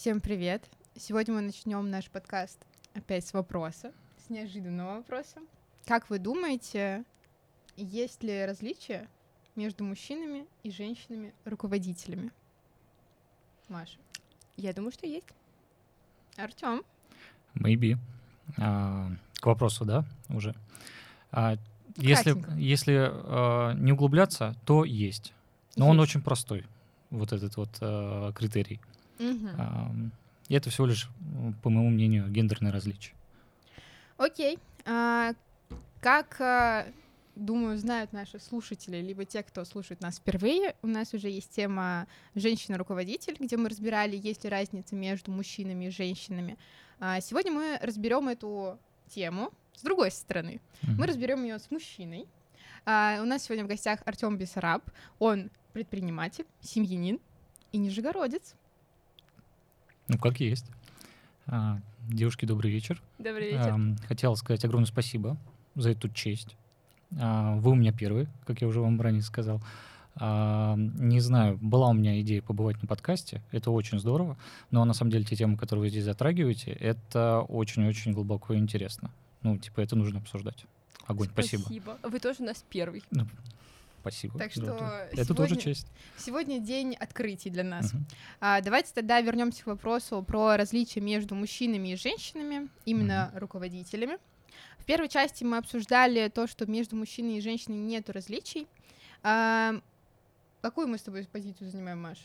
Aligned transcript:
Всем 0.00 0.22
привет! 0.22 0.66
Сегодня 0.96 1.34
мы 1.34 1.42
начнем 1.42 1.90
наш 1.90 2.08
подкаст 2.08 2.58
опять 2.94 3.26
с 3.26 3.34
вопроса, 3.34 3.92
с 4.16 4.30
неожиданного 4.30 4.96
вопроса. 4.96 5.40
Как 5.84 6.08
вы 6.08 6.18
думаете, 6.18 7.04
есть 7.76 8.22
ли 8.22 8.46
различия 8.46 9.10
между 9.56 9.84
мужчинами 9.84 10.46
и 10.62 10.70
женщинами-руководителями? 10.70 12.32
Маша. 13.68 13.98
Я 14.56 14.72
думаю, 14.72 14.90
что 14.90 15.06
есть. 15.06 15.26
Артем. 16.38 16.82
Maybe. 17.54 17.98
А, 18.56 19.10
к 19.34 19.44
вопросу, 19.44 19.84
да, 19.84 20.06
уже. 20.30 20.54
А, 21.30 21.56
если 21.96 22.42
если 22.58 22.96
а, 23.12 23.74
не 23.74 23.92
углубляться, 23.92 24.56
то 24.64 24.86
есть. 24.86 25.34
Но 25.76 25.84
есть. 25.84 25.90
он 25.90 26.00
очень 26.00 26.22
простой, 26.22 26.64
вот 27.10 27.34
этот 27.34 27.58
вот 27.58 27.68
а, 27.82 28.32
критерий. 28.32 28.80
Угу. 29.20 30.10
И 30.48 30.54
это 30.54 30.70
всего 30.70 30.86
лишь, 30.86 31.08
по 31.62 31.70
моему 31.70 31.90
мнению, 31.90 32.28
гендерное 32.28 32.72
различие. 32.72 33.14
Окей. 34.16 34.58
А, 34.84 35.32
как 36.00 36.40
а, 36.40 36.86
думаю, 37.36 37.78
знают 37.78 38.12
наши 38.12 38.38
слушатели, 38.38 38.96
либо 38.96 39.24
те, 39.24 39.42
кто 39.42 39.64
слушает 39.64 40.00
нас 40.00 40.18
впервые. 40.18 40.74
У 40.82 40.86
нас 40.86 41.14
уже 41.14 41.28
есть 41.28 41.50
тема 41.50 42.06
«Женщина-руководитель», 42.34 43.36
где 43.38 43.56
мы 43.56 43.68
разбирали, 43.68 44.16
есть 44.16 44.44
ли 44.44 44.50
разница 44.50 44.94
между 44.94 45.30
мужчинами 45.30 45.86
и 45.86 45.90
женщинами. 45.90 46.58
А 46.98 47.20
сегодня 47.20 47.52
мы 47.52 47.78
разберем 47.80 48.28
эту 48.28 48.78
тему 49.08 49.52
с 49.74 49.82
другой 49.82 50.10
стороны. 50.10 50.60
Mm-hmm. 50.82 50.94
Мы 50.98 51.06
разберем 51.06 51.42
ее 51.44 51.58
с 51.58 51.70
мужчиной. 51.70 52.26
А, 52.84 53.18
у 53.22 53.24
нас 53.24 53.44
сегодня 53.44 53.64
в 53.64 53.68
гостях 53.68 54.00
Артем 54.04 54.36
Бессараб. 54.36 54.82
Он 55.18 55.50
предприниматель, 55.72 56.46
семьянин 56.60 57.20
и 57.72 57.78
нижегородец. 57.78 58.54
Ну, 60.10 60.18
как 60.18 60.40
есть. 60.40 60.66
А, 61.46 61.78
девушки, 62.08 62.44
добрый 62.44 62.72
вечер. 62.72 63.00
Добрый 63.18 63.52
вечер. 63.52 63.96
Хотел 64.08 64.34
сказать 64.34 64.64
огромное 64.64 64.88
спасибо 64.88 65.36
за 65.76 65.90
эту 65.90 66.08
честь. 66.08 66.56
А, 67.20 67.54
вы 67.56 67.70
у 67.70 67.74
меня 67.76 67.92
первый, 67.92 68.26
как 68.44 68.60
я 68.60 68.66
уже 68.66 68.80
вам 68.80 69.00
ранее 69.00 69.22
сказал. 69.22 69.62
А, 70.16 70.74
не 70.76 71.20
знаю, 71.20 71.58
была 71.62 71.88
у 71.90 71.92
меня 71.92 72.20
идея 72.22 72.42
побывать 72.42 72.82
на 72.82 72.88
подкасте, 72.88 73.40
это 73.52 73.70
очень 73.70 74.00
здорово, 74.00 74.36
но 74.72 74.84
на 74.84 74.94
самом 74.94 75.12
деле 75.12 75.24
те 75.24 75.36
темы, 75.36 75.56
которые 75.56 75.84
вы 75.84 75.90
здесь 75.90 76.04
затрагиваете, 76.04 76.72
это 76.72 77.42
очень-очень 77.42 78.12
глубоко 78.12 78.54
и 78.54 78.58
интересно. 78.58 79.12
Ну, 79.42 79.58
типа, 79.58 79.80
это 79.80 79.94
нужно 79.94 80.18
обсуждать. 80.18 80.66
Огонь, 81.06 81.28
спасибо. 81.32 81.62
Спасибо. 81.62 81.98
Вы 82.02 82.18
тоже 82.18 82.42
у 82.42 82.46
нас 82.46 82.64
первый. 82.68 83.04
Спасибо. 84.00 84.38
Так 84.38 84.52
что 84.52 84.62
это 85.12 85.24
сегодня, 85.24 85.34
тоже 85.34 85.56
честь. 85.56 85.86
Сегодня 86.16 86.58
день 86.58 86.94
открытий 86.94 87.50
для 87.50 87.64
нас. 87.64 87.92
Uh-huh. 87.92 87.98
А, 88.40 88.60
давайте 88.62 88.92
тогда 88.94 89.20
вернемся 89.20 89.64
к 89.64 89.66
вопросу 89.66 90.22
про 90.22 90.56
различия 90.56 91.00
между 91.00 91.34
мужчинами 91.34 91.92
и 91.92 91.96
женщинами, 91.96 92.68
именно 92.86 93.30
uh-huh. 93.32 93.38
руководителями. 93.38 94.18
В 94.78 94.84
первой 94.86 95.08
части 95.08 95.44
мы 95.44 95.58
обсуждали 95.58 96.28
то, 96.28 96.46
что 96.46 96.64
между 96.66 96.96
мужчиной 96.96 97.38
и 97.38 97.40
женщиной 97.40 97.76
нет 97.76 98.08
различий. 98.08 98.66
А, 99.22 99.74
какую 100.62 100.88
мы 100.88 100.96
с 100.96 101.02
тобой 101.02 101.26
позицию 101.30 101.70
занимаем, 101.70 102.00
Маш? 102.00 102.18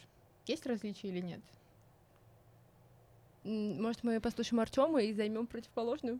Есть 0.47 0.65
различия 0.65 1.09
или 1.09 1.19
нет? 1.19 1.41
Может, 3.43 4.03
мы 4.03 4.19
послушаем 4.21 4.61
Артема 4.61 5.01
и 5.01 5.13
займем 5.13 5.45
противоположную? 5.45 6.19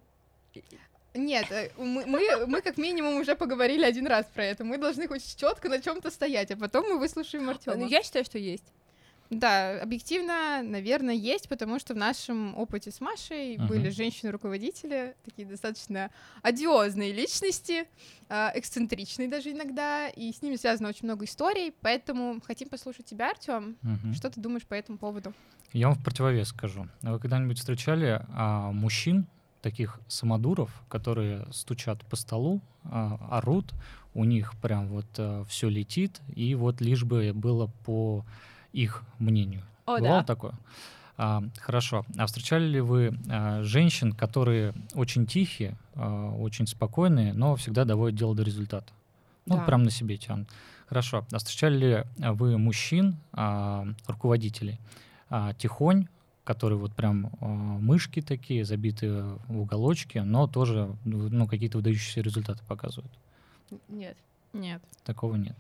Нет, 1.16 1.52
э, 1.52 1.72
мы, 1.78 2.06
мы, 2.06 2.46
мы 2.46 2.62
как 2.62 2.78
минимум 2.78 3.16
уже 3.16 3.36
поговорили 3.36 3.86
один 3.86 4.08
раз 4.08 4.26
про 4.34 4.44
это. 4.44 4.64
Мы 4.64 4.78
должны 4.78 5.08
хоть 5.08 5.36
четко 5.36 5.70
на 5.70 5.82
чем-то 5.82 6.12
стоять, 6.12 6.52
а 6.52 6.58
потом 6.58 6.86
мы 6.90 7.00
выслушаем 7.00 7.50
Артема. 7.50 7.78
Ну, 7.78 7.88
я 7.88 8.04
считаю, 8.04 8.26
что 8.26 8.38
есть. 8.38 8.66
Да, 9.32 9.82
объективно, 9.82 10.62
наверное, 10.64 11.16
есть, 11.16 11.50
потому 11.50 11.80
что 11.80 11.96
в 11.96 11.98
нашем 11.98 12.56
опыте 12.58 12.92
с 12.92 13.02
Машей 13.02 13.56
uh-huh. 13.56 13.68
были 13.68 13.90
женщины-руководители, 13.90 15.16
такие 15.26 15.48
достаточно 15.48 16.12
одиозные 16.44 17.12
личности, 17.12 17.88
э, 18.30 18.52
эксцентричные 18.54 19.28
даже 19.28 19.52
иногда, 19.52 20.10
и 20.10 20.32
с 20.32 20.44
ними 20.44 20.58
связано 20.58 20.90
очень 20.90 21.06
много 21.06 21.26
историй, 21.26 21.74
поэтому 21.82 22.40
хотим 22.46 22.70
послушать 22.70 23.08
тебя, 23.08 23.32
Артем. 23.32 23.78
Uh-huh. 23.82 24.14
Что 24.14 24.30
ты 24.30 24.40
думаешь 24.40 24.66
по 24.68 24.76
этому 24.76 25.00
поводу? 25.00 25.34
Я 25.74 25.88
вам 25.88 25.98
в 25.98 26.04
противовес 26.04 26.50
скажу. 26.50 26.88
Вы 27.02 27.20
когда-нибудь 27.20 27.58
встречали 27.58 28.24
а, 28.30 28.72
мужчин, 28.72 29.28
таких 29.66 30.00
самодуров, 30.08 30.70
которые 30.90 31.48
стучат 31.52 32.06
по 32.06 32.16
столу, 32.16 32.62
а, 32.84 33.18
орут, 33.32 33.74
у 34.14 34.24
них 34.24 34.54
прям 34.62 34.88
вот 34.90 35.08
э, 35.18 35.44
все 35.50 35.70
летит, 35.70 36.22
и 36.36 36.54
вот 36.54 36.82
лишь 36.82 37.04
бы 37.04 37.32
было 37.34 37.72
по 37.84 38.24
их 38.74 39.02
мнению. 39.18 39.64
О, 39.88 39.98
Бывало 39.98 40.20
да. 40.20 40.24
такое? 40.24 40.54
А, 41.18 41.44
хорошо. 41.60 42.06
А 42.16 42.28
встречали 42.28 42.66
ли 42.66 42.80
вы 42.80 43.18
а, 43.28 43.64
женщин, 43.64 44.14
которые 44.14 44.76
очень 44.94 45.26
тихие, 45.26 45.76
а, 45.96 46.30
очень 46.30 46.68
спокойные, 46.68 47.34
но 47.34 47.56
всегда 47.56 47.86
доводят 47.86 48.20
дело 48.20 48.36
до 48.36 48.44
результата? 48.44 48.94
Ну, 49.48 49.58
да. 49.58 49.64
прям 49.64 49.82
на 49.82 49.90
себе 49.90 50.18
тянут. 50.18 50.48
Хорошо. 50.86 51.26
А 51.32 51.38
встречали 51.40 51.78
ли 51.78 52.04
вы 52.20 52.60
мужчин, 52.60 53.18
а, 53.34 53.88
руководителей, 54.06 54.80
а, 55.28 55.56
тихонь, 55.56 56.08
которые 56.46 56.80
вот 56.80 56.94
прям 56.94 57.32
а, 57.42 57.46
мышки 57.46 58.22
такие, 58.22 58.64
забитые 58.64 59.38
в 59.48 59.60
уголочки, 59.60 60.20
но 60.20 60.48
тоже 60.48 60.96
ну, 61.04 61.48
какие-то 61.48 61.80
выдающиеся 61.80 62.22
результаты 62.22 62.64
показывают? 62.68 63.12
Нет. 63.90 64.16
Нет. 64.54 64.82
Такого 65.04 65.36
нет. 65.36 65.58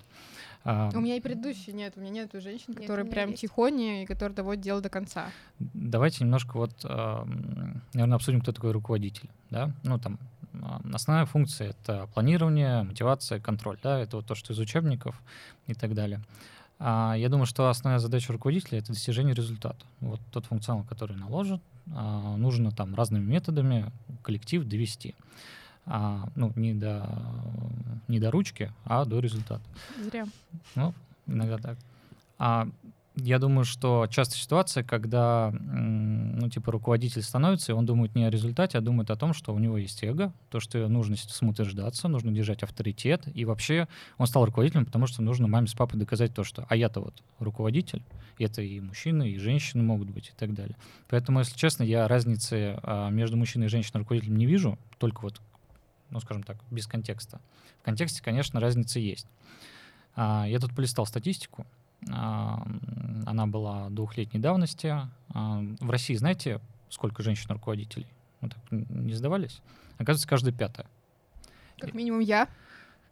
А, 0.64 0.90
у 0.94 1.02
меня 1.02 1.18
и 1.18 1.20
предыдущий 1.20 1.74
нет, 1.74 1.94
у 1.98 2.00
меня 2.00 2.12
нету 2.12 2.40
женщин, 2.40 2.68
нет, 2.70 2.82
которые 2.82 3.06
прям 3.06 3.32
есть. 3.32 3.42
тихони 3.42 4.04
и 4.04 4.06
которые 4.06 4.36
доводят 4.36 4.64
дело 4.64 4.80
до 4.80 4.90
конца. 4.90 5.30
Давайте 5.60 6.24
немножко 6.24 6.56
вот, 6.56 6.84
наверное, 6.84 8.16
обсудим, 8.16 8.42
кто 8.42 8.54
такой 8.54 8.72
руководитель, 8.72 9.30
да? 9.50 9.72
Ну 9.84 10.00
там 10.00 10.18
основная 10.94 11.26
функция 11.26 11.72
это 11.72 12.08
планирование, 12.14 12.84
мотивация, 12.84 13.40
контроль, 13.40 13.78
да? 13.84 14.00
Это 14.00 14.18
вот 14.18 14.26
то, 14.26 14.36
что 14.36 14.54
из 14.54 14.60
учебников 14.60 15.22
и 15.68 15.74
так 15.74 15.94
далее. 15.94 16.22
А 16.78 17.16
я 17.18 17.30
думаю, 17.30 17.46
что 17.46 17.70
основная 17.70 18.00
задача 18.00 18.34
руководителя 18.34 18.80
это 18.80 18.90
достижение 18.90 19.34
результата. 19.34 19.86
Вот 20.02 20.20
тот 20.32 20.46
функционал, 20.46 20.84
который 20.84 21.16
наложен, 21.16 21.62
а, 21.94 22.36
нужно 22.36 22.72
там 22.72 22.96
разными 22.96 23.24
методами 23.24 23.92
коллектив 24.24 24.66
довести 24.66 25.16
а, 25.86 26.28
ну, 26.36 26.52
не 26.56 26.74
до, 26.74 27.08
не 28.08 28.20
до 28.20 28.32
ручки, 28.32 28.72
а 28.86 29.06
до 29.06 29.20
результата. 29.20 29.64
Зря. 30.04 30.26
Ну, 30.76 30.94
иногда 31.28 31.58
так. 31.58 31.78
А 32.38 32.68
я 33.16 33.40
думаю, 33.40 33.66
что 33.66 34.08
часто 34.10 34.36
ситуация, 34.36 34.84
когда, 34.84 35.52
ну, 35.52 36.50
типа, 36.50 36.72
руководитель 36.72 37.22
становится, 37.22 37.72
и 37.72 37.76
он 37.76 37.86
думает 37.86 38.16
не 38.16 38.26
о 38.26 38.30
результате, 38.30 38.78
а 38.78 38.82
думает 38.82 39.10
о 39.10 39.16
том, 39.16 39.34
что 39.34 39.54
у 39.54 39.60
него 39.60 39.78
есть 39.78 40.04
эго, 40.04 40.34
то, 40.50 40.60
что 40.60 40.88
нужно 40.88 41.16
самоутверждаться, 41.16 42.08
нужно 42.08 42.32
держать 42.32 42.64
авторитет, 42.64 43.24
и 43.34 43.46
вообще 43.46 43.88
он 44.18 44.28
стал 44.28 44.46
руководителем, 44.46 44.86
потому 44.86 45.08
что 45.08 45.22
нужно 45.22 45.48
маме 45.48 45.68
с 45.68 45.74
папой 45.74 45.98
доказать 45.98 46.34
то, 46.34 46.44
что 46.44 46.66
а 46.68 46.76
я-то 46.76 47.00
вот 47.00 47.24
руководитель, 47.40 48.04
это 48.38 48.62
и 48.62 48.80
мужчины, 48.80 49.32
и 49.32 49.40
женщины 49.40 49.82
могут 49.84 50.10
быть, 50.10 50.30
и 50.30 50.34
так 50.38 50.54
далее. 50.54 50.76
Поэтому, 51.08 51.40
если 51.40 51.58
честно, 51.58 51.84
я 51.84 52.08
разницы 52.08 52.80
а, 52.84 53.10
между 53.10 53.38
мужчиной 53.38 53.68
и 53.68 53.70
женщиной 53.70 54.00
руководителем 54.00 54.38
не 54.38 54.46
вижу, 54.46 54.78
только 54.98 55.22
вот 55.22 55.40
ну, 56.10 56.20
скажем 56.20 56.44
так, 56.44 56.58
без 56.72 56.88
контекста. 56.88 57.40
В 57.82 57.86
контексте, 57.86 58.22
конечно, 58.24 58.60
разница 58.60 59.00
есть. 59.00 59.28
А, 60.16 60.46
я 60.48 60.60
тут 60.60 60.76
полистал 60.76 61.06
статистику. 61.06 61.66
А, 62.12 62.66
она 63.26 63.48
была 63.48 63.90
двухлетней 63.90 64.40
давности. 64.40 64.88
А, 65.30 65.64
в 65.80 65.90
России, 65.90 66.16
знаете, 66.16 66.62
сколько 66.90 67.24
женщин-руководителей? 67.24 68.08
Ну, 68.42 68.50
так, 68.50 68.60
не 68.72 69.14
сдавались? 69.14 69.62
Оказывается, 69.98 70.28
каждая 70.28 70.54
пятая. 70.54 70.88
Как 71.80 71.94
минимум 71.94 72.20
я. 72.20 72.48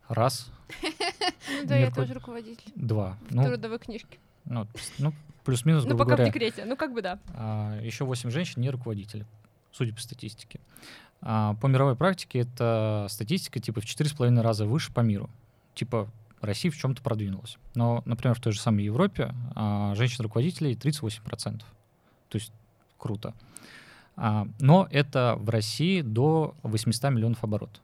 Раз. 0.07 0.51
Ну 0.81 1.67
да, 1.67 1.75
я 1.75 1.91
тоже 1.91 2.13
руководитель. 2.13 2.71
Два. 2.75 3.17
В 3.29 3.35
ну, 3.35 3.43
трудовой 3.43 3.79
книжке. 3.79 4.17
Ну, 4.45 4.65
ну 4.97 5.13
плюс-минус, 5.43 5.85
Ну, 5.85 5.97
пока 5.97 6.15
в 6.15 6.25
декрете. 6.25 6.65
Ну, 6.65 6.75
как 6.77 6.93
бы 6.93 7.01
да. 7.01 7.19
Еще 7.81 8.05
восемь 8.05 8.29
женщин 8.29 8.61
не 8.61 8.69
руководители, 8.69 9.25
судя 9.71 9.93
по 9.93 10.01
статистике. 10.01 10.59
А 11.21 11.55
по 11.55 11.67
мировой 11.67 11.95
практике 11.95 12.39
это 12.39 13.07
статистика 13.09 13.59
типа 13.59 13.81
в 13.81 13.85
4,5 13.85 14.41
раза 14.41 14.65
выше 14.65 14.91
по 14.93 14.99
миру. 14.99 15.29
Типа 15.73 16.09
Россия 16.45 16.71
в 16.71 16.77
чем-то 16.77 17.01
продвинулась. 17.01 17.57
Но, 17.75 18.01
например, 18.05 18.35
в 18.35 18.41
той 18.41 18.53
же 18.53 18.59
самой 18.59 18.83
Европе 18.83 19.33
а, 19.55 19.95
женщин-руководителей 19.95 20.75
38%. 20.75 21.59
То 21.59 21.63
есть 22.33 22.51
круто. 22.97 23.33
А, 24.15 24.47
но 24.59 24.87
это 24.91 25.35
в 25.39 25.49
России 25.49 26.01
до 26.01 26.55
800 26.63 27.11
миллионов 27.11 27.43
оборот. 27.43 27.81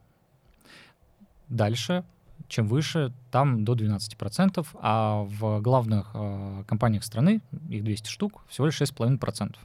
Дальше, 1.47 2.03
чем 2.47 2.67
выше, 2.67 3.11
там 3.31 3.65
до 3.65 3.73
12%, 3.73 4.65
а 4.81 5.23
в 5.23 5.61
главных 5.61 6.11
а, 6.13 6.63
компаниях 6.65 7.03
страны, 7.03 7.41
их 7.69 7.83
200 7.83 8.09
штук, 8.09 8.43
всего 8.47 8.67
лишь 8.67 8.81
6,5%. 8.81 9.55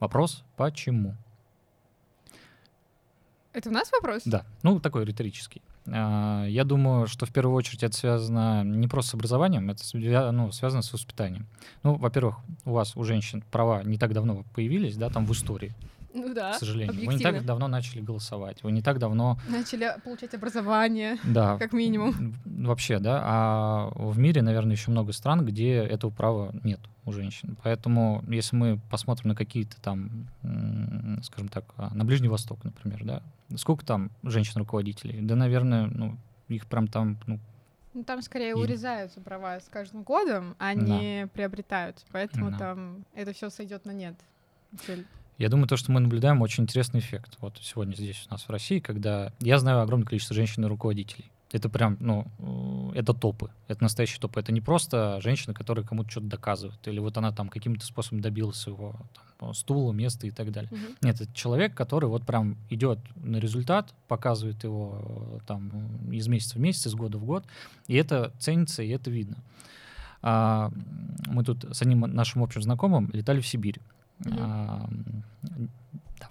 Вопрос, 0.00 0.44
почему? 0.56 1.16
Это 3.52 3.70
у 3.70 3.72
нас 3.72 3.90
вопрос? 3.90 4.22
Да, 4.24 4.44
ну 4.62 4.78
такой 4.78 5.04
риторический. 5.04 5.62
А, 5.92 6.44
Я 6.46 6.64
думаю, 6.64 7.06
что 7.06 7.26
в 7.26 7.30
первую 7.32 7.54
очередь 7.56 7.82
это 7.82 7.96
связано 7.96 8.64
не 8.64 8.88
просто 8.88 9.12
с 9.12 9.14
образованием, 9.14 9.70
это 9.70 9.82
ну, 10.32 10.52
связано 10.52 10.82
с 10.82 10.92
воспитанием. 10.92 11.46
Ну, 11.82 11.94
во-первых, 11.94 12.36
у 12.64 12.72
вас, 12.72 12.96
у 12.96 13.04
женщин, 13.04 13.42
права 13.50 13.82
не 13.84 13.98
так 13.98 14.12
давно 14.12 14.44
появились, 14.54 14.96
да, 14.96 15.08
там 15.10 15.26
в 15.26 15.32
истории, 15.32 15.74
Ну 16.14 16.34
да. 16.34 16.52
к 16.52 16.56
сожалению. 16.58 16.92
Вы 16.94 17.00
не 17.00 17.06
объективно. 17.06 17.38
так 17.38 17.46
давно 17.46 17.68
начали 17.68 18.00
голосовать, 18.00 18.62
вы 18.62 18.72
не 18.72 18.82
так 18.82 18.98
давно 18.98 19.38
Начали 19.48 19.94
получать 20.04 20.34
образование, 20.34 21.18
Да. 21.24 21.56
как 21.58 21.72
минимум. 21.72 22.34
Вообще, 22.44 22.98
да. 22.98 23.20
А 23.24 23.90
в 23.94 24.18
мире, 24.18 24.42
наверное, 24.42 24.72
еще 24.76 24.90
много 24.90 25.12
стран, 25.12 25.44
где 25.44 25.74
этого 25.76 26.10
права 26.10 26.52
нет 26.64 26.80
у 27.08 27.12
женщин. 27.12 27.56
Поэтому, 27.62 28.22
если 28.28 28.56
мы 28.56 28.78
посмотрим 28.90 29.28
на 29.30 29.34
какие-то 29.34 29.80
там, 29.80 30.26
скажем 31.22 31.48
так, 31.48 31.64
а, 31.76 31.92
на 31.94 32.04
Ближний 32.04 32.28
Восток, 32.28 32.62
например, 32.64 33.04
да, 33.04 33.22
сколько 33.56 33.84
там 33.84 34.10
женщин-руководителей? 34.22 35.20
Да, 35.22 35.34
наверное, 35.34 35.86
ну, 35.86 36.16
их 36.48 36.66
прям 36.66 36.86
там, 36.88 37.18
ну, 37.26 37.38
Ну, 37.94 38.04
там 38.04 38.22
скорее 38.22 38.50
И- 38.50 38.54
урезаются 38.54 39.20
права 39.20 39.58
с 39.58 39.68
каждым 39.68 40.02
годом, 40.04 40.54
а 40.58 40.74
Да. 40.74 40.80
не 40.80 41.26
приобретаются. 41.32 42.04
Поэтому 42.12 42.50
Да. 42.52 42.58
там 42.58 43.04
это 43.14 43.32
все 43.32 43.50
сойдет 43.50 43.86
на 43.86 43.90
нет. 43.92 44.14
Я 45.38 45.48
думаю, 45.48 45.66
то, 45.68 45.76
что 45.76 45.90
мы 45.92 46.00
наблюдаем, 46.00 46.40
очень 46.42 46.64
интересный 46.64 47.00
эффект. 47.00 47.36
Вот 47.40 47.58
сегодня 47.62 47.94
здесь 47.94 48.26
у 48.28 48.32
нас 48.32 48.42
в 48.42 48.50
России, 48.50 48.80
когда 48.80 49.32
я 49.40 49.58
знаю 49.58 49.80
огромное 49.80 50.06
количество 50.06 50.36
женщин-руководителей. 50.36 51.30
Это 51.50 51.70
прям, 51.70 51.96
ну, 52.00 52.26
э, 52.92 52.98
это 52.98 53.14
топы, 53.14 53.50
это 53.68 53.82
настоящие 53.82 54.20
топы. 54.20 54.40
Это 54.40 54.52
не 54.52 54.60
просто 54.60 55.18
женщина, 55.22 55.54
которая 55.54 55.84
кому-то 55.84 56.10
что-то 56.10 56.26
доказывает, 56.26 56.86
или 56.86 56.98
вот 56.98 57.16
она 57.16 57.32
там 57.32 57.48
каким-то 57.48 57.86
способом 57.86 58.20
добилась 58.20 58.56
своего 58.56 58.96
там, 59.38 59.54
стула, 59.54 59.92
места 59.92 60.26
и 60.26 60.30
так 60.30 60.52
далее. 60.52 60.70
Мгм. 60.70 60.96
Нет, 61.00 61.20
это 61.20 61.32
человек, 61.32 61.74
который 61.74 62.06
вот 62.08 62.26
прям 62.26 62.58
идет 62.68 62.98
на 63.16 63.38
результат, 63.38 63.94
показывает 64.08 64.62
его 64.62 64.98
э, 65.00 65.38
там 65.46 65.70
э, 66.10 66.14
из 66.14 66.28
месяца 66.28 66.56
в 66.58 66.60
месяц, 66.60 66.86
из 66.86 66.94
года 66.94 67.16
в 67.16 67.24
год, 67.24 67.44
и 67.86 67.94
это 67.96 68.32
ценится, 68.38 68.82
и 68.82 68.90
это 68.90 69.10
видно. 69.10 69.38
А, 70.20 70.70
мы 71.28 71.44
тут 71.44 71.64
с 71.72 71.80
одним 71.80 72.00
нашим 72.00 72.42
общим 72.42 72.60
знакомым 72.60 73.08
летали 73.12 73.40
в 73.40 73.46
Сибирь. 73.46 73.80
Мгм. 74.18 74.36
А, 74.38 74.88
да. 76.18 76.28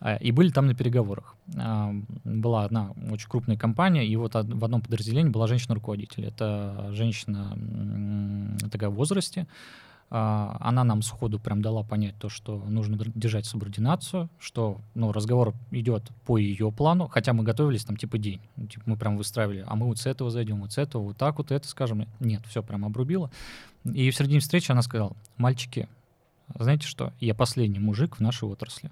А, 0.00 0.16
И 0.16 0.32
были 0.32 0.50
там 0.50 0.66
на 0.66 0.74
переговорах. 0.74 1.34
А, 1.56 1.92
Была 2.24 2.64
одна 2.64 2.92
очень 3.10 3.28
крупная 3.28 3.56
компания, 3.56 4.06
и 4.06 4.16
вот 4.16 4.34
в 4.34 4.64
одном 4.64 4.80
подразделении 4.80 5.30
была 5.30 5.46
женщина-руководитель. 5.46 6.24
Это 6.24 6.90
женщина 6.92 7.56
такая 8.70 8.90
в 8.90 8.94
возрасте. 8.94 9.46
А, 10.10 10.56
Она 10.60 10.84
нам 10.84 11.02
сходу 11.02 11.38
прям 11.38 11.60
дала 11.60 11.82
понять 11.82 12.14
то, 12.18 12.28
что 12.28 12.58
нужно 12.68 12.96
держать 13.14 13.46
субординацию, 13.46 14.30
что 14.38 14.80
ну, 14.94 15.12
разговор 15.12 15.54
идет 15.70 16.10
по 16.24 16.38
ее 16.38 16.72
плану, 16.72 17.08
хотя 17.08 17.32
мы 17.32 17.42
готовились 17.44 17.84
там 17.84 17.96
типа 17.96 18.18
день. 18.18 18.40
Ну, 18.56 18.66
типа, 18.66 18.84
мы 18.86 18.96
прям 18.96 19.16
выстраивали, 19.16 19.64
а 19.66 19.76
мы 19.76 19.86
вот 19.86 19.98
с 19.98 20.06
этого 20.06 20.30
зайдем, 20.30 20.60
вот 20.60 20.72
с 20.72 20.78
этого, 20.78 21.02
вот 21.02 21.16
так 21.16 21.38
вот 21.38 21.50
это 21.50 21.66
скажем. 21.68 22.06
Нет, 22.20 22.42
все 22.48 22.62
прям 22.62 22.84
обрубило. 22.84 23.30
И 23.84 24.10
в 24.10 24.16
середине 24.16 24.40
встречи 24.40 24.70
она 24.70 24.82
сказала, 24.82 25.12
мальчики, 25.36 25.88
знаете 26.58 26.86
что, 26.86 27.12
я 27.20 27.34
последний 27.34 27.78
мужик 27.78 28.16
в 28.16 28.20
нашей 28.20 28.48
отрасли. 28.48 28.90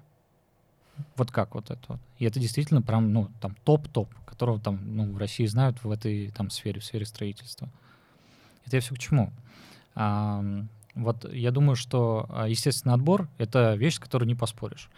Вот 1.15 1.31
как 1.31 1.55
вот 1.55 1.71
это. 1.71 1.99
И 2.17 2.25
это 2.25 2.39
действительно 2.39 2.81
прям, 2.81 3.13
ну, 3.13 3.29
там 3.41 3.55
топ-топ, 3.63 4.13
которого 4.25 4.59
там, 4.59 4.79
ну, 4.95 5.11
в 5.11 5.17
России 5.17 5.45
знают 5.45 5.83
в 5.83 5.91
этой 5.91 6.31
там 6.31 6.49
сфере, 6.49 6.79
в 6.79 6.85
сфере 6.85 7.05
строительства. 7.05 7.69
Это 8.65 8.77
я 8.77 8.81
все 8.81 8.95
к 8.95 8.99
чему? 8.99 9.31
А, 9.95 10.43
вот 10.95 11.31
я 11.31 11.51
думаю, 11.51 11.75
что 11.75 12.25
а, 12.29 12.47
естественный 12.47 12.95
отбор— 12.95 13.29
это 13.37 13.75
вещь, 13.75 13.95
с 13.95 13.99
которой 13.99 14.25
не 14.25 14.35
поспоришь. 14.35 14.89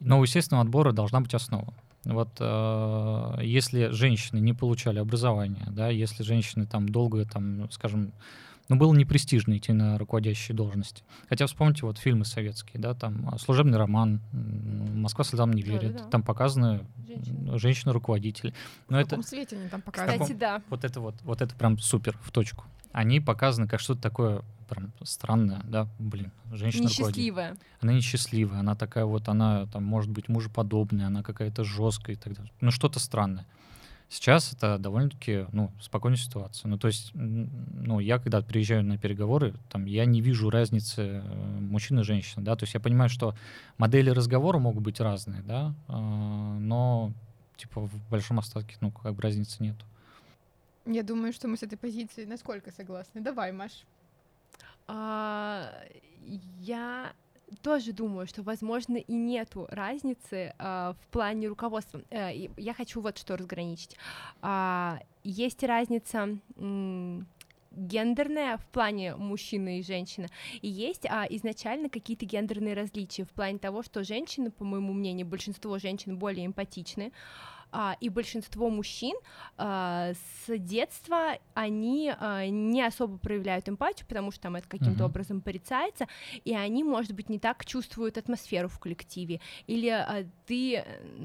Но 0.00 0.18
у 0.18 0.22
естественного 0.22 0.64
отбора 0.64 0.92
должна 0.92 1.20
быть 1.20 1.34
основа. 1.34 1.72
Вот 2.04 2.30
э, 2.40 3.38
если 3.42 3.90
женщины 3.90 4.40
не 4.40 4.52
получали 4.54 4.98
образование, 4.98 5.64
да, 5.68 5.88
если 5.88 6.24
женщины 6.24 6.66
там 6.66 6.88
долго, 6.88 7.24
там, 7.24 7.70
скажем, 7.70 8.12
ну, 8.68 8.76
было 8.76 8.94
непрестижно 8.94 9.56
идти 9.56 9.72
на 9.72 9.98
руководящие 9.98 10.56
должности. 10.56 11.02
Хотя 11.28 11.46
вспомните 11.46 11.84
вот 11.84 11.98
фильмы 11.98 12.24
советские, 12.24 12.80
да, 12.80 12.94
там 12.94 13.28
а, 13.30 13.38
«Служебный 13.38 13.78
роман», 13.78 14.20
«Москва 14.32 15.24
слезам 15.24 15.52
не 15.52 15.62
верит», 15.62 15.92
Да-да-да. 15.92 16.10
там 16.10 16.22
показаны 16.22 16.86
женщины-руководители. 17.54 18.54
Но 18.88 18.98
в 18.98 19.00
это, 19.00 19.10
каком 19.10 19.24
свете 19.24 19.56
они 19.56 19.68
там 19.68 19.82
В 19.82 19.84
показывают? 19.84 20.22
Кстати, 20.22 20.38
да. 20.38 20.62
вот 20.70 20.84
это 20.84 21.00
вот, 21.00 21.14
вот 21.22 21.42
это 21.42 21.54
прям 21.54 21.78
супер, 21.78 22.18
в 22.22 22.30
точку. 22.30 22.64
Они 22.92 23.20
показаны 23.20 23.68
как 23.68 23.80
что-то 23.80 24.02
такое 24.02 24.42
прям 24.68 24.92
странное, 25.02 25.60
да, 25.64 25.86
блин, 25.98 26.32
женщина 26.50 26.84
Несчастливая. 26.84 27.56
Она 27.80 27.92
несчастливая, 27.92 28.60
она 28.60 28.74
такая 28.74 29.04
вот, 29.04 29.28
она 29.28 29.66
там 29.66 29.84
может 29.84 30.10
быть 30.10 30.28
мужеподобная, 30.28 31.08
она 31.08 31.22
какая-то 31.22 31.64
жесткая 31.64 32.16
и 32.16 32.18
так 32.18 32.34
далее. 32.34 32.52
Ну, 32.60 32.70
что-то 32.70 32.98
странное. 32.98 33.46
Сейчас 34.12 34.52
это 34.52 34.76
довольно-таки, 34.76 35.46
ну, 35.52 35.70
спокойная 35.80 36.18
ситуация. 36.18 36.68
Ну, 36.68 36.76
то 36.76 36.86
есть, 36.86 37.12
ну, 37.14 37.98
я 37.98 38.18
когда 38.18 38.42
приезжаю 38.42 38.84
на 38.84 38.98
переговоры, 38.98 39.54
там, 39.70 39.86
я 39.86 40.04
не 40.04 40.20
вижу 40.20 40.50
разницы 40.50 41.22
э, 41.24 41.58
мужчин 41.60 41.98
и 41.98 42.02
женщин, 42.02 42.44
да, 42.44 42.54
то 42.54 42.64
есть 42.64 42.74
я 42.74 42.80
понимаю, 42.80 43.08
что 43.08 43.34
модели 43.78 44.10
разговора 44.10 44.58
могут 44.58 44.82
быть 44.82 45.00
разные, 45.00 45.40
да, 45.40 45.74
а, 45.88 45.98
но, 46.58 47.14
типа, 47.56 47.80
в 47.80 48.10
большом 48.10 48.38
остатке, 48.38 48.76
ну, 48.82 48.90
как 48.90 49.14
бы 49.14 49.22
разницы 49.22 49.62
нет. 49.62 49.76
Я 50.84 51.02
думаю, 51.02 51.32
что 51.32 51.48
мы 51.48 51.56
с 51.56 51.62
этой 51.62 51.78
позиции 51.78 52.26
насколько 52.26 52.70
согласны. 52.70 53.22
Давай, 53.22 53.50
Маш. 53.50 53.72
А, 54.88 55.72
я 56.60 57.14
тоже 57.62 57.92
думаю, 57.92 58.26
что, 58.26 58.42
возможно, 58.42 58.96
и 58.96 59.12
нету 59.12 59.66
разницы 59.70 60.54
а, 60.58 60.94
в 60.94 61.06
плане 61.08 61.48
руководства. 61.48 62.02
Э, 62.10 62.30
я 62.56 62.74
хочу 62.74 63.00
вот 63.00 63.18
что 63.18 63.36
разграничить. 63.36 63.96
А, 64.40 64.98
есть 65.24 65.62
разница 65.62 66.38
гендерная 67.74 68.58
в 68.58 68.66
плане 68.66 69.16
мужчины 69.16 69.78
и 69.78 69.82
женщины, 69.82 70.28
и 70.60 70.68
есть 70.68 71.06
а, 71.06 71.26
изначально 71.30 71.88
какие-то 71.88 72.26
гендерные 72.26 72.74
различия 72.74 73.24
в 73.24 73.30
плане 73.30 73.58
того, 73.58 73.82
что 73.82 74.04
женщины, 74.04 74.50
по 74.50 74.64
моему 74.64 74.92
мнению, 74.92 75.26
большинство 75.26 75.78
женщин 75.78 76.18
более 76.18 76.46
эмпатичны, 76.46 77.12
а, 77.72 77.96
и 78.00 78.08
большинство 78.08 78.68
мужчин 78.68 79.14
а, 79.56 80.12
с 80.46 80.58
детства 80.58 81.38
они 81.54 82.12
а, 82.18 82.46
не 82.46 82.82
особо 82.82 83.18
проявляют 83.18 83.68
эмпатию, 83.68 84.06
потому 84.06 84.30
что 84.30 84.42
там 84.42 84.56
это 84.56 84.68
каким-то 84.68 85.04
Мгм. 85.04 85.12
образом 85.12 85.40
порицается, 85.40 86.06
и 86.44 86.54
они, 86.54 86.84
может 86.84 87.12
быть, 87.12 87.28
не 87.28 87.38
так 87.38 87.64
чувствуют 87.64 88.18
атмосферу 88.18 88.68
в 88.68 88.78
коллективе. 88.78 89.40
Или 89.66 89.88
а, 89.88 90.24
ты, 90.46 90.84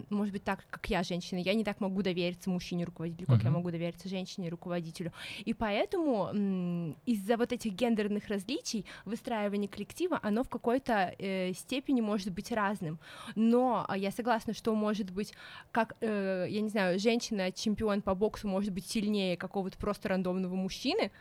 может 0.09 0.33
быть, 0.33 0.43
так, 0.43 0.65
как 0.69 0.89
я, 0.89 1.03
женщина, 1.03 1.39
я 1.39 1.53
не 1.53 1.63
так 1.63 1.81
могу 1.81 2.01
довериться 2.01 2.49
мужчине-руководителю, 2.49 3.27
как 3.27 3.43
я 3.43 3.49
Мгм. 3.49 3.57
могу 3.59 3.71
довериться 3.71 4.07
женщине-руководителю. 4.09 5.11
И 5.45 5.53
поэтому 5.53 6.29
м, 6.33 6.95
из-за 7.05 7.35
вот 7.37 7.51
этих 7.51 7.73
гендерных 7.73 8.27
различий 8.29 8.85
выстраивание 9.05 9.67
коллектива, 9.67 10.19
оно 10.23 10.43
в 10.43 10.49
какой-то 10.49 11.13
э, 11.19 11.53
степени 11.53 12.01
может 12.01 12.31
быть 12.31 12.51
разным. 12.51 12.99
Но 13.35 13.85
а, 13.87 13.97
я 13.97 14.11
согласна, 14.11 14.53
что 14.53 14.73
может 14.75 15.11
быть 15.11 15.33
как, 15.71 15.95
э, 16.01 16.36
я 16.45 16.61
не 16.61 16.69
знаю, 16.69 16.99
женщина-чемпион 16.99 18.01
по 18.01 18.15
боксу 18.15 18.47
может 18.47 18.71
быть 18.73 18.87
сильнее 18.87 19.37
какого-то 19.37 19.77
просто 19.77 20.09
рандомного 20.09 20.55
мужчины, 20.55 21.11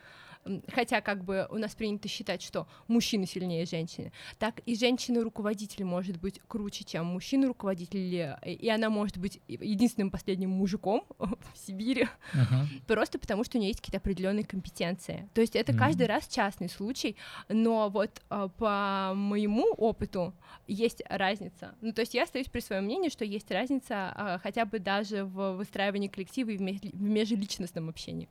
хотя 0.72 1.00
как 1.00 1.24
бы 1.24 1.46
у 1.50 1.58
нас 1.58 1.74
принято 1.74 2.08
считать, 2.08 2.42
что 2.42 2.66
мужчина 2.88 3.26
сильнее 3.26 3.66
женщины, 3.66 4.12
так 4.38 4.60
и 4.66 4.74
женщина-руководитель 4.76 5.84
может 5.84 6.18
быть 6.20 6.40
круче, 6.48 6.84
чем 6.84 7.06
мужчина-руководитель, 7.06 7.98
и- 8.44 8.52
и 8.52 8.68
она 8.68 8.90
может 8.90 9.18
быть 9.18 9.40
единственным 9.48 10.10
последним 10.10 10.50
мужиком 10.50 11.04
в 11.18 11.36
Сибири, 11.54 12.08
Мгм. 12.34 12.68
просто 12.86 13.18
потому 13.18 13.44
что 13.44 13.58
у 13.58 13.60
нее 13.60 13.68
есть 13.70 13.80
какие-то 13.80 13.98
определенные 13.98 14.44
компетенции. 14.44 15.28
То 15.34 15.40
есть 15.40 15.56
это 15.56 15.72
Мгм. 15.72 15.78
каждый 15.80 16.06
раз 16.06 16.26
частный 16.28 16.68
случай, 16.68 17.16
но 17.48 17.88
вот 17.88 18.22
а, 18.28 18.48
по 18.48 19.12
моему 19.14 19.64
опыту 19.76 20.34
есть 20.66 21.02
разница. 21.08 21.74
Ну, 21.80 21.92
то 21.92 22.00
есть 22.00 22.14
я 22.14 22.24
остаюсь 22.24 22.48
при 22.48 22.60
своем 22.60 22.84
мнении, 22.84 23.08
что 23.08 23.24
есть 23.24 23.50
разница 23.50 24.12
а, 24.14 24.38
хотя 24.42 24.64
бы 24.64 24.78
даже 24.78 25.24
в 25.24 25.52
выстраивании 25.56 26.08
коллектива 26.08 26.50
и 26.50 26.56
в 26.56 26.60
межличностном 26.60 27.88
общении. 27.88 28.28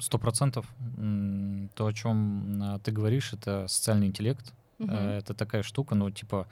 Сто 0.00 0.18
процентов. 0.18 0.66
То, 1.74 1.86
о 1.86 1.92
чем 1.92 2.62
а, 2.62 2.78
ты 2.80 2.90
говоришь, 2.90 3.32
это 3.32 3.66
социальный 3.68 4.06
интеллект. 4.08 4.52
Э, 4.78 5.18
Это 5.18 5.34
такая 5.34 5.62
штука, 5.62 5.94
ну, 5.94 6.10
типа, 6.10 6.46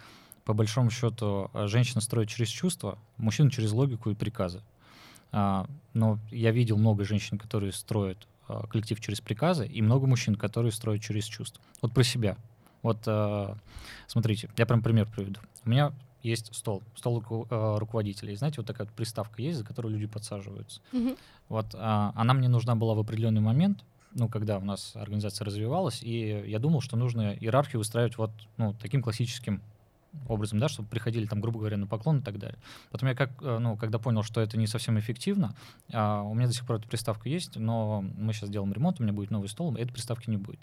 по 0.45 0.55
большому 0.55 0.91
счету, 0.91 1.51
э, 1.53 1.67
женщина 1.67 2.01
строит 2.01 2.29
через 2.29 2.49
чувства, 2.49 2.99
мужчина 3.17 3.51
через 3.51 3.73
логику 3.73 4.11
и 4.11 4.15
приказы. 4.15 4.63
А, 5.33 5.67
Но 5.95 6.19
я 6.31 6.51
видел 6.51 6.77
много 6.77 7.05
женщин, 7.05 7.39
которые 7.39 7.73
строят 7.73 8.27
а, 8.49 8.67
коллектив 8.67 9.01
через 9.01 9.21
приказы, 9.21 9.67
и 9.67 9.83
много 9.83 10.07
мужчин, 10.07 10.35
которые 10.35 10.73
строят 10.73 11.03
через 11.03 11.25
чувства. 11.25 11.63
Вот 11.83 11.93
про 11.93 12.03
себя. 12.03 12.37
Вот 12.83 12.99
а, 13.07 13.57
смотрите, 14.07 14.51
я 14.57 14.67
прям 14.67 14.83
пример 14.83 15.07
приведу. 15.07 15.41
У 15.65 15.71
меня 15.71 15.93
есть 16.23 16.55
стол, 16.55 16.83
стол 16.95 17.23
э, 17.51 17.79
руководителей. 17.79 18.37
Знаете, 18.37 18.57
вот 18.59 18.67
такая 18.67 18.87
вот 18.87 18.95
приставка 18.95 19.43
есть, 19.43 19.59
за 19.59 19.65
которую 19.65 19.95
люди 19.95 20.07
подсаживаются. 20.07 20.81
Мгм. 20.93 21.17
Вот 21.49 21.67
а, 21.75 22.13
она 22.15 22.35
мне 22.35 22.49
нужна 22.49 22.77
была 22.77 22.95
в 22.95 22.99
определенный 23.01 23.41
момент, 23.41 23.85
ну, 24.13 24.29
когда 24.29 24.59
у 24.59 24.65
нас 24.65 24.93
организация 24.95 25.45
развивалась, 25.45 26.03
и 26.03 26.45
я 26.47 26.59
думал, 26.59 26.81
что 26.81 26.97
нужно 26.97 27.35
иерархию 27.35 27.81
устраивать 27.81 28.19
вот 28.19 28.31
ну, 28.57 28.75
таким 28.75 29.03
классическим 29.03 29.63
образом, 30.29 30.59
да, 30.59 30.69
чтобы 30.69 30.89
приходили 30.89 31.27
там, 31.27 31.41
грубо 31.41 31.61
говоря, 31.61 31.77
на 31.77 31.87
поклон 31.87 32.19
и 32.19 32.23
так 32.23 32.39
далее. 32.39 32.59
Потом 32.91 33.09
я 33.09 33.15
как, 33.15 33.31
э, 33.43 33.59
ну, 33.59 33.77
когда 33.77 33.99
понял, 33.99 34.23
что 34.23 34.41
это 34.41 34.59
не 34.59 34.67
совсем 34.67 34.99
эффективно, 34.99 35.55
а, 35.93 36.23
у 36.23 36.35
меня 36.35 36.47
до 36.49 36.53
сих 36.53 36.67
пор 36.67 36.77
эта 36.77 36.89
приставка 36.89 37.29
есть, 37.29 37.57
но 37.57 38.03
мы 38.17 38.33
сейчас 38.33 38.51
делаем 38.51 38.73
ремонт, 38.73 39.01
у 39.01 39.03
меня 39.03 39.13
будет 39.13 39.31
новый 39.31 39.49
стол, 39.49 39.75
этой 39.77 39.93
приставки 39.93 40.29
не 40.29 40.37
будет. 40.37 40.61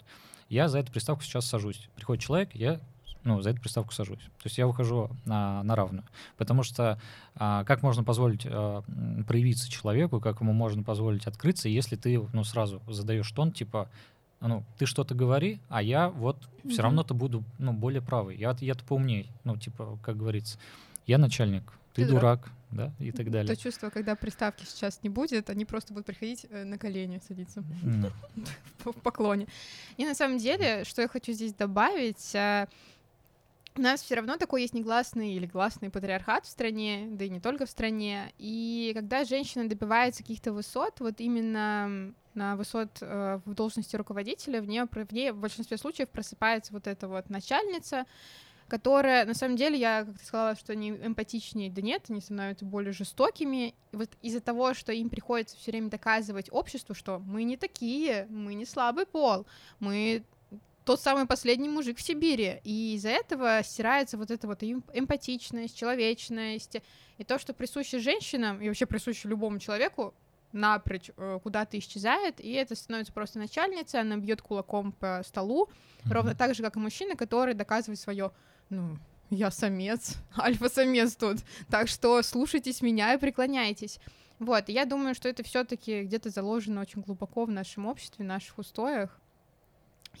Я 0.48 0.68
за 0.68 0.78
эту 0.78 0.92
приставку 0.92 1.22
сейчас 1.22 1.46
сажусь. 1.46 1.88
Приходит 1.94 2.22
человек, 2.22 2.54
я 2.54 2.80
ну, 3.24 3.40
за 3.40 3.50
эту 3.50 3.60
приставку 3.60 3.92
сажусь. 3.92 4.18
То 4.18 4.44
есть 4.44 4.58
я 4.58 4.66
выхожу 4.66 5.10
на, 5.24 5.62
на 5.62 5.76
равную. 5.76 6.04
Потому 6.36 6.62
что 6.62 7.00
а, 7.34 7.64
как 7.64 7.82
можно 7.82 8.04
позволить 8.04 8.46
а, 8.46 8.82
проявиться 9.26 9.70
человеку, 9.70 10.20
как 10.20 10.40
ему 10.40 10.52
можно 10.52 10.82
позволить 10.82 11.26
открыться, 11.26 11.68
если 11.68 11.96
ты 11.96 12.20
ну, 12.32 12.44
сразу 12.44 12.82
задаешь 12.88 13.30
тон, 13.32 13.52
типа, 13.52 13.90
ну, 14.40 14.64
ты 14.78 14.86
что-то 14.86 15.14
говори, 15.14 15.60
а 15.68 15.82
я 15.82 16.08
вот 16.08 16.36
mm-hmm. 16.36 16.70
все 16.70 16.82
равно-то 16.82 17.14
буду, 17.14 17.44
ну, 17.58 17.72
более 17.72 18.02
правый. 18.02 18.36
Я, 18.36 18.56
я-то 18.60 18.84
поумнее, 18.84 19.26
ну, 19.44 19.56
типа, 19.56 19.98
как 20.02 20.16
говорится, 20.16 20.58
я 21.06 21.18
начальник, 21.18 21.72
ты, 21.94 22.04
ты 22.04 22.10
дурак, 22.10 22.42
дурак, 22.42 22.52
да, 22.70 22.92
и 23.04 23.10
так 23.10 23.30
далее. 23.30 23.54
То 23.54 23.60
чувство, 23.60 23.90
когда 23.90 24.14
приставки 24.14 24.64
сейчас 24.64 25.02
не 25.02 25.08
будет, 25.08 25.50
они 25.50 25.64
просто 25.64 25.92
будут 25.92 26.06
приходить 26.06 26.46
э, 26.50 26.64
на 26.64 26.78
колени 26.78 27.20
садиться 27.26 27.60
mm. 27.60 28.12
в 28.84 28.92
поклоне. 29.00 29.46
И 29.96 30.04
на 30.04 30.14
самом 30.14 30.38
деле, 30.38 30.84
что 30.84 31.02
я 31.02 31.08
хочу 31.08 31.32
здесь 31.32 31.54
добавить, 31.54 32.34
э, 32.34 32.68
у 33.78 33.80
нас 33.80 34.02
все 34.02 34.16
равно 34.16 34.36
такой 34.36 34.62
есть 34.62 34.74
негласный 34.74 35.32
или 35.34 35.46
гласный 35.46 35.88
патриархат 35.88 36.44
в 36.44 36.48
стране, 36.48 37.06
да 37.10 37.24
и 37.24 37.30
не 37.30 37.40
только 37.40 37.64
в 37.64 37.70
стране. 37.70 38.32
И 38.38 38.92
когда 38.94 39.24
женщина 39.24 39.68
добивается 39.68 40.22
каких-то 40.22 40.52
высот, 40.52 41.00
вот 41.00 41.20
именно 41.20 42.12
на 42.34 42.56
высот 42.56 42.98
э, 43.00 43.40
в 43.44 43.54
должности 43.54 43.96
руководителя, 43.96 44.60
в 44.60 44.66
ней, 44.66 44.82
в 44.82 45.12
ней 45.12 45.30
в 45.30 45.38
большинстве 45.38 45.78
случаев 45.78 46.08
просыпается 46.08 46.72
вот 46.72 46.86
эта 46.86 47.08
вот 47.08 47.30
начальница, 47.30 48.04
которая, 48.68 49.24
на 49.24 49.34
самом 49.34 49.56
деле, 49.56 49.78
я 49.78 50.04
как-то 50.04 50.24
сказала, 50.24 50.54
что 50.54 50.72
они 50.72 50.90
эмпатичнее, 50.90 51.70
да 51.70 51.80
нет, 51.80 52.04
они 52.08 52.20
становятся 52.20 52.64
более 52.64 52.92
жестокими. 52.92 53.74
И 53.92 53.96
вот 53.96 54.10
из-за 54.22 54.40
того, 54.40 54.74
что 54.74 54.92
им 54.92 55.08
приходится 55.08 55.56
все 55.56 55.70
время 55.70 55.88
доказывать 55.88 56.48
обществу, 56.50 56.94
что 56.94 57.18
мы 57.18 57.44
не 57.44 57.56
такие, 57.56 58.26
мы 58.28 58.54
не 58.54 58.66
слабый 58.66 59.06
пол, 59.06 59.46
мы 59.80 60.22
тот 60.88 61.02
самый 61.02 61.26
последний 61.26 61.68
мужик 61.68 61.98
в 61.98 62.00
Сибири. 62.00 62.62
И 62.64 62.94
из-за 62.94 63.10
этого 63.10 63.62
стирается 63.62 64.16
вот 64.16 64.30
эта 64.30 64.46
вот 64.46 64.62
эмпатичность, 64.62 65.76
человечность, 65.76 66.78
и 67.18 67.24
то, 67.24 67.38
что 67.38 67.52
присуще 67.52 67.98
женщинам, 67.98 68.62
и 68.62 68.68
вообще 68.68 68.86
присуще 68.86 69.28
любому 69.28 69.58
человеку, 69.58 70.14
напрочь 70.52 71.10
э, 71.14 71.40
куда-то 71.42 71.78
исчезает, 71.78 72.40
и 72.40 72.52
это 72.52 72.74
становится 72.74 73.12
просто 73.12 73.38
начальницей, 73.38 74.00
она 74.00 74.16
бьет 74.16 74.40
кулаком 74.40 74.92
по 74.92 75.22
столу, 75.26 75.68
mm-hmm. 75.68 76.10
ровно 76.10 76.34
так 76.34 76.54
же, 76.54 76.62
как 76.62 76.76
и 76.76 76.78
мужчина, 76.78 77.16
который 77.16 77.52
доказывает 77.52 78.00
свое, 78.00 78.30
ну, 78.70 78.96
я 79.28 79.50
самец, 79.50 80.14
альфа-самец 80.38 81.16
тут, 81.16 81.36
так 81.68 81.88
что 81.88 82.22
слушайтесь 82.22 82.80
меня 82.80 83.12
и 83.12 83.18
преклоняйтесь. 83.18 84.00
Вот, 84.38 84.70
и 84.70 84.72
я 84.72 84.86
думаю, 84.86 85.14
что 85.14 85.28
это 85.28 85.42
все 85.42 85.64
таки 85.64 86.04
где-то 86.04 86.30
заложено 86.30 86.80
очень 86.80 87.02
глубоко 87.02 87.44
в 87.44 87.50
нашем 87.50 87.84
обществе, 87.84 88.24
в 88.24 88.28
наших 88.28 88.56
устоях, 88.56 89.20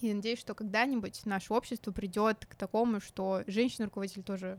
и 0.06 0.14
надеюсь, 0.14 0.40
что 0.40 0.54
когда-нибудь 0.54 1.26
наше 1.26 1.52
общество 1.52 1.90
придет 1.92 2.46
к 2.46 2.54
такому, 2.54 3.00
что 3.00 3.42
женщина-руководитель 3.46 4.22
тоже 4.22 4.58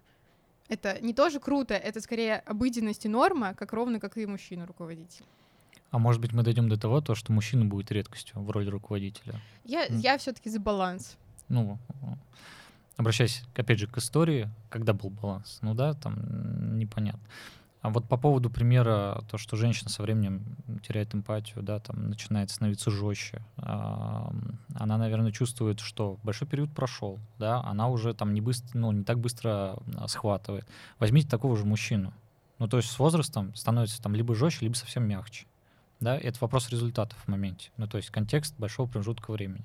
это 0.70 1.02
не 1.02 1.14
тоже 1.14 1.40
круто, 1.40 1.74
это 1.74 2.00
скорее 2.00 2.38
обыденность 2.38 3.06
и 3.06 3.10
норма, 3.10 3.54
как 3.56 3.74
ровно 3.74 4.00
как 4.00 4.18
и 4.18 4.26
мужчина-руководитель. 4.26 5.26
А 5.92 5.98
может 5.98 6.22
быть, 6.22 6.34
мы 6.34 6.44
дойдем 6.44 6.70
до 6.70 6.78
того, 6.78 7.02
то, 7.02 7.16
что 7.16 7.34
мужчина 7.34 7.66
будет 7.66 7.92
редкостью 7.92 8.40
в 8.42 8.52
роли 8.52 8.70
руководителя? 8.70 9.42
Я, 9.66 9.88
mm. 9.88 9.98
я 9.98 10.18
все-таки 10.20 10.50
за 10.50 10.60
баланс. 10.60 11.18
Ну, 11.48 11.80
обращаясь, 12.96 13.44
опять 13.56 13.80
же, 13.80 13.88
к 13.88 13.98
истории, 13.98 14.48
когда 14.70 14.94
был 14.94 15.10
баланс, 15.10 15.58
ну 15.62 15.74
да, 15.74 15.94
там 15.94 16.78
непонятно. 16.78 17.22
А 17.82 17.90
вот 17.90 18.10
по 18.10 18.18
поводу 18.18 18.50
примера, 18.50 19.24
то, 19.30 19.38
что 19.38 19.56
женщина 19.56 19.90
со 19.90 20.04
временем 20.04 20.44
теряет 20.86 21.16
эмпатию, 21.16 21.64
да, 21.64 21.80
там 21.80 22.10
начинает 22.10 22.52
становиться 22.52 22.92
жестче, 22.92 23.42
она, 23.56 24.98
наверное, 24.98 25.32
чувствует, 25.32 25.80
что 25.80 26.18
большой 26.24 26.48
период 26.48 26.74
прошел, 26.74 27.20
да, 27.38 27.64
она 27.64 27.88
уже 27.88 28.14
там 28.14 28.34
не 28.34 28.42
быстро, 28.42 28.78
ну, 28.78 28.92
не 28.92 29.04
так 29.04 29.20
быстро 29.20 29.78
а, 29.96 30.08
схватывает. 30.08 30.68
Возьмите 31.00 31.30
такого 31.30 31.56
же 31.56 31.66
мужчину. 31.66 32.14
Ну, 32.58 32.68
то 32.68 32.78
есть 32.78 32.92
с 32.92 33.00
возрастом 33.00 33.56
становится 33.56 34.02
там 34.02 34.14
либо 34.14 34.36
жестче, 34.36 34.66
либо 34.66 34.76
совсем 34.76 35.04
мягче. 35.04 35.46
Да, 36.02 36.18
это 36.18 36.38
вопрос 36.42 36.70
результатов 36.70 37.18
в 37.20 37.28
моменте. 37.30 37.72
Ну, 37.78 37.88
то 37.88 37.98
есть 37.98 38.10
контекст 38.10 38.56
большого 38.58 38.88
промежутка 38.90 39.32
времени. 39.32 39.64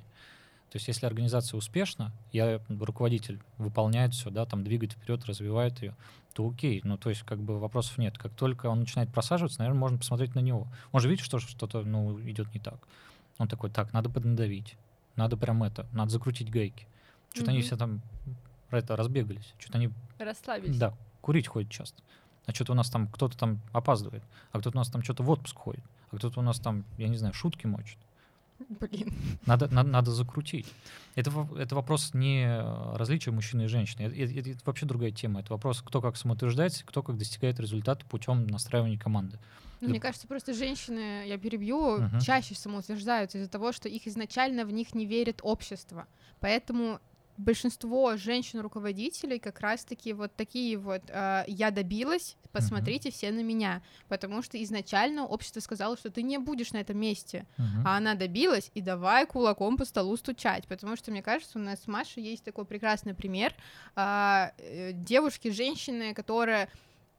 То 0.75 0.78
есть 0.78 0.88
если 0.88 1.07
организация 1.07 1.57
успешна, 1.57 2.11
я 2.33 2.61
руководитель 2.69 3.40
выполняет 3.59 4.12
все, 4.12 4.28
да, 4.28 4.45
там 4.45 4.64
двигает 4.64 4.95
вперед, 4.95 5.25
развивает 5.25 5.81
ее, 5.81 5.95
то 6.33 6.49
окей. 6.49 6.81
Ну, 6.83 6.99
то 6.99 7.11
есть 7.11 7.23
как 7.23 7.38
бы 7.38 7.61
вопросов 7.61 7.97
нет. 7.97 8.19
Как 8.19 8.35
только 8.35 8.66
он 8.66 8.81
начинает 8.81 9.12
просаживаться, 9.12 9.61
наверное, 9.61 9.78
можно 9.78 9.99
посмотреть 9.99 10.35
на 10.35 10.40
него. 10.40 10.66
Он 10.90 11.00
же 11.00 11.09
видит, 11.09 11.25
что 11.25 11.38
что-то 11.38 11.83
ну, 11.83 12.19
идет 12.28 12.52
не 12.54 12.59
так. 12.59 12.88
Он 13.38 13.47
такой, 13.47 13.71
так, 13.71 13.93
надо 13.93 14.11
поднадавить, 14.11 14.76
надо 15.14 15.37
прям 15.37 15.62
это, 15.62 15.87
надо 15.93 16.11
закрутить 16.11 16.50
гайки. 16.50 16.88
Что-то 17.33 17.52
mm-hmm. 17.52 17.54
они 17.54 17.62
все 17.62 17.76
там 17.76 18.02
это, 18.73 18.97
разбегались, 18.97 19.54
что-то 19.61 19.78
они... 19.78 19.90
Расслабились. 20.19 20.76
Да, 20.76 20.93
курить 21.21 21.47
ходят 21.47 21.71
часто. 21.71 22.02
А 22.47 22.52
что-то 22.52 22.73
у 22.73 22.75
нас 22.75 22.90
там 22.90 23.07
кто-то 23.07 23.38
там 23.38 23.61
опаздывает, 23.71 24.25
а 24.50 24.59
кто-то 24.59 24.76
у 24.76 24.81
нас 24.81 24.88
там 24.88 25.04
что-то 25.04 25.23
в 25.23 25.31
отпуск 25.31 25.57
ходит, 25.57 25.85
а 26.11 26.16
кто-то 26.16 26.40
у 26.40 26.43
нас 26.43 26.59
там, 26.59 26.85
я 26.99 27.07
не 27.07 27.16
знаю, 27.16 27.33
шутки 27.33 27.69
мочит. 27.69 27.99
Блин. 28.80 29.12
Надо, 29.46 29.68
надо, 29.68 29.88
надо 29.88 30.11
закрутить. 30.12 30.66
Это, 31.14 31.49
это 31.58 31.75
вопрос 31.75 32.14
не 32.14 32.46
различия 32.96 33.30
мужчины 33.30 33.64
и 33.64 33.66
женщины. 33.66 34.02
Это, 34.02 34.14
это, 34.14 34.50
это 34.50 34.61
вообще 34.64 34.87
другая 34.87 35.11
тема. 35.11 35.40
Это 35.40 35.52
вопрос, 35.52 35.82
кто 35.82 36.00
как 36.00 36.16
самоутверждается, 36.16 36.84
кто 36.84 37.02
как 37.02 37.16
достигает 37.16 37.61
результата 37.61 38.04
путем 38.06 38.46
настраивания 38.46 38.99
команды. 38.99 39.38
Ну, 39.80 39.90
мне 39.90 40.00
кажется, 40.00 40.26
просто 40.26 40.54
женщины, 40.54 41.26
я 41.26 41.37
перебью, 41.37 41.99
uh-huh. 41.99 42.20
чаще 42.20 42.54
самоутверждаются 42.54 43.38
из-за 43.38 43.50
того, 43.50 43.73
что 43.73 43.88
их 43.88 44.06
изначально 44.06 44.64
в 44.64 44.73
них 44.73 44.94
не 44.94 45.04
верит 45.04 45.40
общество. 45.42 46.06
Поэтому 46.40 47.00
большинство 47.36 48.16
женщин-руководителей 48.16 49.38
как 49.38 49.60
раз-таки 49.60 50.12
вот 50.12 50.34
такие 50.36 50.76
вот 50.76 51.02
э, 51.08 51.44
«я 51.46 51.70
добилась, 51.70 52.36
посмотрите 52.52 53.08
uh-huh. 53.08 53.12
все 53.12 53.30
на 53.32 53.42
меня», 53.42 53.82
потому 54.08 54.42
что 54.42 54.62
изначально 54.62 55.26
общество 55.26 55.60
сказало, 55.60 55.96
что 55.96 56.10
ты 56.10 56.22
не 56.22 56.38
будешь 56.38 56.72
на 56.72 56.78
этом 56.78 56.98
месте, 56.98 57.46
uh-huh. 57.58 57.82
а 57.84 57.96
она 57.96 58.14
добилась, 58.14 58.70
и 58.74 58.80
давай 58.80 59.26
кулаком 59.26 59.76
по 59.76 59.84
столу 59.84 60.16
стучать, 60.16 60.66
потому 60.68 60.96
что, 60.96 61.10
мне 61.10 61.22
кажется, 61.22 61.58
у 61.58 61.62
нас 61.62 61.82
с 61.82 61.86
Машей 61.86 62.22
есть 62.22 62.44
такой 62.44 62.64
прекрасный 62.64 63.14
пример 63.14 63.54
а, 63.96 64.52
э, 64.58 64.92
девушки, 64.92 65.48
женщины, 65.48 66.14
которая 66.14 66.68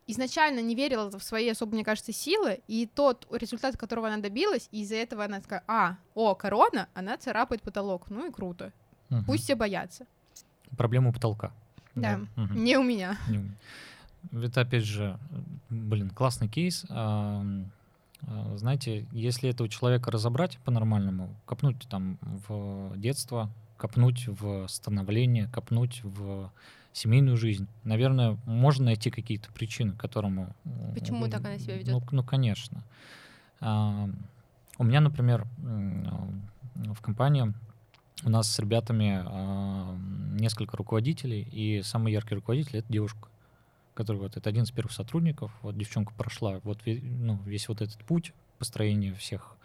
изначально 0.08 0.60
не 0.60 0.76
верила 0.76 1.10
в 1.10 1.24
свои 1.24 1.50
особо, 1.50 1.74
мне 1.74 1.84
кажется, 1.84 2.14
силы, 2.14 2.62
и 2.68 2.86
тот 2.86 3.28
результат, 3.32 3.78
которого 3.78 4.08
она 4.08 4.18
добилась, 4.18 4.70
из-за 4.72 4.96
этого 4.96 5.26
она 5.26 5.42
такая, 5.42 5.64
а, 5.68 5.98
о, 6.14 6.36
корона, 6.36 6.88
она 6.94 7.18
царапает 7.18 7.62
потолок, 7.62 8.10
ну 8.10 8.28
и 8.28 8.32
круто, 8.32 8.72
Угу. 9.10 9.24
Пусть 9.28 9.44
все 9.44 9.56
боятся. 9.56 10.06
Проблема 10.78 11.14
потолка. 11.14 11.52
Да, 11.96 12.20
да. 12.36 12.44
Угу. 12.44 12.54
не 12.54 12.78
у 12.78 12.84
меня. 12.84 13.18
Это 14.32 14.62
опять 14.62 14.84
же, 14.84 15.18
блин, 15.70 16.10
классный 16.10 16.48
кейс. 16.48 16.86
Знаете, 18.56 19.06
если 19.12 19.50
этого 19.50 19.70
человека 19.70 20.10
разобрать 20.10 20.58
по-нормальному, 20.66 21.30
копнуть 21.46 21.88
там 21.90 22.18
в 22.22 22.94
детство, 22.98 23.52
копнуть 23.78 24.28
в 24.28 24.68
становление, 24.68 25.48
копнуть 25.48 26.02
в 26.04 26.52
семейную 26.92 27.38
жизнь, 27.38 27.68
наверное, 27.84 28.38
можно 28.46 28.86
найти 28.86 29.12
какие-то 29.12 29.52
причины, 29.52 29.94
которому... 29.94 30.56
Почему 30.96 31.28
так 31.28 31.42
она 31.42 31.60
себя 31.60 31.78
ведет? 31.78 31.94
Ну, 31.94 32.02
ну 32.10 32.24
конечно. 32.24 32.84
У 33.62 34.84
меня, 34.84 35.02
например, 35.02 35.46
в 36.76 37.02
компании 37.02 37.54
у 38.26 38.30
нас 38.30 38.52
с 38.52 38.58
ребятами 38.60 39.24
э, 39.24 39.98
несколько 40.40 40.76
руководителей, 40.78 41.44
и 41.44 41.84
самый 41.84 42.12
яркий 42.12 42.34
руководитель— 42.34 42.78
это 42.80 42.92
девушка, 42.92 43.30
который 43.94 44.18
вот 44.18 44.36
это 44.36 44.50
один 44.50 44.64
из 44.64 44.72
первых 44.72 44.92
сотрудников. 44.92 45.56
Вот 45.62 45.78
девчонка 45.78 46.12
прошла 46.16 46.60
вот 46.64 46.80
ну, 46.86 47.40
весь 47.46 47.70
вот 47.70 47.82
этот 47.82 48.04
путь 48.04 48.34
построения 48.58 49.14
всех 49.14 49.56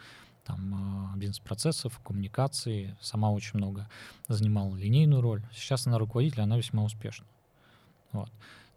там 0.44 1.14
бизнес-процессов, 1.16 1.98
коммуникации, 2.04 2.96
сама 3.00 3.30
очень 3.30 3.56
много 3.58 3.88
занимала 4.28 4.76
линейную 4.76 5.22
роль. 5.22 5.42
Сейчас 5.54 5.86
она 5.86 5.98
руководитель, 5.98 6.42
она 6.42 6.58
весьма 6.58 6.84
успешна. 6.84 7.26
Вот. 8.12 8.30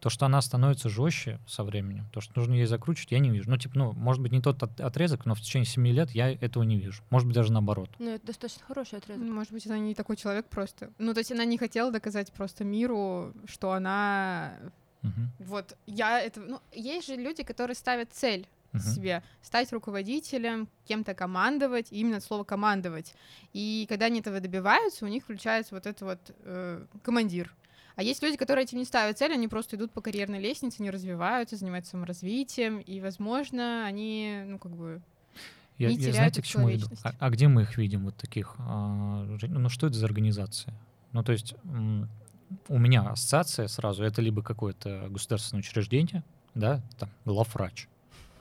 То, 0.04 0.10
что 0.10 0.26
она 0.26 0.42
становится 0.42 0.90
жестче 0.90 1.40
со 1.48 1.64
временем, 1.64 2.10
то, 2.12 2.20
что 2.20 2.34
нужно 2.36 2.56
ей 2.56 2.66
закручивать, 2.66 3.14
я 3.14 3.20
не 3.20 3.30
вижу. 3.30 3.50
Ну, 3.50 3.56
типа, 3.56 3.78
ну, 3.78 3.94
может 3.94 4.22
быть, 4.22 4.34
не 4.34 4.42
тот 4.42 4.62
отрезок, 4.62 5.26
но 5.26 5.34
в 5.34 5.40
течение 5.40 5.66
7 5.66 5.88
лет 5.88 6.12
я 6.12 6.30
этого 6.30 6.64
не 6.64 6.78
вижу. 6.78 7.02
Может 7.10 7.26
быть, 7.26 7.36
даже 7.36 7.54
наоборот. 7.54 7.90
Ну, 8.00 8.10
это 8.10 8.28
достаточно 8.28 8.66
хороший 8.66 9.00
отрезок. 9.00 9.24
Может 9.24 9.54
быть, 9.54 9.66
она 9.66 9.78
не 9.78 9.96
такой 9.96 10.18
человек 10.18 10.48
просто. 10.50 10.92
Ну, 10.98 11.14
то 11.14 11.20
есть 11.20 11.32
она 11.32 11.46
не 11.46 11.58
хотела 11.58 11.90
доказать 11.90 12.34
просто 12.34 12.66
миру, 12.66 13.34
что 13.46 13.72
она... 13.72 14.52
Угу. 15.04 15.46
Вот, 15.48 15.78
я 15.88 16.20
это... 16.20 16.42
Ну, 16.42 16.60
есть 16.74 17.08
же 17.08 17.16
люди, 17.16 17.44
которые 17.44 17.78
ставят 17.78 18.12
цель 18.12 18.46
uh-huh. 18.74 18.80
себе 18.80 19.24
стать 19.42 19.72
руководителем, 19.72 20.68
кем-то 20.86 21.14
командовать, 21.14 21.88
именно 21.92 22.20
слово 22.20 22.44
командовать. 22.44 23.14
И 23.54 23.86
когда 23.88 24.08
они 24.08 24.20
этого 24.20 24.42
добиваются, 24.42 25.06
у 25.06 25.08
них 25.08 25.24
включается 25.24 25.76
вот 25.76 25.88
это 25.88 26.04
вот 26.04 26.20
э, 26.40 26.86
командир. 27.04 27.54
А 27.96 28.04
есть 28.04 28.24
люди, 28.24 28.38
которые 28.38 28.64
этим 28.64 28.80
не 28.80 28.86
ставят 28.86 29.18
цель, 29.18 29.34
они 29.34 29.48
просто 29.48 29.76
идут 29.76 29.92
по 29.92 30.02
карьерной 30.02 30.40
лестнице, 30.40 30.82
не 30.82 30.90
развиваются, 30.90 31.56
занимаются 31.56 31.92
саморазвитием, 31.92 32.80
и, 32.80 33.00
возможно, 33.00 33.86
они, 33.86 34.44
ну, 34.48 34.58
как 34.58 34.72
бы, 34.76 35.02
Я, 35.78 35.90
не 35.90 35.96
я 35.96 36.00
теряют 36.00 36.16
знаете, 36.16 36.42
к 36.42 36.46
чему 36.46 36.74
иду? 36.74 36.88
А, 37.04 37.14
а 37.20 37.30
где 37.30 37.48
мы 37.48 37.64
их 37.64 37.78
видим, 37.78 38.06
вот 38.06 38.16
таких? 38.16 38.56
а, 38.58 39.38
жен- 39.40 39.54
ну, 39.54 39.70
что 39.70 39.88
это 39.88 39.96
за 39.96 40.06
организация? 40.06 40.74
Ну, 41.12 41.24
то 41.24 41.32
есть 41.32 41.54
у 42.68 42.78
меня 42.80 43.02
ассоциация 43.10 43.68
сразу, 43.68 44.04
это 44.04 44.22
либо 44.22 44.42
какое-то 44.42 45.08
государственное 45.10 45.60
учреждение, 45.60 46.24
да, 46.56 46.82
там, 46.98 47.10
главврач 47.26 47.88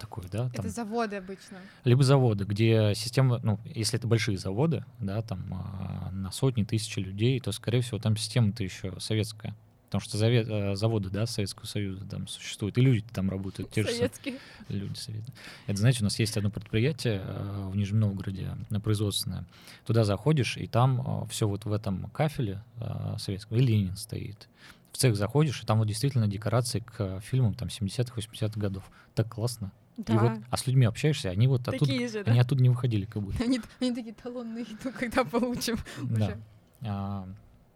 такой, 0.03 0.25
да, 0.31 0.49
там, 0.51 0.65
это 0.65 0.69
заводы 0.69 1.17
обычно. 1.17 1.59
либо 1.85 2.03
заводы, 2.03 2.45
где 2.45 2.93
система, 2.95 3.39
ну, 3.43 3.59
если 3.65 3.99
это 3.99 4.09
большие 4.09 4.37
заводы, 4.37 4.85
да, 4.99 5.23
там 5.23 5.47
а, 5.53 6.11
на 6.11 6.31
сотни, 6.33 6.65
тысячи 6.65 6.99
людей, 6.99 7.39
то, 7.41 7.53
скорее 7.53 7.81
всего, 7.81 7.99
там 7.99 8.17
система-то 8.17 8.65
еще 8.65 8.99
советская. 8.99 9.55
Потому 9.87 10.01
что 10.09 10.17
заве- 10.17 10.73
э, 10.73 10.75
заводы, 10.75 11.11
да, 11.11 11.27
Советского 11.27 11.67
Союза 11.67 12.07
там 12.07 12.27
существуют, 12.27 12.79
и 12.79 12.81
люди 12.81 13.05
там 13.13 13.29
работают, 13.29 13.71
те 13.71 13.83
же 13.83 13.89
самые 13.89 13.99
Советский. 13.99 14.39
люди 14.71 14.97
советы. 14.97 15.33
Это, 15.67 15.79
знаете, 15.79 16.01
у 16.01 16.05
нас 16.05 16.19
есть 16.19 16.35
одно 16.39 16.49
предприятие 16.51 17.21
э, 17.23 17.69
в 17.71 17.77
Нижнем 17.77 18.01
Новгороде, 18.01 18.57
на 18.71 18.81
производственное. 18.81 19.45
Туда 19.85 20.05
заходишь, 20.05 20.57
и 20.57 20.67
там 20.67 21.29
все 21.29 21.47
вот 21.47 21.67
в 21.67 21.73
этом 21.73 22.09
кафеле 22.11 22.63
э, 22.79 23.17
советском, 23.19 23.59
и 23.59 23.61
Ленин 23.61 23.95
стоит. 23.97 24.49
В 24.93 24.97
цех 24.97 25.15
заходишь, 25.15 25.63
и 25.63 25.67
там 25.67 25.79
вот 25.79 25.89
действительно 25.89 26.27
декорации 26.27 26.81
к 26.81 27.21
фильмам 27.21 27.53
там 27.53 27.69
70-х, 27.69 28.15
80-х 28.17 28.59
годов. 28.59 28.85
Так 29.15 29.29
классно. 29.35 29.73
И 29.97 30.13
вот, 30.13 30.33
а 30.51 30.57
с 30.57 30.67
людьми 30.67 30.87
общаешься, 30.87 31.31
они 31.31 31.47
вот 31.49 31.63
оттуда, 31.69 31.85
Такие 31.87 32.09
же, 32.09 32.25
да? 32.25 32.31
они 32.31 32.41
оттуда 32.41 32.63
не 32.63 32.71
выходили 32.71 33.05
как 33.05 33.23
будто. 33.23 33.43
Они, 33.45 33.61
они 33.81 33.95
такие 33.95 34.15
талонные 34.15 34.65
идут, 34.65 34.95
когда 34.95 35.25
получим 35.25 35.77
Да. 36.03 36.25
уже. 36.25 36.41
А, 36.83 37.29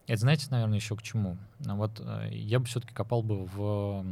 Это 0.07 0.21
знаете, 0.21 0.47
наверное, 0.51 0.77
еще 0.79 0.97
к 0.97 1.03
чему? 1.03 1.37
А 1.67 1.75
Вот 1.75 2.01
э, 2.01 2.31
я 2.33 2.59
бы 2.59 2.65
все-таки 2.65 2.95
копал 2.95 3.23
бы 3.23 3.45
в, 3.45 4.05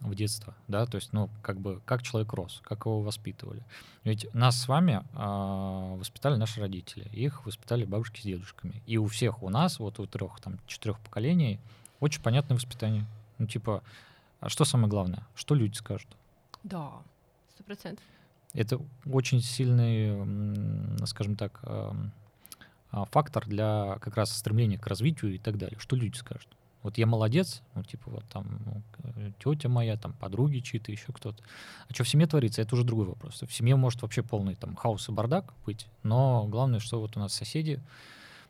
в 0.00 0.14
детство, 0.14 0.54
да, 0.68 0.86
то 0.86 0.96
есть, 0.96 1.12
ну, 1.12 1.30
как 1.42 1.58
бы, 1.58 1.80
как 1.84 2.02
человек 2.02 2.32
рос, 2.32 2.60
как 2.64 2.86
его 2.86 3.00
воспитывали. 3.00 3.62
Ведь 4.04 4.32
нас 4.34 4.60
с 4.60 4.68
вами 4.68 5.02
а, 5.14 5.96
воспитали 5.96 6.36
наши 6.36 6.60
родители, 6.60 7.08
их 7.12 7.44
воспитали 7.44 7.84
бабушки 7.84 8.20
с 8.20 8.24
дедушками. 8.24 8.82
И 8.86 8.98
у 8.98 9.06
всех 9.06 9.42
у 9.42 9.48
нас, 9.50 9.78
вот 9.78 9.98
у 9.98 10.06
трех, 10.06 10.40
там, 10.40 10.58
четырех 10.66 11.00
поколений, 11.00 11.58
очень 12.00 12.22
понятное 12.22 12.54
воспитание. 12.56 13.06
Ну, 13.38 13.46
типа, 13.46 13.82
а 14.40 14.48
что 14.48 14.64
самое 14.64 14.88
главное? 14.88 15.26
Что 15.34 15.54
люди 15.54 15.76
скажут? 15.76 16.08
Да, 16.64 17.02
сто 17.54 17.62
процентов. 17.62 18.04
Это 18.54 18.80
очень 19.06 19.40
сильный, 19.40 21.06
скажем 21.06 21.36
так, 21.36 21.60
эм, 21.64 22.12
а, 22.90 23.04
фактор 23.06 23.46
для 23.46 23.98
как 24.00 24.16
раз 24.16 24.36
стремления 24.36 24.78
к 24.78 24.86
развитию 24.86 25.34
и 25.34 25.38
так 25.38 25.58
далее. 25.58 25.78
Что 25.78 25.96
люди 25.96 26.16
скажут? 26.16 26.48
Вот 26.82 26.98
я 26.98 27.06
молодец, 27.06 27.62
ну, 27.74 27.82
типа, 27.82 28.10
вот 28.10 28.24
там 28.26 28.60
ну, 28.66 29.32
тетя 29.42 29.68
моя, 29.68 29.96
там 29.96 30.12
подруги 30.12 30.58
чьи-то, 30.58 30.92
еще 30.92 31.12
кто-то. 31.12 31.42
А 31.88 31.94
что 31.94 32.04
в 32.04 32.08
семье 32.08 32.26
творится, 32.26 32.62
это 32.62 32.74
уже 32.74 32.84
другой 32.84 33.06
вопрос. 33.06 33.42
В 33.42 33.52
семье 33.52 33.74
может 33.76 34.02
вообще 34.02 34.22
полный 34.22 34.54
там 34.54 34.76
хаос 34.76 35.08
и 35.08 35.12
бардак 35.12 35.54
быть, 35.64 35.86
но 36.02 36.46
главное, 36.46 36.80
что 36.80 37.00
вот 37.00 37.16
у 37.16 37.20
нас 37.20 37.32
соседи 37.32 37.80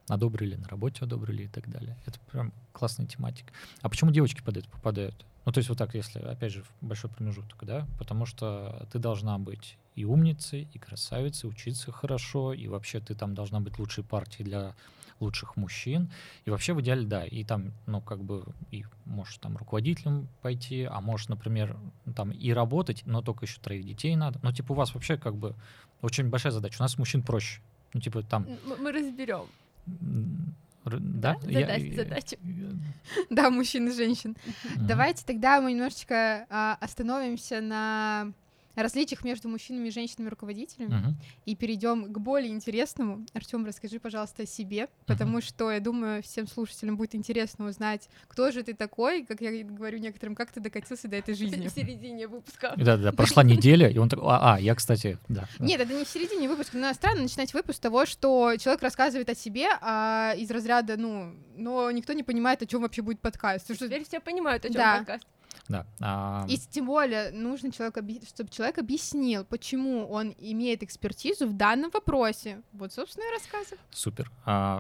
одобрили, 0.08 0.56
на 0.56 0.68
работе 0.68 1.04
одобрили 1.04 1.44
и 1.44 1.48
так 1.48 1.70
далее. 1.70 1.96
Это 2.06 2.18
прям 2.30 2.52
классная 2.72 3.06
тематика. 3.06 3.52
А 3.82 3.88
почему 3.88 4.10
девочки 4.10 4.42
под 4.42 4.58
это 4.58 4.68
попадают? 4.68 5.24
Ну, 5.44 5.52
то 5.52 5.58
есть 5.58 5.68
вот 5.68 5.78
так, 5.78 5.94
если, 5.94 6.20
опять 6.20 6.52
же, 6.52 6.64
большой 6.80 7.10
промежуток, 7.10 7.64
да? 7.64 7.86
Потому 7.98 8.26
что 8.26 8.86
ты 8.90 8.98
должна 8.98 9.38
быть 9.38 9.76
и 9.94 10.04
умницей, 10.04 10.68
и 10.72 10.78
красавицей, 10.78 11.48
учиться 11.48 11.92
хорошо, 11.92 12.52
и 12.52 12.66
вообще 12.66 13.00
ты 13.00 13.14
там 13.14 13.34
должна 13.34 13.60
быть 13.60 13.78
лучшей 13.78 14.04
партией 14.04 14.44
для 14.44 14.74
лучших 15.20 15.56
мужчин. 15.56 16.10
И 16.44 16.50
вообще 16.50 16.72
в 16.72 16.80
идеале, 16.80 17.06
да, 17.06 17.24
и 17.24 17.44
там, 17.44 17.72
ну, 17.86 18.00
как 18.00 18.22
бы, 18.22 18.44
и 18.70 18.84
можешь 19.04 19.38
там 19.38 19.56
руководителем 19.56 20.28
пойти, 20.42 20.84
а 20.84 21.00
можешь, 21.00 21.28
например, 21.28 21.76
там 22.16 22.30
и 22.32 22.52
работать, 22.52 23.02
но 23.06 23.22
только 23.22 23.44
еще 23.44 23.60
троих 23.60 23.86
детей 23.86 24.16
надо. 24.16 24.40
Ну, 24.42 24.52
типа 24.52 24.72
у 24.72 24.74
вас 24.74 24.94
вообще 24.94 25.16
как 25.16 25.36
бы 25.36 25.54
очень 26.02 26.28
большая 26.28 26.52
задача. 26.52 26.76
У 26.80 26.82
нас 26.82 26.98
мужчин 26.98 27.22
проще. 27.22 27.60
Ну, 27.92 28.00
типа 28.00 28.22
там... 28.22 28.46
Мы 28.80 28.92
разберем. 28.92 29.46
Да? 30.84 31.36
Да? 31.42 31.50
Я- 31.50 31.66
Задач- 31.66 31.94
задачи. 31.96 32.38
э, 32.42 33.24
Да, 33.30 33.50
мужчин 33.50 33.88
и 33.88 33.92
женщин. 33.92 34.36
Давайте 34.76 35.24
тогда 35.24 35.60
мы 35.60 35.72
немножечко 35.72 36.46
а, 36.50 36.76
остановимся 36.80 37.60
на 37.60 38.32
различиях 38.82 39.24
между 39.24 39.48
мужчинами 39.48 39.88
и 39.88 39.90
женщинами-руководителями 39.90 40.94
Мгм. 40.94 41.16
и 41.44 41.54
перейдем 41.56 42.12
к 42.12 42.18
более 42.18 42.50
интересному. 42.52 43.24
Артем, 43.34 43.64
расскажи, 43.66 44.00
пожалуйста, 44.00 44.42
о 44.42 44.46
себе, 44.46 44.88
потому 45.06 45.40
что 45.40 45.70
я 45.70 45.80
думаю, 45.80 46.22
всем 46.22 46.46
слушателям 46.46 46.96
будет 46.96 47.14
интересно 47.14 47.66
узнать, 47.66 48.08
кто 48.28 48.50
же 48.50 48.62
ты 48.62 48.74
такой, 48.74 49.24
как 49.24 49.40
я 49.40 49.64
говорю 49.64 49.98
некоторым, 49.98 50.34
как 50.34 50.50
ты 50.52 50.60
докатился 50.60 51.08
до 51.08 51.16
этой 51.16 51.34
жизни. 51.34 51.68
В 51.68 51.72
середине 51.72 52.26
выпуска. 52.28 52.74
Да-да, 52.76 53.12
прошла 53.12 53.42
неделя, 53.42 53.88
и 53.88 53.98
он 53.98 54.08
такой, 54.08 54.26
а, 54.28 54.54
а, 54.54 54.60
я, 54.60 54.74
кстати, 54.74 55.18
да. 55.28 55.48
да. 55.58 55.64
Нет, 55.64 55.80
это 55.80 55.92
не 55.94 56.04
в 56.04 56.08
середине 56.08 56.48
выпуска, 56.48 56.76
но 56.76 56.92
странно 56.92 57.22
начинать 57.22 57.52
выпуск 57.54 57.76
с 57.76 57.80
того, 57.80 58.06
что 58.06 58.54
человек 58.58 58.82
рассказывает 58.82 59.28
о 59.28 59.34
себе, 59.34 59.68
а 59.80 60.34
из 60.36 60.50
разряда, 60.50 60.96
ну, 60.96 61.34
но 61.56 61.90
никто 61.90 62.12
не 62.12 62.22
понимает, 62.22 62.62
о 62.62 62.66
чем 62.66 62.82
вообще 62.82 63.02
будет 63.02 63.20
подкаст. 63.20 63.66
Теперь 63.68 64.04
все 64.04 64.20
понимают, 64.20 64.64
о 64.64 64.68
чем 64.68 64.74
Да. 64.76 64.98
подкаст. 64.98 65.24
Да. 65.68 65.86
а, 66.00 66.44
И 66.48 66.56
тем 66.58 66.86
более 66.86 67.30
нужно 67.30 67.72
человек, 67.72 67.96
чтобы 68.28 68.50
человек 68.50 68.78
объяснил, 68.78 69.44
почему 69.44 70.06
он 70.10 70.34
имеет 70.38 70.82
экспертизу 70.82 71.46
в 71.48 71.56
данном 71.56 71.90
вопросе. 71.90 72.60
Вот, 72.72 72.92
собственно, 72.92 73.24
и 73.24 73.32
рассказывай. 73.32 73.78
Супер. 73.90 74.30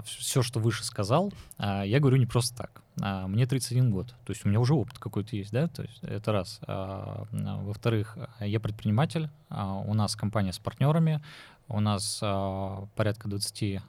все, 0.04 0.42
что 0.42 0.60
выше 0.60 0.84
сказал, 0.84 1.32
а, 1.58 1.84
я 1.84 2.00
говорю 2.00 2.16
не 2.18 2.26
просто 2.26 2.56
так. 2.56 2.82
А, 3.00 3.26
мне 3.26 3.46
31 3.46 3.90
год, 3.90 4.08
то 4.24 4.32
есть 4.32 4.44
у 4.44 4.48
меня 4.48 4.60
уже 4.60 4.74
опыт 4.74 4.98
какой-то 4.98 5.34
есть, 5.36 5.50
да, 5.52 5.68
то 5.68 5.82
есть 5.82 5.98
это 6.02 6.32
раз. 6.32 6.60
А, 6.66 7.24
а, 7.32 7.56
Во-вторых, 7.62 8.16
а, 8.38 8.46
я 8.46 8.60
предприниматель, 8.60 9.30
а, 9.48 9.74
у 9.78 9.94
нас 9.94 10.14
компания 10.14 10.52
с 10.52 10.58
партнерами, 10.58 11.20
у 11.66 11.80
нас 11.80 12.20
а, 12.22 12.86
порядка 12.94 13.26
23 13.28 13.80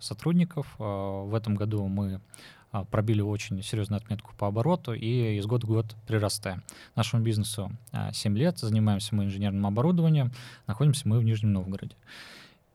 сотрудников. 0.00 0.66
А, 0.78 1.24
В 1.24 1.34
этом 1.34 1.54
году 1.56 1.86
мы 1.88 2.14
а, 2.14 2.20
пробили 2.90 3.20
очень 3.20 3.62
серьезную 3.62 3.98
отметку 3.98 4.34
по 4.36 4.48
обороту 4.48 4.94
и 4.94 5.36
из 5.36 5.46
года 5.46 5.66
в 5.66 5.70
год 5.70 5.94
прирастаем. 6.06 6.62
Нашему 6.96 7.22
бизнесу 7.22 7.70
а, 7.92 8.12
7 8.12 8.36
лет, 8.36 8.58
занимаемся 8.58 9.14
мы 9.14 9.24
инженерным 9.24 9.66
оборудованием, 9.66 10.32
находимся 10.66 11.08
мы 11.08 11.18
в 11.18 11.24
Нижнем 11.24 11.52
Новгороде. 11.52 11.94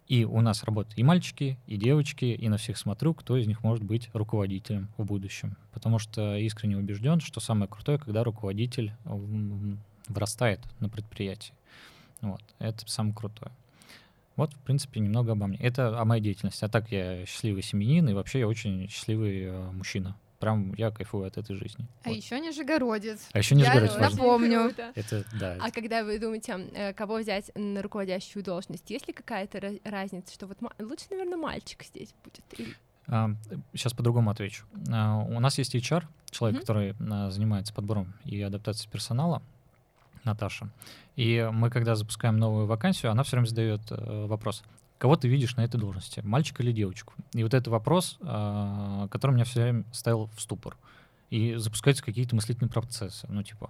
И 0.08 0.24
у 0.24 0.40
нас 0.40 0.64
работают 0.64 0.98
и 0.98 1.04
мальчики, 1.04 1.58
и 1.68 1.76
девочки, 1.76 2.26
и 2.26 2.48
на 2.48 2.58
всех 2.58 2.78
смотрю, 2.78 3.14
кто 3.14 3.36
из 3.36 3.46
них 3.46 3.64
может 3.64 3.84
быть 3.84 4.10
руководителем 4.14 4.88
в 4.96 5.04
будущем. 5.04 5.58
Потому 5.74 6.00
что 6.00 6.38
искренне 6.38 6.78
убежден, 6.78 7.20
что 7.20 7.42
самое 7.42 7.68
крутое, 7.68 7.98
когда 7.98 8.24
руководитель 8.24 8.94
вырастает 10.08 10.62
на 10.80 10.88
предприятии. 10.88 11.54
Вот, 12.22 12.42
это 12.60 12.90
самое 12.90 13.14
крутое. 13.14 13.52
Вот, 14.38 14.54
в 14.54 14.60
принципе, 14.60 15.00
немного 15.02 15.34
обо 15.34 15.48
мне. 15.48 15.58
Это 15.58 16.00
о 16.00 16.06
моей 16.06 16.22
деятельности. 16.24 16.64
А 16.64 16.70
так 16.70 16.90
я 16.92 17.26
счастливый 17.26 17.62
семьянин, 17.64 18.08
и 18.10 18.14
вообще 18.14 18.40
я 18.40 18.48
очень 18.48 18.88
счастливый 18.88 19.42
э, 19.46 19.72
мужчина. 19.72 20.16
Прям 20.40 20.74
я 20.76 20.92
кайфую 20.92 21.26
от 21.26 21.36
этой 21.38 21.56
жизни. 21.56 21.88
А 22.04 22.10
Вот. 22.10 22.16
еще 22.16 22.40
Нижегородец. 22.40 23.28
А 23.34 23.40
еще 23.40 23.56
не 23.56 23.64
Я 23.64 23.74
важно. 23.74 24.00
напомню. 24.12 24.72
Это, 24.94 25.26
да, 25.40 25.58
А 25.60 25.68
это- 25.68 25.72
когда 25.72 26.04
вы 26.04 26.20
думаете, 26.20 26.70
э, 26.76 26.94
кого 26.94 27.18
взять 27.18 27.50
на 27.56 27.82
руководящую 27.82 28.44
должность, 28.44 28.88
есть 28.92 29.08
ли 29.08 29.14
какая-то 29.14 29.80
разница, 29.84 30.32
что 30.32 30.46
вот 30.46 30.60
лучше, 30.80 31.06
наверное, 31.10 31.38
мальчик 31.38 31.84
здесь 31.84 32.14
будет? 32.24 32.44
Или- 32.60 32.76
Сейчас 33.74 33.94
по-другому 33.94 34.30
отвечу. 34.30 34.66
А, 34.92 35.18
У 35.24 35.40
нас 35.40 35.58
есть 35.58 35.74
HR, 35.74 36.04
человек, 36.30 36.58
Мгм. 36.58 36.62
который 36.62 36.96
а, 37.10 37.32
занимается 37.32 37.74
подбором 37.74 38.14
и 38.26 38.42
адаптацией 38.42 38.92
персонала, 38.92 39.42
Наташа. 40.28 40.70
И 41.16 41.50
мы, 41.52 41.70
когда 41.70 41.96
запускаем 41.96 42.38
новую 42.38 42.68
вакансию, 42.68 43.12
она 43.12 43.24
все 43.24 43.38
время 43.38 43.48
задает 43.48 43.82
э, 43.90 44.26
вопрос. 44.28 44.64
Кого 44.98 45.16
ты 45.16 45.28
видишь 45.28 45.56
на 45.56 45.62
этой 45.62 45.80
должности, 45.80 46.22
мальчика 46.22 46.64
или 46.64 46.72
девочку? 46.72 47.14
И 47.34 47.44
вот 47.44 47.54
это 47.54 47.70
вопрос, 47.70 48.18
а, 48.22 49.08
который 49.10 49.34
меня 49.34 49.46
все 49.46 49.62
время 49.62 49.84
ставил 49.92 50.30
в 50.36 50.42
ступор. 50.42 50.76
И 51.30 51.56
запускаются 51.56 52.04
какие-то 52.04 52.36
мыслительные 52.36 52.72
процессы. 52.72 53.28
Ну, 53.30 53.44
типа, 53.44 53.70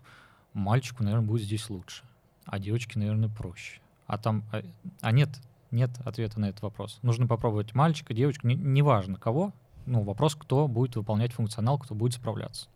мальчику, 0.53 1.03
наверное, 1.03 1.27
будет 1.27 1.43
здесь 1.43 1.69
лучше, 1.69 2.03
а 2.45 2.59
девочке, 2.59 2.97
наверное, 2.97 3.29
проще. 3.29 3.81
А 4.05 4.17
там, 4.17 4.43
а, 4.53 4.61
а 5.01 5.11
нет, 5.11 5.29
нет 5.71 5.89
ответа 6.05 6.39
на 6.39 6.45
этот 6.45 6.61
вопрос. 6.61 6.99
Нужно 7.01 7.27
попробовать 7.27 7.75
мальчика, 7.75 8.13
девочку, 8.13 8.47
не- 8.47 8.55
неважно 8.55 9.17
кого. 9.17 9.53
Ну, 9.85 10.03
вопрос, 10.03 10.35
кто 10.35 10.67
будет 10.67 10.95
выполнять 10.95 11.33
функционал, 11.33 11.77
кто 11.77 11.93
будет 11.93 12.13
справляться. 12.13 12.67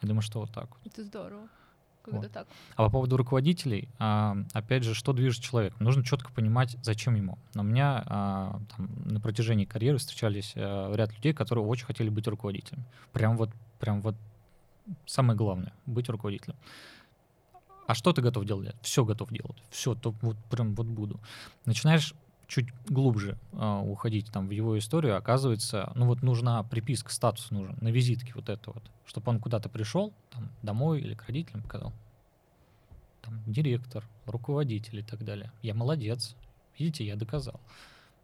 Я 0.00 0.08
думаю, 0.08 0.22
что 0.22 0.40
вот 0.40 0.50
так 0.50 0.68
вот. 0.70 0.78
Это 0.86 1.04
здорово. 1.04 1.48
Когда 2.06 2.20
Вот. 2.20 2.32
так. 2.32 2.46
А 2.76 2.84
по 2.84 2.90
поводу 2.90 3.16
руководителей, 3.16 3.88
а, 3.98 4.36
опять 4.52 4.84
же, 4.84 4.94
что 4.94 5.12
движет 5.12 5.42
человеком? 5.42 5.78
Нужно 5.80 6.04
четко 6.04 6.32
понимать, 6.32 6.76
зачем 6.82 7.16
ему. 7.16 7.38
Но 7.54 7.62
у 7.62 7.64
меня 7.64 8.02
а, 8.06 8.60
там, 8.76 8.88
на 9.04 9.20
протяжении 9.20 9.64
карьеры 9.64 9.98
встречались 9.98 10.52
а, 10.56 10.94
ряд 10.94 11.12
людей, 11.14 11.32
которые 11.32 11.64
очень 11.64 11.86
хотели 11.86 12.08
быть 12.08 12.26
руководителем. 12.28 12.84
Прям 13.12 13.36
вот, 13.36 13.50
прям 13.80 14.00
вот 14.00 14.14
самое 15.04 15.36
главное— 15.36 15.72
быть 15.86 16.08
руководителем. 16.08 16.56
А 17.86 17.94
что 17.94 18.12
ты 18.12 18.22
готов 18.22 18.44
делать? 18.44 18.74
Все 18.82 19.04
готов 19.04 19.30
делать. 19.30 19.62
Все, 19.70 19.94
то 19.94 20.14
вот 20.22 20.36
прям 20.50 20.74
вот 20.74 20.86
буду. 20.86 21.20
Начинаешь 21.66 22.14
чуть 22.46 22.68
глубже 22.88 23.38
э, 23.52 23.80
уходить 23.84 24.30
там 24.30 24.48
в 24.48 24.50
его 24.50 24.78
историю, 24.78 25.16
оказывается, 25.16 25.92
ну 25.94 26.06
вот 26.06 26.22
нужна 26.22 26.62
приписка, 26.62 27.12
статус 27.12 27.50
нужен 27.50 27.76
на 27.80 27.88
визитке 27.88 28.32
вот 28.34 28.48
это 28.48 28.72
вот, 28.72 28.82
чтобы 29.04 29.30
он 29.30 29.40
куда-то 29.40 29.68
пришел, 29.68 30.12
там, 30.30 30.50
домой 30.62 31.00
или 31.00 31.14
к 31.14 31.26
родителям 31.26 31.62
показал. 31.62 31.92
Там, 33.22 33.42
директор, 33.46 34.04
руководитель 34.26 35.00
и 35.00 35.02
так 35.02 35.24
далее. 35.24 35.50
Я 35.62 35.74
молодец. 35.74 36.36
Видите, 36.78 37.04
я 37.04 37.16
доказал. 37.16 37.60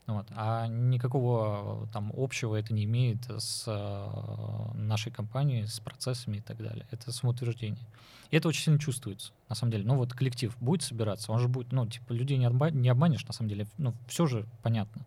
Вот. 0.06 0.26
А 0.30 0.66
никакого 0.66 1.88
там 1.92 2.12
общего 2.16 2.56
это 2.56 2.74
не 2.74 2.84
имеет 2.84 3.24
с 3.28 3.64
э, 3.68 4.78
нашей 4.78 5.12
компанией, 5.12 5.66
с 5.66 5.78
процессами 5.78 6.38
и 6.38 6.40
так 6.40 6.58
далее. 6.58 6.86
Это 6.90 7.12
самоутверждение. 7.12 7.86
И 8.30 8.36
это 8.36 8.48
очень 8.48 8.62
сильно 8.62 8.80
чувствуется, 8.80 9.32
на 9.48 9.54
самом 9.54 9.72
деле. 9.72 9.84
Ну 9.84 9.96
вот 9.96 10.12
коллектив 10.12 10.56
будет 10.58 10.82
собираться, 10.82 11.30
он 11.30 11.38
же 11.38 11.48
будет, 11.48 11.70
ну 11.70 11.86
типа 11.86 12.12
людей 12.12 12.36
не, 12.36 12.46
отба- 12.46 12.72
не 12.72 12.88
обманешь, 12.88 13.24
на 13.26 13.32
самом 13.32 13.50
деле. 13.50 13.66
Ну 13.78 13.94
все 14.08 14.26
же 14.26 14.46
понятно. 14.62 15.06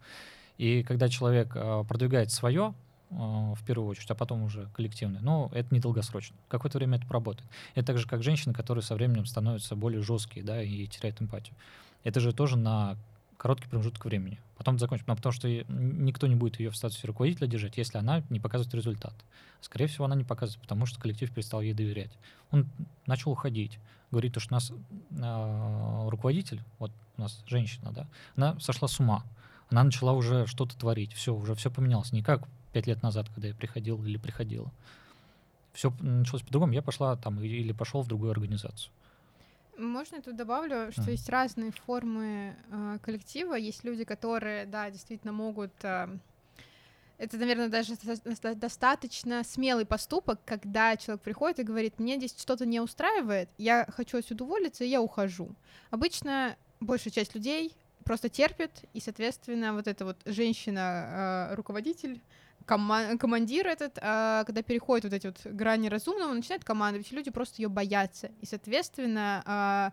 И 0.57 0.83
когда 0.83 1.09
человек 1.09 1.51
э, 1.55 1.83
продвигает 1.87 2.31
свое, 2.31 2.73
э, 3.09 3.15
в 3.15 3.59
первую 3.65 3.89
очередь, 3.89 4.09
а 4.11 4.15
потом 4.15 4.43
уже 4.43 4.69
коллективное, 4.73 5.21
но 5.21 5.51
это 5.53 5.75
недолгосрочно. 5.75 6.37
Какое-то 6.47 6.77
время 6.77 6.97
это 6.99 7.05
поработает. 7.05 7.49
Это 7.73 7.87
так 7.87 7.97
же, 7.97 8.07
как 8.07 8.23
женщины, 8.23 8.53
которые 8.53 8.83
со 8.83 8.95
временем 8.95 9.25
становятся 9.25 9.75
более 9.75 10.01
жесткие, 10.01 10.45
да, 10.45 10.63
и 10.63 10.87
теряют 10.87 11.21
эмпатию. 11.21 11.55
Это 12.05 12.21
же 12.21 12.31
тоже 12.31 12.55
на 12.57 12.95
короткий 13.37 13.67
промежуток 13.67 14.05
времени. 14.05 14.39
Потом 14.57 14.79
закончим. 14.79 15.05
Ну, 15.07 15.15
потому 15.15 15.33
что 15.33 15.47
никто 15.47 16.27
не 16.27 16.35
будет 16.35 16.59
ее 16.59 16.69
в 16.69 16.77
статусе 16.77 17.07
руководителя 17.07 17.47
держать, 17.47 17.77
если 17.77 17.97
она 17.97 18.23
не 18.29 18.39
показывает 18.39 18.73
результат. 18.73 19.13
Скорее 19.61 19.87
всего, 19.87 20.05
она 20.05 20.15
не 20.15 20.23
показывает, 20.23 20.61
потому 20.61 20.85
что 20.85 20.99
коллектив 20.99 21.31
перестал 21.31 21.61
ей 21.61 21.73
доверять. 21.73 22.11
Он 22.51 22.67
начал 23.05 23.31
уходить. 23.31 23.79
Говорит, 24.11 24.39
что 24.39 24.53
у 24.53 24.55
нас 24.55 24.71
э, 24.71 26.09
руководитель, 26.09 26.61
вот 26.79 26.91
у 27.17 27.21
нас 27.21 27.43
женщина, 27.47 27.91
да, 27.91 28.07
она 28.35 28.57
сошла 28.59 28.87
с 28.87 28.99
ума. 28.99 29.23
Она 29.69 29.83
начала 29.83 30.13
уже 30.13 30.45
что-то 30.47 30.77
творить. 30.77 31.13
Все, 31.13 31.33
уже 31.33 31.55
все 31.55 31.71
поменялось. 31.71 32.11
Не 32.11 32.21
как 32.21 32.47
пять 32.71 32.87
лет 32.87 33.01
назад, 33.03 33.27
когда 33.33 33.47
я 33.49 33.55
приходил 33.55 34.03
или 34.05 34.17
приходила. 34.17 34.71
Все 35.73 35.91
началось 35.99 36.43
по-другому. 36.43 36.73
Я 36.73 36.81
пошла 36.81 37.15
там 37.15 37.41
или 37.41 37.73
пошел 37.73 38.01
в 38.01 38.07
другую 38.07 38.31
организацию. 38.31 38.91
Можно 39.77 40.21
тут 40.21 40.35
добавлю, 40.35 40.91
что 40.91 41.03
mm. 41.03 41.11
есть 41.11 41.29
разные 41.29 41.71
формы 41.71 42.55
э, 42.69 42.97
коллектива. 43.01 43.55
Есть 43.55 43.83
люди, 43.83 44.03
которые, 44.03 44.65
да, 44.65 44.89
действительно 44.89 45.33
могут... 45.33 45.71
Э, 45.83 46.07
это, 47.17 47.37
наверное, 47.37 47.69
даже 47.69 47.95
достаточно 48.55 49.43
смелый 49.43 49.85
поступок, 49.85 50.39
когда 50.45 50.97
человек 50.97 51.21
приходит 51.21 51.59
и 51.59 51.63
говорит, 51.63 51.97
мне 51.97 52.17
здесь 52.17 52.35
что-то 52.37 52.65
не 52.65 52.81
устраивает, 52.81 53.49
я 53.57 53.85
хочу 53.95 54.17
отсюда 54.17 54.43
уволиться, 54.43 54.83
и 54.83 54.89
я 54.89 55.01
ухожу. 55.01 55.55
Обычно 55.91 56.57
большая 56.81 57.13
часть 57.13 57.33
людей 57.33 57.73
просто 58.03 58.27
терпит, 58.27 58.71
и, 58.93 58.99
соответственно, 58.99 59.73
вот 59.73 59.87
эта 59.87 60.03
вот 60.03 60.17
женщина-руководитель, 60.25 62.21
кома- 62.65 63.17
командир 63.17 63.67
этот, 63.67 63.97
а, 64.01 64.43
когда 64.45 64.61
переходит 64.61 65.05
вот 65.05 65.13
эти 65.13 65.27
вот 65.27 65.39
грани 65.45 65.87
разумного, 65.87 66.29
он 66.29 66.37
начинает 66.37 66.63
командовать, 66.63 67.11
и 67.11 67.15
люди 67.15 67.31
просто 67.31 67.61
ее 67.61 67.69
боятся. 67.69 68.31
И, 68.41 68.45
соответственно, 68.45 69.43
а, 69.45 69.91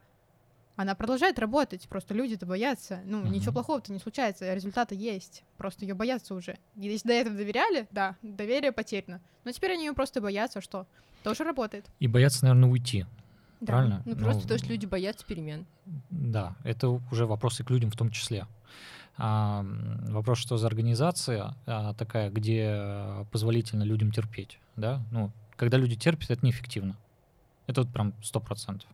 она 0.77 0.95
продолжает 0.95 1.39
работать, 1.39 1.87
просто 1.89 2.15
люди-то 2.15 2.47
боятся. 2.47 3.01
Ну, 3.05 3.23
uh-huh. 3.23 3.29
ничего 3.29 3.53
плохого-то 3.53 3.93
не 3.93 3.99
случается, 3.99 4.53
результаты 4.55 4.95
есть. 4.95 5.45
Просто 5.59 5.85
ее 5.85 5.95
боятся 5.95 6.35
уже. 6.35 6.59
И 6.77 6.87
если 6.87 7.09
до 7.09 7.15
этого 7.15 7.37
доверяли, 7.37 7.87
да, 7.91 8.17
доверие 8.23 8.73
потеряно. 8.73 9.21
Но 9.45 9.53
теперь 9.53 9.73
они 9.73 9.87
ее 9.87 9.93
просто 9.93 10.21
боятся, 10.21 10.61
что 10.61 10.87
тоже 11.23 11.45
работает. 11.45 11.87
И 12.01 12.09
боятся, 12.09 12.45
наверное, 12.45 12.71
уйти. 12.71 13.07
Да. 13.61 13.67
Правильно? 13.67 14.03
Ну, 14.05 14.17
просто 14.17 14.43
ну, 14.43 14.49
то, 14.49 14.59
что 14.59 14.69
люди 14.69 14.87
боятся 14.87 15.25
перемен. 15.25 15.67
Да, 16.11 16.57
это 16.65 16.89
уже 16.89 17.27
вопросы 17.27 17.65
к 17.65 17.71
людям 17.71 17.91
в 17.91 17.97
том 17.97 18.11
числе. 18.11 18.47
А, 19.19 19.65
вопрос, 20.09 20.39
что 20.39 20.57
за 20.57 20.67
организация 20.67 21.55
а, 21.67 21.95
такая, 21.95 22.31
где 22.31 23.27
позволительно 23.31 23.83
людям 23.83 24.11
терпеть, 24.11 24.59
да? 24.77 25.03
Ну, 25.11 25.31
когда 25.57 25.77
люди 25.77 25.97
терпят, 25.97 26.31
это 26.31 26.45
неэффективно. 26.45 26.97
Это 27.67 27.83
вот 27.83 27.93
прям 27.93 28.15
сто 28.23 28.41
процентов. 28.41 28.89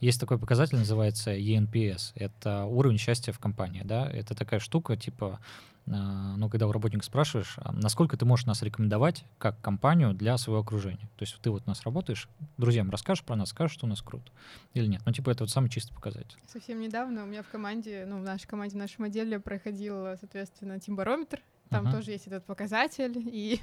Есть 0.00 0.20
такой 0.20 0.38
показатель, 0.38 0.76
называется 0.76 1.34
ENPS. 1.34 2.12
Это 2.14 2.64
уровень 2.64 2.98
счастья 2.98 3.32
в 3.32 3.38
компании, 3.38 3.82
да? 3.84 4.08
Это 4.10 4.34
такая 4.34 4.60
штука, 4.60 4.96
типа, 4.96 5.40
а, 5.88 6.36
ну, 6.36 6.48
когда 6.48 6.66
у 6.66 6.72
работника 6.72 7.04
спрашиваешь, 7.04 7.54
а 7.58 7.72
насколько 7.72 8.16
ты 8.16 8.24
можешь 8.24 8.46
нас 8.46 8.62
рекомендовать 8.62 9.24
как 9.38 9.60
компанию 9.60 10.14
для 10.14 10.36
своего 10.38 10.60
окружения. 10.60 11.08
То 11.16 11.22
есть 11.22 11.38
ты 11.40 11.50
вот 11.50 11.62
у 11.66 11.68
нас 11.68 11.82
работаешь, 11.82 12.28
друзьям 12.56 12.90
расскажешь 12.90 13.24
про 13.24 13.36
нас, 13.36 13.50
скажешь, 13.50 13.74
что 13.74 13.86
у 13.86 13.88
нас 13.88 14.02
круто. 14.02 14.30
Или 14.74 14.86
нет. 14.86 15.02
Ну, 15.06 15.12
типа, 15.12 15.30
это 15.30 15.44
вот 15.44 15.50
самый 15.50 15.68
чистый 15.68 15.94
показатель. 15.94 16.36
Совсем 16.46 16.80
недавно 16.80 17.22
у 17.22 17.26
меня 17.26 17.42
в 17.42 17.48
команде, 17.48 18.04
ну, 18.06 18.18
в 18.18 18.22
нашей 18.22 18.46
команде, 18.46 18.74
в 18.74 18.78
нашем 18.78 19.04
отделе 19.04 19.38
проходил, 19.38 20.16
соответственно, 20.18 20.80
тимбарометр. 20.80 21.40
Там 21.68 21.86
uh-huh. 21.86 21.92
тоже 21.92 22.12
есть 22.12 22.26
этот 22.26 22.44
показатель, 22.44 23.16
и 23.16 23.60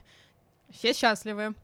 все 0.69 0.93
счастливы. 0.93 1.55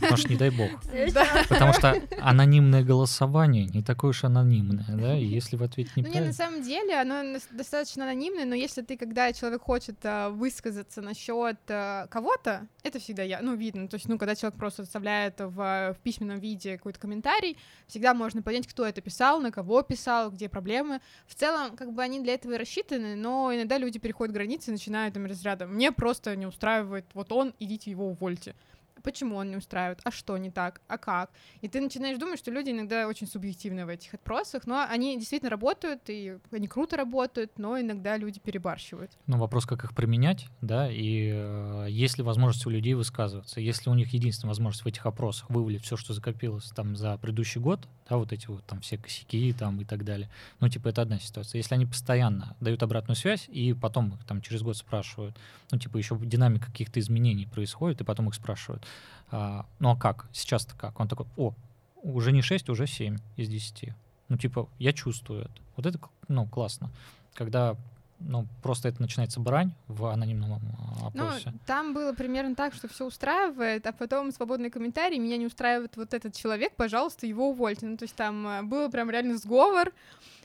Потому 0.00 0.16
что 0.16 0.28
не 0.28 0.36
дай 0.36 0.50
бог. 0.50 0.70
Потому 1.48 1.72
что 1.72 2.00
анонимное 2.20 2.82
голосование 2.82 3.66
не 3.66 3.82
такое 3.82 4.10
уж 4.10 4.24
анонимное, 4.24 4.86
да, 4.88 5.18
и 5.18 5.24
если 5.24 5.56
в 5.56 5.62
ответе 5.62 5.90
не 5.96 6.02
Ну, 6.02 6.08
не, 6.08 6.20
на 6.20 6.32
самом 6.32 6.62
деле 6.62 6.94
оно 7.00 7.38
достаточно 7.50 8.04
анонимное, 8.04 8.44
но 8.44 8.54
если 8.54 8.82
ты, 8.82 8.96
когда 8.96 9.32
человек 9.32 9.62
хочет 9.62 9.96
а, 10.04 10.30
высказаться 10.30 11.02
насчет 11.02 11.58
а, 11.68 12.06
кого-то, 12.08 12.68
это 12.82 12.98
всегда 12.98 13.22
я, 13.22 13.40
ну, 13.42 13.56
видно, 13.56 13.88
то 13.88 13.96
есть, 13.96 14.08
ну, 14.08 14.18
когда 14.18 14.34
человек 14.34 14.58
просто 14.58 14.82
оставляет 14.82 15.40
в, 15.40 15.54
в 15.54 15.96
письменном 16.02 16.38
виде 16.38 16.76
какой-то 16.76 17.00
комментарий, 17.00 17.56
всегда 17.86 18.14
можно 18.14 18.42
понять, 18.42 18.66
кто 18.66 18.86
это 18.86 19.00
писал, 19.00 19.40
на 19.40 19.50
кого 19.50 19.82
писал, 19.82 20.30
где 20.30 20.48
проблемы. 20.48 21.00
В 21.26 21.34
целом, 21.34 21.76
как 21.76 21.92
бы 21.92 22.02
они 22.02 22.20
для 22.20 22.34
этого 22.34 22.52
и 22.52 22.56
рассчитаны, 22.56 23.16
но 23.16 23.54
иногда 23.54 23.78
люди 23.78 23.98
переходят 23.98 24.34
границы 24.34 24.70
и 24.70 24.72
начинают 24.72 25.14
там 25.14 25.26
разряда. 25.26 25.66
Мне 25.66 25.92
просто 25.92 26.36
не 26.36 26.46
устраивает 26.46 27.06
вот 27.14 27.32
он, 27.32 27.54
идите 27.58 27.90
его 27.90 28.08
увольте 28.08 28.54
почему 29.06 29.36
он 29.36 29.50
не 29.50 29.56
устраивает, 29.56 30.00
а 30.02 30.10
что 30.10 30.36
не 30.36 30.50
так, 30.50 30.80
а 30.88 30.98
как. 30.98 31.30
И 31.60 31.68
ты 31.68 31.80
начинаешь 31.80 32.18
думать, 32.18 32.40
что 32.40 32.50
люди 32.50 32.70
иногда 32.70 33.06
очень 33.06 33.28
субъективны 33.28 33.86
в 33.86 33.88
этих 33.88 34.14
опросах, 34.14 34.66
но 34.66 34.84
они 34.90 35.16
действительно 35.16 35.48
работают, 35.48 36.02
и 36.08 36.38
они 36.50 36.66
круто 36.66 36.96
работают, 36.96 37.56
но 37.56 37.80
иногда 37.80 38.16
люди 38.16 38.40
перебарщивают. 38.40 39.12
Ну, 39.28 39.38
вопрос, 39.38 39.64
как 39.64 39.84
их 39.84 39.94
применять, 39.94 40.46
да, 40.60 40.90
и 40.90 41.30
э, 41.32 41.86
есть 41.88 42.18
ли 42.18 42.24
возможность 42.24 42.66
у 42.66 42.70
людей 42.70 42.94
высказываться. 42.94 43.60
Если 43.60 43.88
у 43.88 43.94
них 43.94 44.12
единственная 44.12 44.50
возможность 44.50 44.84
в 44.84 44.88
этих 44.88 45.06
опросах 45.06 45.50
вывалить 45.50 45.84
все, 45.84 45.96
что 45.96 46.12
закопилось 46.12 46.68
там 46.74 46.96
за 46.96 47.16
предыдущий 47.16 47.60
год, 47.60 47.86
да, 48.10 48.16
вот 48.16 48.32
эти 48.32 48.48
вот 48.48 48.64
там 48.64 48.80
все 48.80 48.98
косяки 48.98 49.52
там 49.52 49.80
и 49.80 49.84
так 49.84 50.04
далее, 50.04 50.28
ну, 50.58 50.68
типа, 50.68 50.88
это 50.88 51.02
одна 51.02 51.20
ситуация. 51.20 51.58
Если 51.58 51.74
они 51.74 51.86
постоянно 51.86 52.56
дают 52.58 52.82
обратную 52.82 53.14
связь, 53.14 53.48
и 53.48 53.72
потом 53.72 54.14
их 54.14 54.24
там 54.24 54.42
через 54.42 54.62
год 54.62 54.76
спрашивают, 54.76 55.36
ну, 55.70 55.78
типа, 55.78 55.96
еще 55.96 56.18
динамика 56.20 56.66
каких-то 56.66 56.98
изменений 56.98 57.46
происходит, 57.46 58.00
и 58.00 58.04
потом 58.04 58.28
их 58.28 58.34
спрашивают, 58.34 58.84
а, 59.30 59.66
ну 59.78 59.90
а 59.90 59.96
как? 59.96 60.26
Сейчас-то 60.32 60.74
как? 60.76 60.98
Он 61.00 61.08
такой, 61.08 61.26
о, 61.36 61.52
уже 62.02 62.32
не 62.32 62.42
6, 62.42 62.68
уже 62.68 62.86
7 62.86 63.18
из 63.36 63.48
10. 63.48 63.92
Ну, 64.28 64.36
типа, 64.36 64.68
я 64.78 64.92
чувствую 64.92 65.42
это. 65.42 65.52
Вот 65.76 65.86
это, 65.86 65.98
ну, 66.28 66.46
классно. 66.46 66.90
Когда 67.34 67.76
ну, 68.18 68.46
просто 68.62 68.88
это 68.88 69.02
начинается 69.02 69.40
брань 69.40 69.72
в 69.88 70.06
анонимном 70.06 70.54
а, 70.54 70.58
ну, 71.14 71.26
опросе. 71.26 71.50
Ну, 71.50 71.58
там 71.66 71.92
было 71.92 72.12
примерно 72.12 72.54
так, 72.54 72.74
что 72.74 72.88
все 72.88 73.04
устраивает, 73.04 73.86
а 73.86 73.92
потом 73.92 74.32
свободный 74.32 74.70
комментарий, 74.70 75.18
меня 75.18 75.36
не 75.36 75.46
устраивает 75.46 75.96
вот 75.96 76.14
этот 76.14 76.34
человек, 76.34 76.74
пожалуйста, 76.76 77.26
его 77.26 77.50
увольте. 77.50 77.86
Ну, 77.86 77.96
то 77.96 78.04
есть 78.04 78.16
там 78.16 78.46
а, 78.46 78.62
было 78.62 78.88
прям 78.88 79.10
реально 79.10 79.36
сговор. 79.36 79.92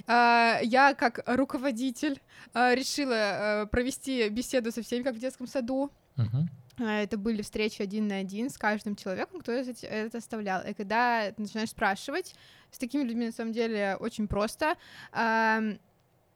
А, 0.05 0.59
я, 0.63 0.93
как 0.93 1.23
руководитель, 1.25 2.21
решила 2.53 3.67
провести 3.71 4.27
беседу 4.29 4.71
со 4.71 4.81
всеми, 4.81 5.03
как 5.03 5.15
в 5.15 5.19
детском 5.19 5.47
саду. 5.47 5.91
Uh-huh. 6.17 6.47
А, 6.81 7.01
это 7.01 7.17
были 7.17 7.41
встречи 7.41 7.81
один 7.81 8.07
на 8.07 8.17
один 8.17 8.49
с 8.49 8.57
каждым 8.57 8.95
человеком, 8.95 9.39
кто 9.39 9.51
это 9.51 10.17
оставлял. 10.17 10.63
И 10.65 10.73
когда 10.73 11.31
ты 11.31 11.41
начинаешь 11.41 11.69
спрашивать, 11.69 12.35
с 12.71 12.77
такими 12.77 13.03
людьми 13.03 13.27
на 13.27 13.31
самом 13.31 13.53
деле 13.53 13.95
очень 13.99 14.27
просто. 14.27 14.75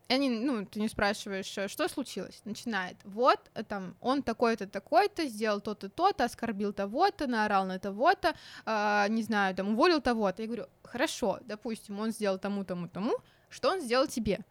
Они, 0.08 0.29
ну, 0.29 0.63
ты 0.67 0.79
не 0.79 0.88
спрашиваешь, 0.88 1.47
что 1.71 1.88
случилось, 1.88 2.39
начинает. 2.45 2.95
Вот, 3.05 3.39
там, 3.67 3.95
он 4.01 4.21
такой-то, 4.21 4.67
такой-то, 4.67 5.25
сделал 5.25 5.62
то-то, 5.62 5.89
то-то, 5.89 6.25
оскорбил 6.25 6.73
того-то, 6.73 7.25
наорал 7.25 7.65
на 7.65 7.79
того-то, 7.79 8.36
э, 8.67 9.05
не 9.10 9.23
знаю, 9.23 9.55
там, 9.55 9.69
уволил 9.69 10.01
того-то. 10.01 10.43
Я 10.43 10.47
говорю, 10.47 10.67
хорошо, 10.84 11.39
допустим, 11.45 11.99
он 11.99 12.12
сделал 12.12 12.38
тому, 12.38 12.63
тому, 12.63 12.88
тому, 12.88 13.17
что 13.49 13.71
он 13.71 13.81
сделал 13.81 14.05
тебе? 14.05 14.41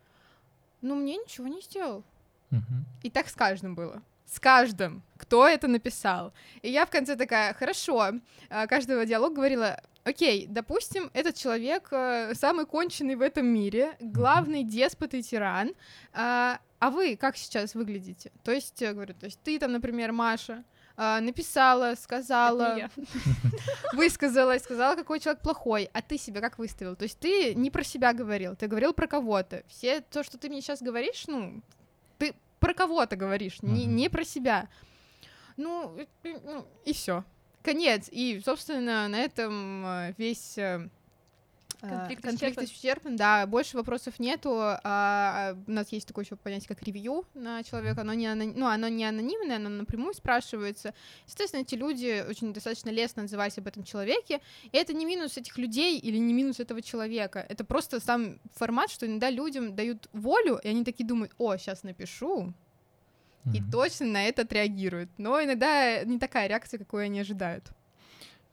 Ну, 0.82 0.96
мне 0.96 1.18
ничего 1.18 1.46
не 1.46 1.60
сделал. 1.60 2.02
Uh-huh. 2.50 2.82
И 3.04 3.10
так 3.10 3.28
с 3.28 3.34
каждым 3.34 3.76
было 3.76 4.02
с 4.34 4.40
каждым, 4.40 5.02
кто 5.16 5.46
это 5.46 5.68
написал. 5.68 6.32
И 6.62 6.70
я 6.70 6.86
в 6.86 6.90
конце 6.90 7.16
такая, 7.16 7.54
хорошо, 7.54 8.12
а, 8.50 8.66
каждого 8.66 9.06
диалога 9.06 9.36
говорила, 9.36 9.80
окей, 10.04 10.46
допустим, 10.48 11.10
этот 11.14 11.36
человек 11.36 11.88
э, 11.92 12.34
самый 12.34 12.66
конченый 12.66 13.14
в 13.14 13.22
этом 13.22 13.46
мире, 13.46 13.96
главный 14.00 14.64
деспот 14.64 15.14
и 15.14 15.22
тиран, 15.22 15.74
а, 16.12 16.58
а 16.78 16.90
вы 16.90 17.16
как 17.16 17.36
сейчас 17.36 17.74
выглядите? 17.74 18.32
То 18.42 18.52
есть, 18.52 18.80
я 18.80 18.92
говорю, 18.92 19.14
то 19.14 19.26
есть 19.26 19.40
ты 19.42 19.58
там, 19.58 19.72
например, 19.72 20.12
Маша, 20.12 20.64
а, 20.96 21.20
написала, 21.20 21.94
сказала, 21.94 22.90
высказала, 23.94 24.58
сказала, 24.58 24.94
какой 24.94 25.20
человек 25.20 25.42
плохой, 25.42 25.90
а 25.92 26.02
ты 26.02 26.18
себя 26.18 26.40
как 26.40 26.58
выставил? 26.58 26.96
То 26.96 27.04
есть 27.04 27.18
ты 27.18 27.54
не 27.54 27.70
про 27.70 27.82
себя 27.82 28.12
говорил, 28.12 28.54
ты 28.54 28.66
говорил 28.66 28.92
про 28.92 29.06
кого-то. 29.06 29.62
Все 29.68 30.00
то, 30.00 30.22
что 30.22 30.38
ты 30.38 30.48
мне 30.48 30.60
сейчас 30.60 30.82
говоришь, 30.82 31.24
ну, 31.26 31.62
про 32.64 32.72
кого-то 32.74 33.16
говоришь, 33.16 33.60
не, 33.62 33.84
Мгм. 33.86 33.96
не 33.96 34.08
про 34.08 34.24
себя. 34.24 34.68
Ну, 35.58 35.94
и- 35.98 36.28
и- 36.28 36.36
ну, 36.44 36.66
все. 36.92 37.24
Конец. 37.62 38.08
И, 38.10 38.40
собственно, 38.44 39.06
на 39.08 39.20
этом 39.20 39.84
э, 39.86 40.14
весь 40.18 40.56
э, 40.58 40.88
Конфликт 41.88 42.22
конфликт 42.22 42.58
исчерпан. 42.58 42.64
исчерпан. 42.64 43.16
Да, 43.16 43.46
больше 43.46 43.76
вопросов 43.76 44.18
нету. 44.18 44.50
А, 44.58 45.56
у 45.66 45.70
нас 45.70 45.90
есть 45.92 46.06
такое 46.08 46.24
еще 46.24 46.36
понятие, 46.36 46.68
как 46.68 46.82
ревью 46.82 47.24
на 47.34 47.62
человека. 47.62 48.00
Оно 48.02 48.14
не, 48.14 48.26
ано- 48.26 48.52
ну, 48.56 48.66
оно 48.66 48.88
не 48.88 49.04
анонимное, 49.04 49.56
оно 49.56 49.68
напрямую 49.68 50.14
спрашивается. 50.14 50.94
Естественно, 51.26 51.62
эти 51.62 51.74
люди 51.74 52.24
очень 52.28 52.52
достаточно 52.52 52.90
лестно 52.90 53.22
отзывались 53.24 53.58
об 53.58 53.66
этом 53.66 53.84
человеке. 53.84 54.40
И 54.72 54.76
это 54.76 54.92
не 54.92 55.04
минус 55.06 55.36
этих 55.36 55.58
людей 55.58 55.98
или 55.98 56.16
не 56.18 56.32
минус 56.32 56.60
этого 56.60 56.82
человека. 56.82 57.44
Это 57.48 57.64
просто 57.64 58.00
сам 58.00 58.38
формат, 58.54 58.90
что 58.90 59.06
иногда 59.06 59.30
людям 59.30 59.74
дают 59.74 60.08
волю, 60.12 60.60
и 60.62 60.68
они 60.68 60.84
такие 60.84 61.06
думают, 61.06 61.32
о, 61.38 61.56
сейчас 61.56 61.82
напишу, 61.82 62.52
и 63.52 63.60
Мгм. 63.60 63.70
точно 63.70 64.06
на 64.06 64.24
это 64.24 64.42
отреагируют. 64.42 65.10
Но 65.18 65.42
иногда 65.42 66.02
не 66.04 66.18
такая 66.18 66.46
реакция, 66.48 66.78
какой 66.78 67.04
они 67.06 67.20
ожидают. 67.20 67.64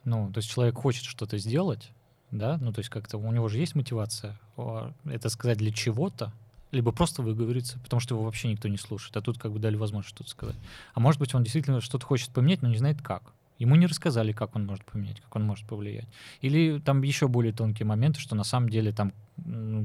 Ну, 0.04 0.30
то 0.32 0.38
есть 0.38 0.50
человек 0.50 0.74
хочет 0.76 1.04
что-то 1.04 1.38
сделать, 1.38 1.90
да, 2.32 2.58
ну, 2.60 2.72
то 2.72 2.80
есть 2.80 2.90
как-то 2.90 3.18
у 3.18 3.32
него 3.32 3.48
же 3.48 3.58
есть 3.58 3.74
мотивация 3.74 4.38
а, 4.56 4.92
это 5.04 5.28
сказать 5.28 5.58
для 5.58 5.70
чего-то, 5.70 6.32
либо 6.72 6.90
просто 6.90 7.22
выговориться, 7.22 7.78
потому 7.80 8.00
что 8.00 8.14
его 8.14 8.24
вообще 8.24 8.48
никто 8.48 8.66
не 8.68 8.78
слушает, 8.78 9.16
а 9.16 9.20
тут 9.20 9.38
как 9.38 9.52
бы 9.52 9.58
дали 9.58 9.76
возможность 9.76 10.14
что-то 10.16 10.30
сказать. 10.30 10.56
А 10.94 11.00
может 11.00 11.20
быть, 11.20 11.34
он 11.34 11.42
действительно 11.44 11.80
что-то 11.80 12.06
хочет 12.06 12.30
поменять, 12.30 12.62
но 12.62 12.68
не 12.68 12.78
знает 12.78 13.00
как. 13.02 13.34
Ему 13.58 13.76
не 13.76 13.86
рассказали, 13.86 14.32
как 14.32 14.56
он 14.56 14.66
может 14.66 14.84
поменять, 14.84 15.20
как 15.20 15.36
он 15.36 15.44
может 15.44 15.66
повлиять. 15.66 16.08
Или 16.40 16.80
там 16.80 17.02
еще 17.02 17.28
более 17.28 17.52
тонкие 17.52 17.86
моменты, 17.86 18.18
что 18.18 18.34
на 18.34 18.42
самом 18.42 18.70
деле 18.70 18.92
там 18.92 19.12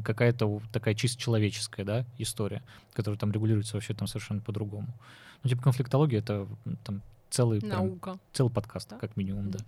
какая-то 0.03 0.61
такая 0.71 0.95
чисто 0.95 1.21
человеческая, 1.21 1.83
да, 1.83 2.05
история, 2.17 2.63
которая 2.93 3.19
там 3.19 3.31
регулируется 3.31 3.75
вообще 3.75 3.93
там 3.93 4.07
совершенно 4.07 4.41
по-другому. 4.41 4.87
Ну, 5.43 5.49
типа 5.49 5.61
конфликтология— 5.61 6.19
это 6.21 6.47
там 6.83 7.01
целый, 7.29 7.59
прям 7.59 7.87
Наука. 7.87 8.17
целый 8.33 8.51
подкаст, 8.51 8.89
Да? 8.89 8.97
как 8.97 9.15
минимум, 9.17 9.51
да. 9.51 9.59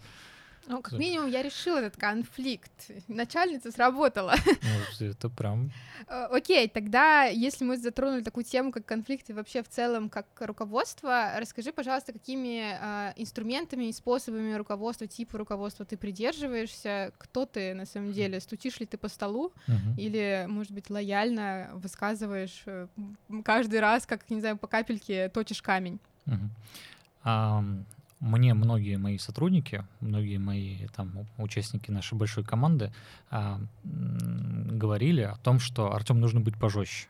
Ну, 0.69 0.82
как 0.84 0.93
минимум, 0.93 1.29
я 1.29 1.41
решила 1.41 1.79
этот 1.79 1.97
конфликт. 1.97 2.91
Начальница 3.08 3.71
сработала. 3.71 4.36
Ну, 4.45 5.05
это 5.08 5.29
прям 5.29 5.71
Э, 6.08 6.27
Окей, 6.32 6.67
тогда, 6.69 7.23
если 7.25 7.65
мы 7.65 7.77
затронули 7.77 8.21
такую 8.21 8.43
тему, 8.43 8.71
как 8.71 8.86
конфликты 8.86 9.34
вообще 9.34 9.62
в 9.63 9.67
целом, 9.67 10.10
как 10.10 10.27
руководство, 10.39 11.32
расскажи, 11.38 11.71
пожалуйста, 11.71 12.13
какими 12.13 12.77
э, 12.79 13.13
инструментами 13.17 13.86
и 13.86 13.93
способами 13.93 14.53
руководства, 14.53 15.08
типа 15.08 15.38
руководства 15.38 15.86
ты 15.86 15.97
придерживаешься, 15.97 17.12
кто 17.17 17.45
ты 17.45 17.73
на 17.73 17.86
самом 17.86 18.13
деле, 18.13 18.39
стучишь 18.39 18.79
ли 18.79 18.86
ты 18.86 18.97
по 18.97 19.08
столу, 19.10 19.51
Мгм. 19.67 19.95
или, 19.97 20.45
может 20.47 20.71
быть, 20.71 20.89
лояльно 20.89 21.69
высказываешь 21.73 22.63
э, 22.65 22.88
каждый 23.43 23.79
раз, 23.79 24.05
как, 24.05 24.29
не 24.29 24.39
знаю, 24.39 24.58
по 24.58 24.67
капельке 24.67 25.29
точишь 25.29 25.62
камень. 25.62 25.99
Мгм. 26.25 26.51
Ам, 27.23 27.86
Мне 28.19 28.53
многие 28.53 28.97
мои 28.97 29.17
сотрудники, 29.17 29.86
многие 30.01 30.38
мои 30.38 30.88
там 30.95 31.25
участники 31.38 31.89
нашей 31.89 32.17
большой 32.17 32.43
команды 32.43 32.91
а, 33.32 33.62
говорили 33.84 35.21
о 35.21 35.38
том, 35.38 35.60
что 35.60 35.93
Артем 35.93 36.19
нужно 36.19 36.41
быть 36.41 36.58
пожестче. 36.58 37.08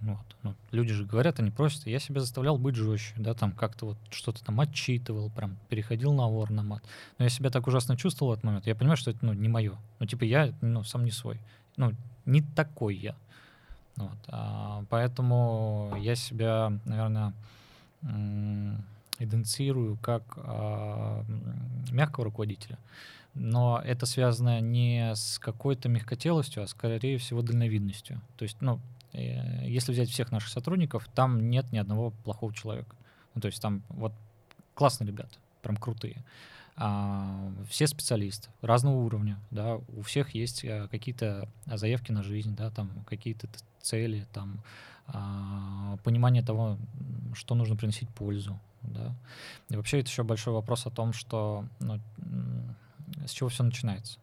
Вот. 0.00 0.36
Ну, 0.42 0.54
люди 0.72 0.92
же 0.92 1.06
говорят, 1.06 1.40
они 1.40 1.50
просят, 1.50 1.86
я 1.86 1.98
себя 1.98 2.20
заставлял 2.20 2.58
быть 2.58 2.74
жестче, 2.74 3.14
да, 3.16 3.34
там 3.34 3.52
как-то 3.52 3.86
вот 3.86 3.96
что-то 4.10 4.44
там 4.44 4.60
отчитывал, 4.60 5.30
прям 5.30 5.56
переходил 5.68 6.12
на 6.12 6.26
вор, 6.26 6.50
на 6.50 6.62
мат. 6.62 6.82
Но 7.18 7.24
я 7.24 7.30
себя 7.30 7.50
так 7.50 7.66
ужасно 7.66 7.96
чувствовал 7.96 8.32
в 8.32 8.34
этот 8.34 8.44
момент. 8.44 8.66
Я 8.66 8.74
понимаю, 8.74 8.96
что 8.96 9.10
это 9.10 9.24
ну, 9.24 9.32
не 9.32 9.48
мое. 9.48 9.76
Ну, 9.98 10.06
типа, 10.06 10.24
я 10.24 10.52
ну, 10.60 10.84
сам 10.84 11.04
не 11.04 11.10
свой. 11.10 11.40
Ну, 11.76 11.92
не 12.26 12.42
такой 12.42 12.96
я. 12.96 13.16
Вот. 13.96 14.18
А, 14.28 14.84
поэтому 14.90 15.96
я 15.98 16.14
себя, 16.14 16.78
наверное, 16.84 17.32
м, 18.02 18.84
идентифицирую 19.18 19.96
как 19.98 20.22
а, 20.36 21.24
мягкого 21.90 22.26
руководителя. 22.26 22.78
Но 23.34 23.80
это 23.84 24.06
связано 24.06 24.60
не 24.60 25.14
с 25.14 25.38
какой-то 25.38 25.88
мягкотелостью, 25.88 26.62
а 26.62 26.66
скорее 26.66 27.18
всего 27.18 27.42
дальновидностью. 27.42 28.20
То 28.36 28.44
есть, 28.44 28.56
ну, 28.60 28.80
э, 29.12 29.68
если 29.68 29.92
взять 29.92 30.08
всех 30.08 30.32
наших 30.32 30.48
сотрудников, 30.48 31.06
там 31.14 31.50
нет 31.50 31.70
ни 31.70 31.76
одного 31.76 32.12
плохого 32.24 32.54
человека. 32.54 32.96
Ну, 33.34 33.42
то 33.42 33.46
есть 33.46 33.60
там 33.60 33.82
вот 33.90 34.12
классные 34.74 35.08
ребята, 35.08 35.36
прям 35.60 35.76
крутые. 35.76 36.24
А, 36.76 37.52
все 37.68 37.86
специалисты 37.86 38.50
разного 38.60 38.96
уровня, 38.96 39.38
да, 39.50 39.76
у 39.76 40.02
всех 40.02 40.34
есть 40.34 40.64
а, 40.64 40.88
какие-то 40.88 41.48
заявки 41.66 42.12
на 42.12 42.22
жизнь, 42.22 42.54
да, 42.54 42.70
там 42.70 42.90
какие-то 43.06 43.48
цели, 43.80 44.26
там 44.32 44.62
понимание 46.02 46.42
того, 46.42 46.78
что 47.34 47.54
нужно 47.54 47.76
приносить 47.76 48.08
пользу, 48.08 48.58
да. 48.82 49.14
И 49.68 49.76
вообще 49.76 50.00
это 50.00 50.08
еще 50.08 50.22
большой 50.22 50.54
вопрос 50.54 50.86
о 50.86 50.90
том, 50.90 51.12
что 51.12 51.64
ну, 51.80 52.00
с 53.26 53.30
чего 53.30 53.48
все 53.48 53.62
начинается. 53.62 54.18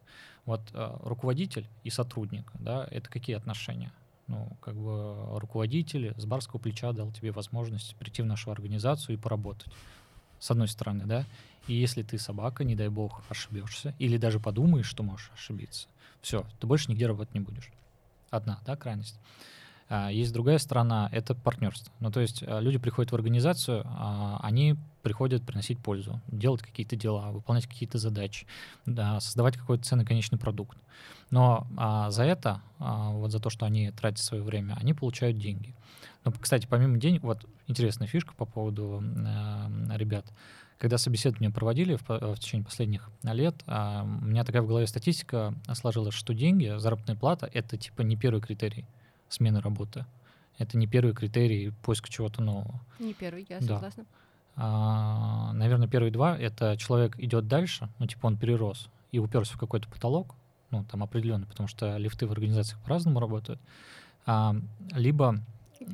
Вот 0.46 0.60
а, 0.74 0.98
руководитель 1.02 1.66
и 1.84 1.90
сотрудник, 1.90 2.50
да, 2.54 2.86
это 2.90 3.08
какие 3.08 3.36
отношения? 3.36 3.92
Ну, 4.26 4.48
как 4.60 4.74
бы 4.74 5.38
руководитель 5.38 6.14
с 6.16 6.24
барского 6.24 6.58
плеча 6.58 6.92
дал 6.92 7.10
тебе 7.12 7.30
возможность 7.30 7.94
прийти 7.96 8.22
в 8.22 8.26
нашу 8.26 8.50
организацию 8.50 9.16
и 9.16 9.18
поработать. 9.18 9.72
С 10.38 10.50
одной 10.50 10.68
стороны, 10.68 11.04
да. 11.04 11.24
И 11.66 11.74
если 11.74 12.02
ты 12.02 12.18
собака, 12.18 12.64
не 12.64 12.74
дай 12.74 12.88
бог, 12.88 13.22
ошибешься, 13.28 13.94
или 13.98 14.16
даже 14.16 14.40
подумаешь, 14.40 14.86
что 14.86 15.02
можешь 15.02 15.30
ошибиться, 15.34 15.88
все, 16.20 16.46
ты 16.60 16.66
больше 16.66 16.90
нигде 16.90 17.06
работать 17.06 17.34
не 17.34 17.40
будешь. 17.40 17.70
Одна, 18.30 18.60
да, 18.66 18.76
крайность. 18.76 19.18
А, 19.88 20.10
Есть 20.10 20.32
другая 20.32 20.58
сторона, 20.58 21.08
это 21.12 21.34
партнерство. 21.34 21.92
Ну, 22.00 22.10
то 22.10 22.20
есть 22.20 22.42
а, 22.46 22.60
люди 22.60 22.78
приходят 22.78 23.12
в 23.12 23.14
организацию, 23.14 23.82
а, 23.84 24.40
они 24.42 24.76
приходят 25.02 25.42
приносить 25.44 25.78
пользу, 25.78 26.20
делать 26.28 26.62
какие-то 26.62 26.96
дела, 26.96 27.30
выполнять 27.30 27.66
какие-то 27.66 27.98
задачи, 27.98 28.46
да, 28.86 29.20
создавать 29.20 29.56
какой-то 29.56 29.84
ценный 29.84 30.06
конечный 30.06 30.38
продукт. 30.38 30.78
Но 31.30 31.66
а, 31.76 32.10
за 32.10 32.24
это, 32.24 32.62
а, 32.78 33.10
вот 33.10 33.30
за 33.30 33.40
то, 33.40 33.50
что 33.50 33.66
они 33.66 33.90
тратят 33.90 34.20
свое 34.20 34.42
время, 34.42 34.76
они 34.80 34.94
получают 34.94 35.38
деньги. 35.38 35.74
Но, 36.24 36.32
кстати, 36.32 36.66
помимо 36.66 36.96
денег, 36.96 37.22
вот 37.22 37.44
интересная 37.66 38.08
фишка 38.08 38.32
по 38.34 38.46
поводу 38.46 39.02
э, 39.04 39.96
ребят. 39.96 40.24
Когда 40.78 40.96
собеседование 40.96 41.50
проводили 41.50 41.96
в, 41.96 42.08
в 42.08 42.38
течение 42.38 42.64
последних 42.64 43.10
лет, 43.22 43.54
а, 43.66 44.04
у 44.04 44.24
меня 44.24 44.42
такая 44.44 44.62
в 44.62 44.66
голове 44.66 44.86
статистика 44.86 45.54
сложилась, 45.74 46.14
что 46.14 46.32
деньги, 46.32 46.74
заработная 46.78 47.16
плата— 47.16 47.50
это 47.52 47.76
типа 47.76 48.00
не 48.00 48.16
первый 48.16 48.40
критерий 48.40 48.86
смены 49.34 49.60
работы. 49.60 50.06
Это 50.58 50.78
не 50.78 50.86
первый 50.86 51.14
критерий 51.14 51.70
поиска 51.82 52.08
чего-то 52.10 52.40
нового. 52.42 52.80
Не 52.98 53.12
первый, 53.12 53.46
я 53.48 53.58
Да. 53.60 53.74
согласна. 53.74 54.04
А, 54.56 55.52
наверное, 55.52 55.88
первые 55.88 56.12
два— 56.12 56.38
это 56.38 56.76
человек 56.76 57.18
идет 57.18 57.48
дальше, 57.48 57.88
ну, 57.98 58.06
типа 58.06 58.26
он 58.26 58.36
перерос 58.36 58.88
и 59.10 59.18
уперся 59.18 59.54
в 59.54 59.58
какой-то 59.58 59.88
потолок, 59.88 60.34
ну, 60.70 60.84
там 60.84 61.02
определенный, 61.02 61.46
потому 61.46 61.68
что 61.68 61.96
лифты 61.96 62.26
в 62.26 62.32
организациях 62.32 62.80
по-разному 62.82 63.18
работают. 63.20 63.60
А, 64.26 64.54
либо, 64.92 65.40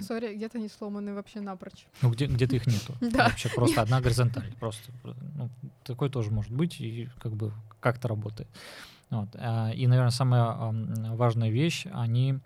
Сори, 0.07 0.35
где-то 0.37 0.59
они 0.59 0.68
сломаны 0.68 1.14
вообще 1.14 1.40
напрочь. 1.40 1.87
ну, 2.03 2.11
где, 2.11 2.26
где-то 2.26 2.55
их 2.57 2.66
нету. 2.66 2.94
Да. 3.00 3.24
Вообще 3.29 3.48
просто 3.48 3.81
одна 3.83 4.00
горизонталь. 4.00 4.53
Просто, 4.61 4.92
ну, 5.35 5.48
такой 5.85 6.11
тоже 6.11 6.31
может 6.31 6.53
быть 6.53 6.81
и 6.81 7.09
как 7.18 7.33
бы 7.33 7.53
как-то 7.81 8.09
работает. 8.09 8.48
Вот. 9.09 9.29
а, 9.35 9.70
И, 9.70 9.87
наверное, 9.87 10.11
самая 10.12 10.42
ам, 10.44 11.16
важная 11.16 11.48
вещь, 11.50 11.87
они 11.92 12.38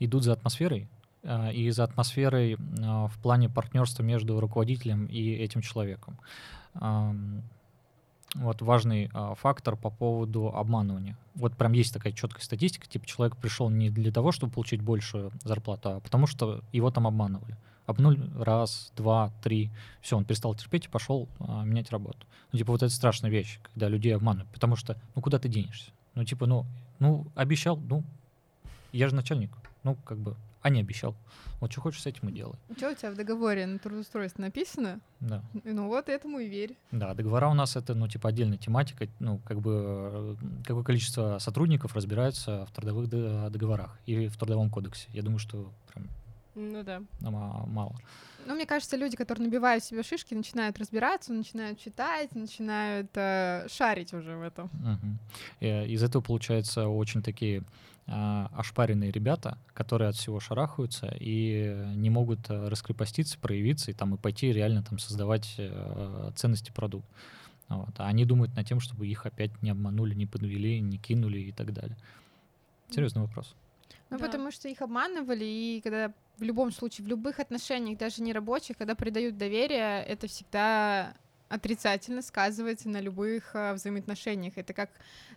идут 0.00 0.24
за 0.24 0.32
атмосферой, 0.32 0.88
а, 1.22 1.50
и 1.50 1.70
за 1.70 1.84
атмосферой 1.84 2.56
а, 2.82 3.06
в 3.06 3.18
плане 3.18 3.48
партнерства 3.48 4.02
между 4.02 4.40
руководителем 4.40 5.06
и 5.06 5.32
этим 5.32 5.60
человеком. 5.60 6.18
Вот 8.36 8.62
важный 8.62 9.10
а, 9.12 9.34
фактор 9.34 9.76
по 9.76 9.90
поводу 9.90 10.54
обманывания. 10.54 11.18
Вот 11.34 11.56
прям 11.56 11.72
есть 11.72 11.92
такая 11.92 12.12
четкая 12.12 12.42
статистика, 12.42 12.86
типа 12.86 13.04
человек 13.04 13.36
пришел 13.36 13.68
не 13.70 13.90
для 13.90 14.12
того, 14.12 14.30
чтобы 14.30 14.52
получить 14.52 14.82
большую 14.82 15.32
зарплату, 15.42 15.96
а 15.96 16.00
потому 16.00 16.26
что 16.26 16.62
его 16.72 16.90
там 16.90 17.06
обманывали. 17.08 17.56
Обнули 17.86 18.30
раз, 18.38 18.92
два, 18.96 19.32
три, 19.42 19.70
все, 20.00 20.16
он 20.16 20.24
перестал 20.24 20.54
терпеть 20.54 20.86
и 20.86 20.88
пошел 20.88 21.28
менять 21.40 21.90
работу. 21.90 22.24
Ну, 22.52 22.58
типа 22.58 22.70
вот 22.70 22.84
это 22.84 22.94
страшная 22.94 23.32
вещь, 23.32 23.58
когда 23.62 23.88
людей 23.88 24.14
обманывают, 24.14 24.48
потому 24.52 24.76
что, 24.76 24.96
ну 25.16 25.22
куда 25.22 25.40
ты 25.40 25.48
денешься? 25.48 25.90
Ну 26.14 26.24
типа, 26.24 26.46
ну, 26.46 26.66
ну 27.00 27.26
обещал, 27.34 27.78
ну 27.78 28.04
я 28.92 29.08
же 29.08 29.16
начальник, 29.16 29.50
ну 29.82 29.96
как 30.04 30.18
бы, 30.18 30.36
а 30.62 30.70
не 30.70 30.80
обещал. 30.80 31.14
Вот 31.60 31.72
что 31.72 31.80
хочешь 31.80 32.02
с 32.02 32.06
этим 32.06 32.28
и 32.28 32.32
делай. 32.32 32.56
Что 32.76 32.90
у 32.90 32.94
тебя 32.94 33.10
в 33.10 33.16
договоре 33.16 33.66
на 33.66 33.78
трудоустройство 33.78 34.42
написано? 34.42 35.00
Да. 35.20 35.42
Ну 35.64 35.88
вот 35.88 36.08
этому 36.08 36.38
и 36.38 36.48
верь. 36.48 36.76
Да, 36.90 37.14
договора 37.14 37.48
у 37.48 37.54
нас 37.54 37.76
это, 37.76 37.94
ну, 37.94 38.08
типа, 38.08 38.28
отдельная 38.30 38.56
тематика, 38.58 39.06
ну, 39.18 39.38
как 39.44 39.60
бы, 39.60 40.36
какое 40.66 40.82
количество 40.84 41.38
сотрудников 41.38 41.94
разбирается 41.94 42.66
в 42.66 42.72
трудовых 42.72 43.08
до- 43.08 43.50
договорах 43.50 43.98
и 44.06 44.28
в 44.28 44.36
трудовом 44.36 44.70
кодексе. 44.70 45.08
Я 45.12 45.22
думаю, 45.22 45.38
что 45.38 45.72
прям 45.92 46.08
Ну 46.60 46.82
да. 46.82 47.02
а, 47.24 47.30
мало. 47.66 47.94
Ну, 48.46 48.54
мне 48.54 48.66
кажется, 48.66 48.96
люди, 48.96 49.16
которые 49.16 49.46
набивают 49.46 49.84
себе 49.84 50.02
шишки, 50.02 50.34
начинают 50.34 50.78
разбираться, 50.78 51.32
начинают 51.32 51.78
читать, 51.78 52.34
начинают 52.34 53.10
э, 53.14 53.66
шарить 53.68 54.12
уже 54.12 54.36
в 54.36 54.42
этом. 54.42 54.66
Угу. 54.66 55.66
из 55.66 56.02
этого 56.02 56.22
получается 56.22 56.88
очень 56.88 57.22
такие 57.22 57.62
э, 58.06 58.46
ошпаренные 58.52 59.10
ребята, 59.10 59.58
которые 59.74 60.08
от 60.08 60.16
всего 60.16 60.40
шарахаются 60.40 61.14
и 61.20 61.92
не 61.94 62.10
могут 62.10 62.50
э, 62.50 62.68
раскрепоститься, 62.68 63.38
проявиться 63.38 63.90
и 63.90 63.94
там 63.94 64.14
и 64.14 64.18
пойти 64.18 64.52
реально 64.52 64.82
там 64.82 64.98
создавать 64.98 65.54
э, 65.58 66.32
ценности 66.34 66.72
продукт. 66.72 67.06
Вот. 67.68 67.94
А 67.98 68.08
они 68.08 68.24
думают 68.24 68.56
над 68.56 68.66
тем, 68.66 68.80
чтобы 68.80 69.06
их 69.06 69.26
опять 69.26 69.62
не 69.62 69.70
обманули, 69.70 70.14
не 70.14 70.26
подвели, 70.26 70.80
не 70.80 70.98
кинули 70.98 71.38
и 71.38 71.52
так 71.52 71.72
далее. 71.72 71.96
Серьезный 72.90 73.22
вопрос. 73.22 73.54
Ну, 74.10 74.18
да. 74.18 74.26
потому 74.26 74.50
что 74.50 74.68
их 74.68 74.82
обманывали, 74.82 75.44
и 75.44 75.80
когда 75.82 76.12
в 76.36 76.42
любом 76.42 76.72
случае, 76.72 77.04
в 77.04 77.08
любых 77.08 77.38
отношениях, 77.38 77.98
даже 77.98 78.22
не 78.22 78.32
рабочих, 78.32 78.76
когда 78.76 78.94
придают 78.94 79.36
доверие, 79.36 80.04
это 80.04 80.26
всегда 80.26 81.14
отрицательно 81.48 82.22
сказывается 82.22 82.88
на 82.88 83.00
любых 83.00 83.54
э, 83.54 83.72
взаимоотношениях. 83.72 84.56
Это 84.56 84.72
как 84.72 84.90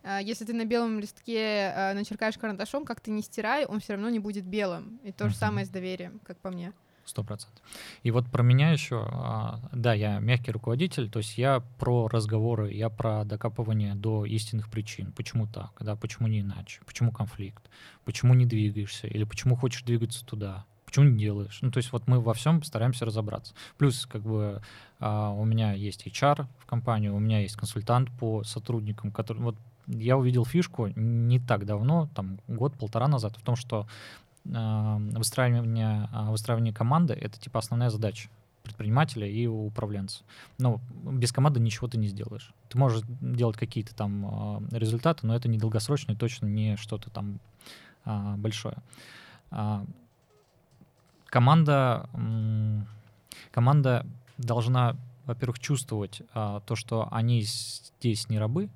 э, 0.03 0.19
если 0.21 0.45
ты 0.45 0.53
на 0.53 0.63
белом 0.63 0.99
листке 0.99 1.73
э, 1.75 1.93
начеркаешь 1.93 2.37
карандашом, 2.37 2.85
как 2.85 3.01
ты 3.01 3.09
не 3.09 3.23
стирай, 3.23 3.65
он 3.65 3.79
все 3.79 3.93
равно 3.93 4.09
не 4.09 4.19
будет 4.19 4.45
белым. 4.45 4.99
И 5.03 5.11
то 5.11 5.27
же 5.27 5.35
самое 5.35 5.65
с 5.65 5.69
доверием, 5.69 6.19
как 6.23 6.37
по 6.37 6.51
мне. 6.51 6.71
Сто 7.05 7.23
процентов. 7.23 7.61
И 8.03 8.11
вот 8.11 8.27
про 8.27 8.43
меня 8.43 8.71
еще, 8.71 9.05
а, 9.11 9.59
да, 9.73 9.93
я 9.93 10.19
мягкий 10.19 10.51
руководитель, 10.51 11.09
то 11.09 11.19
есть 11.19 11.37
я 11.37 11.61
про 11.77 12.07
разговоры, 12.07 12.71
я 12.71 12.89
про 12.89 13.25
докапывание 13.25 13.93
до 13.95 14.25
истинных 14.25 14.69
причин. 14.69 15.11
Почему 15.11 15.45
так, 15.45 15.71
да, 15.81 15.97
почему 15.97 16.29
не 16.29 16.39
иначе, 16.39 16.79
почему 16.85 17.11
конфликт, 17.11 17.69
почему 18.05 18.33
не 18.33 18.45
двигаешься, 18.45 19.07
или 19.07 19.25
почему 19.25 19.57
хочешь 19.57 19.83
двигаться 19.83 20.25
туда, 20.25 20.65
почему 20.85 21.09
не 21.09 21.17
делаешь. 21.17 21.59
Ну, 21.61 21.71
то 21.71 21.77
есть 21.77 21.91
вот 21.91 22.07
мы 22.07 22.21
во 22.21 22.33
всем 22.33 22.63
стараемся 22.63 23.03
разобраться. 23.05 23.53
Плюс, 23.77 24.05
как 24.05 24.21
бы, 24.21 24.61
а, 24.99 25.31
у 25.31 25.43
меня 25.43 25.73
есть 25.73 26.07
HR 26.07 26.47
в 26.59 26.65
компании, 26.65 27.09
у 27.09 27.19
меня 27.19 27.41
есть 27.41 27.57
консультант 27.57 28.11
по 28.11 28.43
сотрудникам, 28.43 29.11
который, 29.11 29.41
вот 29.41 29.55
я 29.87 30.17
увидел 30.17 30.45
фишку 30.45 30.87
не 30.95 31.39
так 31.39 31.65
давно, 31.65 32.09
там 32.15 32.39
год-полтора 32.47 33.07
назад, 33.07 33.35
в 33.37 33.41
том, 33.41 33.55
что 33.55 33.87
выстраивание, 34.45 36.09
а, 36.11 36.31
выстраивание 36.31 36.73
команды— 36.73 37.13
это 37.21 37.39
типа 37.39 37.59
основная 37.59 37.89
задача 37.89 38.29
предпринимателя 38.63 39.27
и 39.27 39.45
управленца. 39.45 40.23
Но 40.57 40.79
без 41.03 41.31
команды 41.31 41.59
ничего 41.59 41.87
ты 41.87 41.97
не 41.97 42.07
сделаешь. 42.07 42.53
Ты 42.69 42.77
можешь 42.77 43.03
делать 43.07 43.57
какие-то 43.57 43.93
там 43.95 44.25
а, 44.25 44.63
результаты, 44.71 45.25
но 45.27 45.35
это 45.35 45.47
не 45.47 45.57
долгосрочно 45.57 46.13
и 46.13 46.15
точно 46.15 46.47
не 46.47 46.77
что-то 46.77 47.09
там 47.09 47.39
большое. 48.05 48.75
Команда, 51.27 52.09
команда 53.51 54.05
должна, 54.37 54.97
во-первых, 55.25 55.59
чувствовать 55.59 56.21
то, 56.33 56.75
что 56.75 57.07
они 57.11 57.43
здесь 57.43 58.27
не 58.27 58.39
рабы, 58.39 58.69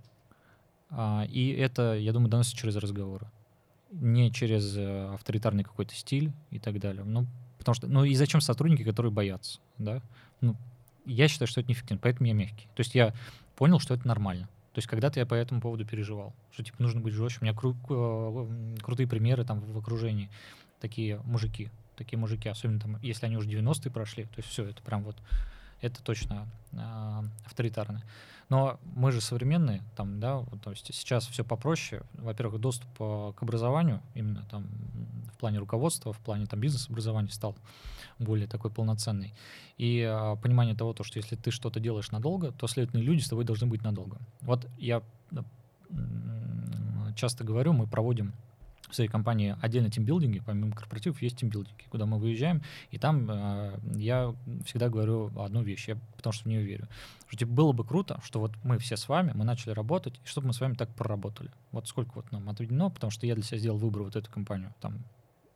и 1.28 1.58
это, 1.60 1.96
я 1.96 2.14
думаю, 2.14 2.30
доносится 2.30 2.56
через 2.56 2.78
разговоры 2.78 3.28
не 3.92 4.32
через 4.32 4.76
э, 4.78 5.14
авторитарный 5.14 5.64
какой-то 5.64 5.96
стиль 5.96 6.32
и 6.52 6.60
так 6.60 6.80
далее. 6.80 7.04
Ну, 7.04 7.26
потому 7.58 7.76
что, 7.76 7.88
ну 7.88 8.04
и 8.04 8.14
зачем 8.16 8.42
сотрудники, 8.42 8.84
которые 8.84 9.12
боятся, 9.12 9.60
да? 9.78 10.02
Ну, 10.42 10.56
я 11.06 11.28
считаю, 11.28 11.48
что 11.48 11.62
это 11.62 11.70
неэффективно, 11.70 12.00
поэтому 12.02 12.28
я 12.28 12.34
мягкий. 12.34 12.68
То 12.76 12.82
есть 12.82 12.96
я 12.96 13.14
понял, 13.56 13.80
что 13.80 13.94
это 13.94 14.08
нормально. 14.08 14.48
То 14.74 14.80
есть 14.80 14.88
когда-то 14.88 15.20
я 15.20 15.26
по 15.26 15.34
этому 15.34 15.62
поводу 15.62 15.86
переживал, 15.86 16.34
что 16.52 16.64
типа 16.64 16.84
нужно 16.84 17.02
быть 17.02 17.14
жестче. 17.14 17.40
У 17.42 17.46
меня 17.46 17.56
кру- 17.56 17.76
э, 17.90 18.78
крутые 18.82 19.08
примеры 19.08 19.44
там 19.44 19.60
в 19.60 19.78
окружении, 19.78 20.30
такие 20.80 21.20
мужики, 21.24 21.70
такие 21.96 22.20
мужики, 22.20 22.48
особенно 22.48 22.80
там, 22.80 23.00
если 23.02 23.26
они 23.26 23.38
уже 23.38 23.50
90-е 23.50 23.92
прошли, 23.92 24.26
то 24.26 24.38
есть 24.38 24.50
все, 24.50 24.66
это 24.66 24.82
прям 24.84 25.04
вот, 25.04 25.16
это 25.82 26.04
точно 26.04 26.48
э, 26.74 26.78
авторитарно. 27.46 28.04
Но 28.50 28.80
мы 28.96 29.12
же 29.12 29.20
современные, 29.20 29.84
там, 29.96 30.20
да, 30.20 30.38
вот, 30.38 30.62
то 30.62 30.72
есть 30.72 30.94
сейчас 30.94 31.28
все 31.28 31.44
попроще. 31.44 32.02
Во-первых, 32.14 32.62
доступ 32.62 32.90
э, 33.00 33.34
к 33.36 33.44
образованию, 33.44 34.02
именно 34.16 34.46
там 34.50 34.68
в 35.34 35.38
плане 35.38 35.60
руководства, 35.60 36.14
в 36.14 36.20
плане 36.20 36.46
там 36.46 36.60
бизнес-образования 36.60 37.30
стал 37.30 37.56
более 38.20 38.48
такой 38.48 38.72
полноценный. 38.72 39.34
И 39.78 40.02
а, 40.02 40.36
понимание 40.38 40.76
того, 40.76 40.94
то, 40.94 41.04
что 41.04 41.20
если 41.20 41.36
ты 41.36 41.52
что-то 41.52 41.80
делаешь 41.80 42.10
надолго, 42.10 42.52
то 42.52 42.66
следовательно 42.66 43.04
люди 43.04 43.22
с 43.22 43.30
тобой 43.30 43.46
должны 43.46 43.68
быть 43.68 43.84
надолго. 43.84 44.18
Вот 44.42 44.68
я 44.80 45.04
часто 47.16 47.44
говорю, 47.44 47.74
мы 47.74 47.86
проводим 47.86 48.34
в 48.90 48.96
своей 48.96 49.10
компании 49.10 49.56
отдельно 49.62 49.90
тимбилдинги, 49.90 50.42
помимо 50.46 50.72
корпоративов 50.72 51.22
есть 51.22 51.38
тимбилдинги, 51.38 51.84
куда 51.90 52.06
мы 52.06 52.18
выезжаем, 52.18 52.62
и 52.92 52.98
там 52.98 53.28
э, 53.30 53.80
я 53.96 54.34
всегда 54.66 54.90
говорю 54.90 55.32
одну 55.40 55.62
вещь, 55.62 55.88
я 55.88 55.98
потому 56.16 56.34
что 56.34 56.44
в 56.44 56.48
нее 56.48 56.64
верю. 56.64 56.88
Что 57.28 57.38
типа, 57.38 57.52
было 57.52 57.72
бы 57.74 57.84
круто, 57.84 58.20
что 58.24 58.40
вот 58.40 58.54
мы 58.64 58.78
все 58.80 58.98
с 58.98 59.08
вами, 59.10 59.32
мы 59.36 59.44
начали 59.44 59.72
работать, 59.72 60.20
и 60.24 60.28
чтобы 60.28 60.48
мы 60.48 60.54
с 60.54 60.62
вами 60.62 60.76
так 60.76 60.90
проработали. 60.96 61.52
Вот 61.72 61.88
сколько 61.88 62.12
вот 62.16 62.32
нам 62.32 62.50
отведено, 62.50 62.90
потому 62.90 63.12
что 63.12 63.26
я 63.28 63.36
для 63.36 63.44
себя 63.44 63.58
сделал 63.58 63.78
выбор 63.78 64.04
вот 64.04 64.16
эту 64.16 64.32
компанию, 64.32 64.74
там 64.80 65.04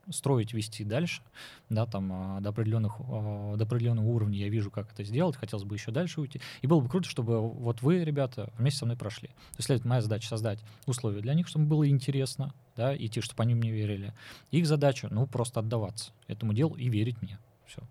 строить, 0.10 0.54
вести 0.54 0.84
дальше, 0.84 1.22
да, 1.70 1.86
там 1.86 2.12
а, 2.12 2.42
до 2.42 2.50
определенных, 2.50 2.96
а, 3.00 3.56
до 3.56 3.64
определенного 3.64 4.08
уровня 4.08 4.38
я 4.38 4.50
вижу, 4.50 4.72
как 4.72 4.92
это 4.92 5.04
сделать, 5.04 5.36
хотелось 5.36 5.66
бы 5.66 5.76
еще 5.76 5.92
дальше 5.92 6.22
уйти. 6.22 6.42
И 6.62 6.68
было 6.68 6.82
бы 6.82 6.90
круто, 6.90 7.08
чтобы 7.08 7.40
вот 7.40 7.82
вы, 7.82 8.04
ребята, 8.04 8.52
вместе 8.58 8.80
со 8.80 8.86
мной 8.86 8.98
прошли. 8.98 9.30
То 9.58 9.74
есть, 9.74 9.86
моя 9.86 10.02
задача 10.02 10.28
создать 10.28 10.60
условия 10.86 11.22
для 11.22 11.34
них, 11.34 11.48
чтобы 11.48 11.66
было 11.66 11.88
интересно, 11.88 12.54
да, 12.82 12.96
идти, 12.96 13.22
чтобы 13.22 13.44
они 13.44 13.54
мне 13.54 13.72
верили. 13.72 14.12
Их 14.50 14.66
задача, 14.66 15.08
ну, 15.12 15.28
просто 15.28 15.60
отдаваться 15.60 16.12
этому 16.28 16.54
делу 16.54 16.76
и 16.76 16.90
верить 16.90 17.22
мне. 17.22 17.38
Все. 17.68 17.82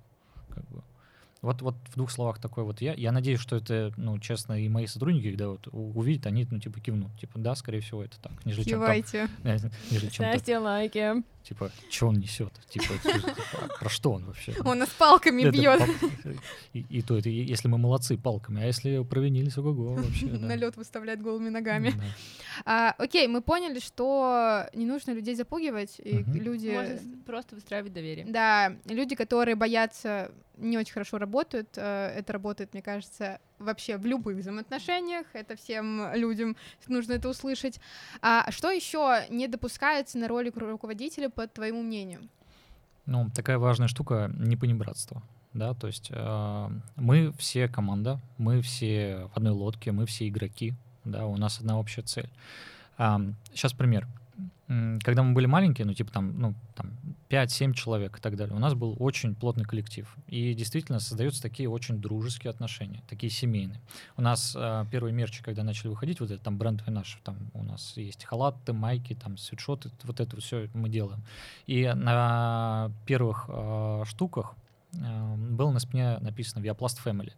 Как 0.48 0.68
бы. 0.68 0.82
Вот, 1.42 1.62
вот 1.62 1.74
в 1.88 1.94
двух 1.94 2.10
словах 2.10 2.38
такой 2.38 2.64
вот 2.64 2.80
я. 2.80 2.92
Я 2.94 3.12
надеюсь, 3.12 3.40
что 3.40 3.56
это, 3.56 3.92
ну, 3.96 4.18
честно, 4.18 4.60
и 4.60 4.68
мои 4.68 4.86
сотрудники, 4.86 5.28
когда 5.28 5.48
вот 5.48 5.68
увидят, 5.72 6.26
они, 6.26 6.46
ну, 6.50 6.58
типа, 6.58 6.80
кивнут. 6.80 7.12
Типа, 7.20 7.38
да, 7.38 7.54
скорее 7.54 7.80
всего, 7.80 8.02
это 8.02 8.18
так. 8.20 8.32
Нежели 8.44 8.64
Кивайте. 8.64 9.28
Чем 9.42 9.60
там, 9.60 9.70
нежели 9.90 10.10
чем 10.10 10.26
Ставьте 10.26 10.58
лайки. 10.58 11.22
Типа, 11.42 11.70
что 11.88 12.08
он 12.08 12.16
несет? 12.16 12.52
Типа, 12.68 12.94
типа, 13.02 13.34
про 13.78 13.88
что 13.88 14.12
он 14.12 14.24
вообще? 14.24 14.54
Он 14.64 14.78
нас 14.78 14.90
палками 14.90 15.48
бьет. 15.50 15.82
И, 16.72 17.02
то 17.02 17.16
это, 17.16 17.28
если 17.28 17.68
мы 17.68 17.78
молодцы 17.78 18.16
палками, 18.18 18.62
а 18.62 18.66
если 18.66 19.02
провинились, 19.02 19.56
ого-го 19.58 19.94
вообще. 19.94 20.26
На 20.26 20.54
лед 20.54 20.76
выставлять 20.76 21.20
голыми 21.20 21.48
ногами. 21.48 21.94
А, 22.64 22.94
окей, 22.98 23.26
мы 23.26 23.40
поняли, 23.40 23.80
что 23.80 24.66
не 24.74 24.86
нужно 24.86 25.12
людей 25.12 25.34
запугивать, 25.34 25.98
и 25.98 26.22
люди... 26.24 26.70
Можно 26.70 26.98
просто 27.24 27.54
выстраивать 27.54 27.92
доверие. 27.92 28.26
Да, 28.26 28.76
люди, 28.86 29.14
которые 29.16 29.54
боятся 29.54 30.30
не 30.56 30.78
очень 30.78 30.92
хорошо 30.92 31.18
работают. 31.18 31.70
Э, 31.76 32.12
это 32.14 32.32
работает, 32.32 32.72
мне 32.74 32.82
кажется, 32.82 33.40
вообще 33.60 33.96
в 33.96 34.06
любых 34.06 34.38
взаимоотношениях. 34.38 35.26
Это 35.32 35.56
всем 35.56 36.12
людям 36.14 36.56
нужно 36.88 37.12
это 37.12 37.28
услышать. 37.28 37.80
А 38.20 38.50
что 38.50 38.70
еще 38.70 39.24
не 39.28 39.48
допускается 39.48 40.18
на 40.18 40.28
роли 40.28 40.50
руководителя, 40.54 41.28
по 41.28 41.46
твоему 41.46 41.82
мнению? 41.82 42.28
Ну, 43.06 43.30
такая 43.34 43.58
важная 43.58 43.88
штука— 43.88 44.30
не 44.38 44.56
понебратство. 44.56 45.22
Да, 45.52 45.74
то 45.74 45.88
есть 45.88 46.10
э, 46.12 46.68
мы 46.94 47.32
все 47.38 47.66
команда, 47.66 48.20
мы 48.38 48.62
все 48.62 49.28
в 49.32 49.36
одной 49.36 49.52
лодке, 49.52 49.90
мы 49.90 50.06
все 50.06 50.28
игроки, 50.28 50.74
да, 51.04 51.26
у 51.26 51.36
нас 51.36 51.58
одна 51.58 51.78
общая 51.78 52.02
цель. 52.02 52.30
Сейчас 53.52 53.72
пример 53.72 54.06
когда 55.02 55.24
мы 55.24 55.34
были 55.34 55.46
маленькие, 55.46 55.84
ну, 55.84 55.94
типа 55.94 56.12
там, 56.12 56.38
ну, 56.38 56.54
там 56.76 56.92
5-7 57.28 57.72
человек 57.72 58.18
и 58.18 58.20
так 58.20 58.36
далее, 58.36 58.54
у 58.54 58.60
нас 58.60 58.74
был 58.74 58.94
очень 59.00 59.34
плотный 59.34 59.64
коллектив. 59.64 60.08
И 60.28 60.54
действительно 60.54 61.00
создаются 61.00 61.42
такие 61.42 61.68
очень 61.68 62.00
дружеские 62.00 62.50
отношения, 62.50 63.02
такие 63.08 63.30
семейные. 63.32 63.80
У 64.16 64.22
нас 64.22 64.54
э, 64.56 64.84
первые 64.88 65.12
мерчи, 65.12 65.42
когда 65.42 65.64
начали 65.64 65.88
выходить, 65.88 66.20
вот 66.20 66.30
это 66.30 66.40
там 66.40 66.56
брендовый 66.56 66.94
наш, 66.94 67.18
там 67.24 67.50
у 67.52 67.64
нас 67.64 67.96
есть 67.96 68.24
халаты, 68.24 68.72
майки, 68.72 69.14
там 69.14 69.38
свитшоты, 69.38 69.90
вот 70.04 70.20
это 70.20 70.40
все 70.40 70.68
мы 70.72 70.88
делаем. 70.88 71.24
И 71.66 71.92
на 71.92 72.92
первых 73.06 73.46
э, 73.48 74.04
штуках 74.06 74.54
э, 74.92 75.34
было 75.36 75.72
на 75.72 75.80
спине 75.80 76.18
написано 76.20 76.62
«Viaplast 76.62 76.98
Family». 77.04 77.32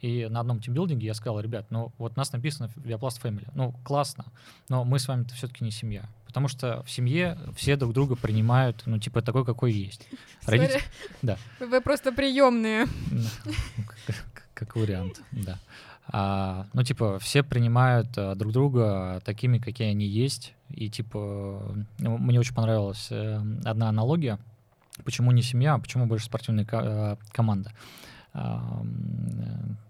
И 0.00 0.26
на 0.28 0.40
одном 0.40 0.60
тимбилдинге 0.60 1.06
я 1.06 1.14
сказал, 1.14 1.40
ребят, 1.40 1.66
ну 1.70 1.92
вот 1.98 2.16
нас 2.16 2.32
написано 2.32 2.70
Viaplast 2.76 3.20
Family. 3.22 3.48
Ну, 3.54 3.74
классно, 3.84 4.24
но 4.68 4.84
мы 4.84 4.98
с 4.98 5.06
вами-то 5.08 5.34
все-таки 5.34 5.62
не 5.62 5.70
семья. 5.70 6.04
Потому 6.26 6.48
что 6.48 6.82
в 6.84 6.90
семье 6.90 7.36
все 7.56 7.76
друг 7.76 7.92
друга 7.92 8.16
принимают, 8.16 8.82
ну, 8.86 8.98
типа, 8.98 9.20
такой, 9.20 9.44
какой 9.44 9.72
есть. 9.72 10.08
Родители... 10.46 10.80
Да. 11.22 11.36
Вы 11.58 11.80
просто 11.80 12.12
приемные. 12.12 12.86
Как 14.54 14.76
вариант, 14.76 15.20
да. 15.32 15.58
А, 16.12 16.66
ну, 16.72 16.82
типа, 16.82 17.18
все 17.18 17.42
принимают 17.42 18.08
а, 18.16 18.34
друг 18.34 18.52
друга 18.52 19.20
такими, 19.24 19.58
какие 19.58 19.90
они 19.90 20.06
есть. 20.06 20.54
И, 20.68 20.88
типа, 20.88 21.74
ну, 21.98 22.18
мне 22.18 22.38
очень 22.38 22.54
понравилась 22.54 23.08
а, 23.10 23.44
одна 23.64 23.88
аналогия. 23.88 24.38
Почему 25.04 25.32
не 25.32 25.42
семья, 25.42 25.74
а 25.74 25.78
почему 25.78 26.06
больше 26.06 26.26
спортивная 26.26 26.64
ко- 26.64 27.18
команда. 27.32 27.72
А, 28.32 28.82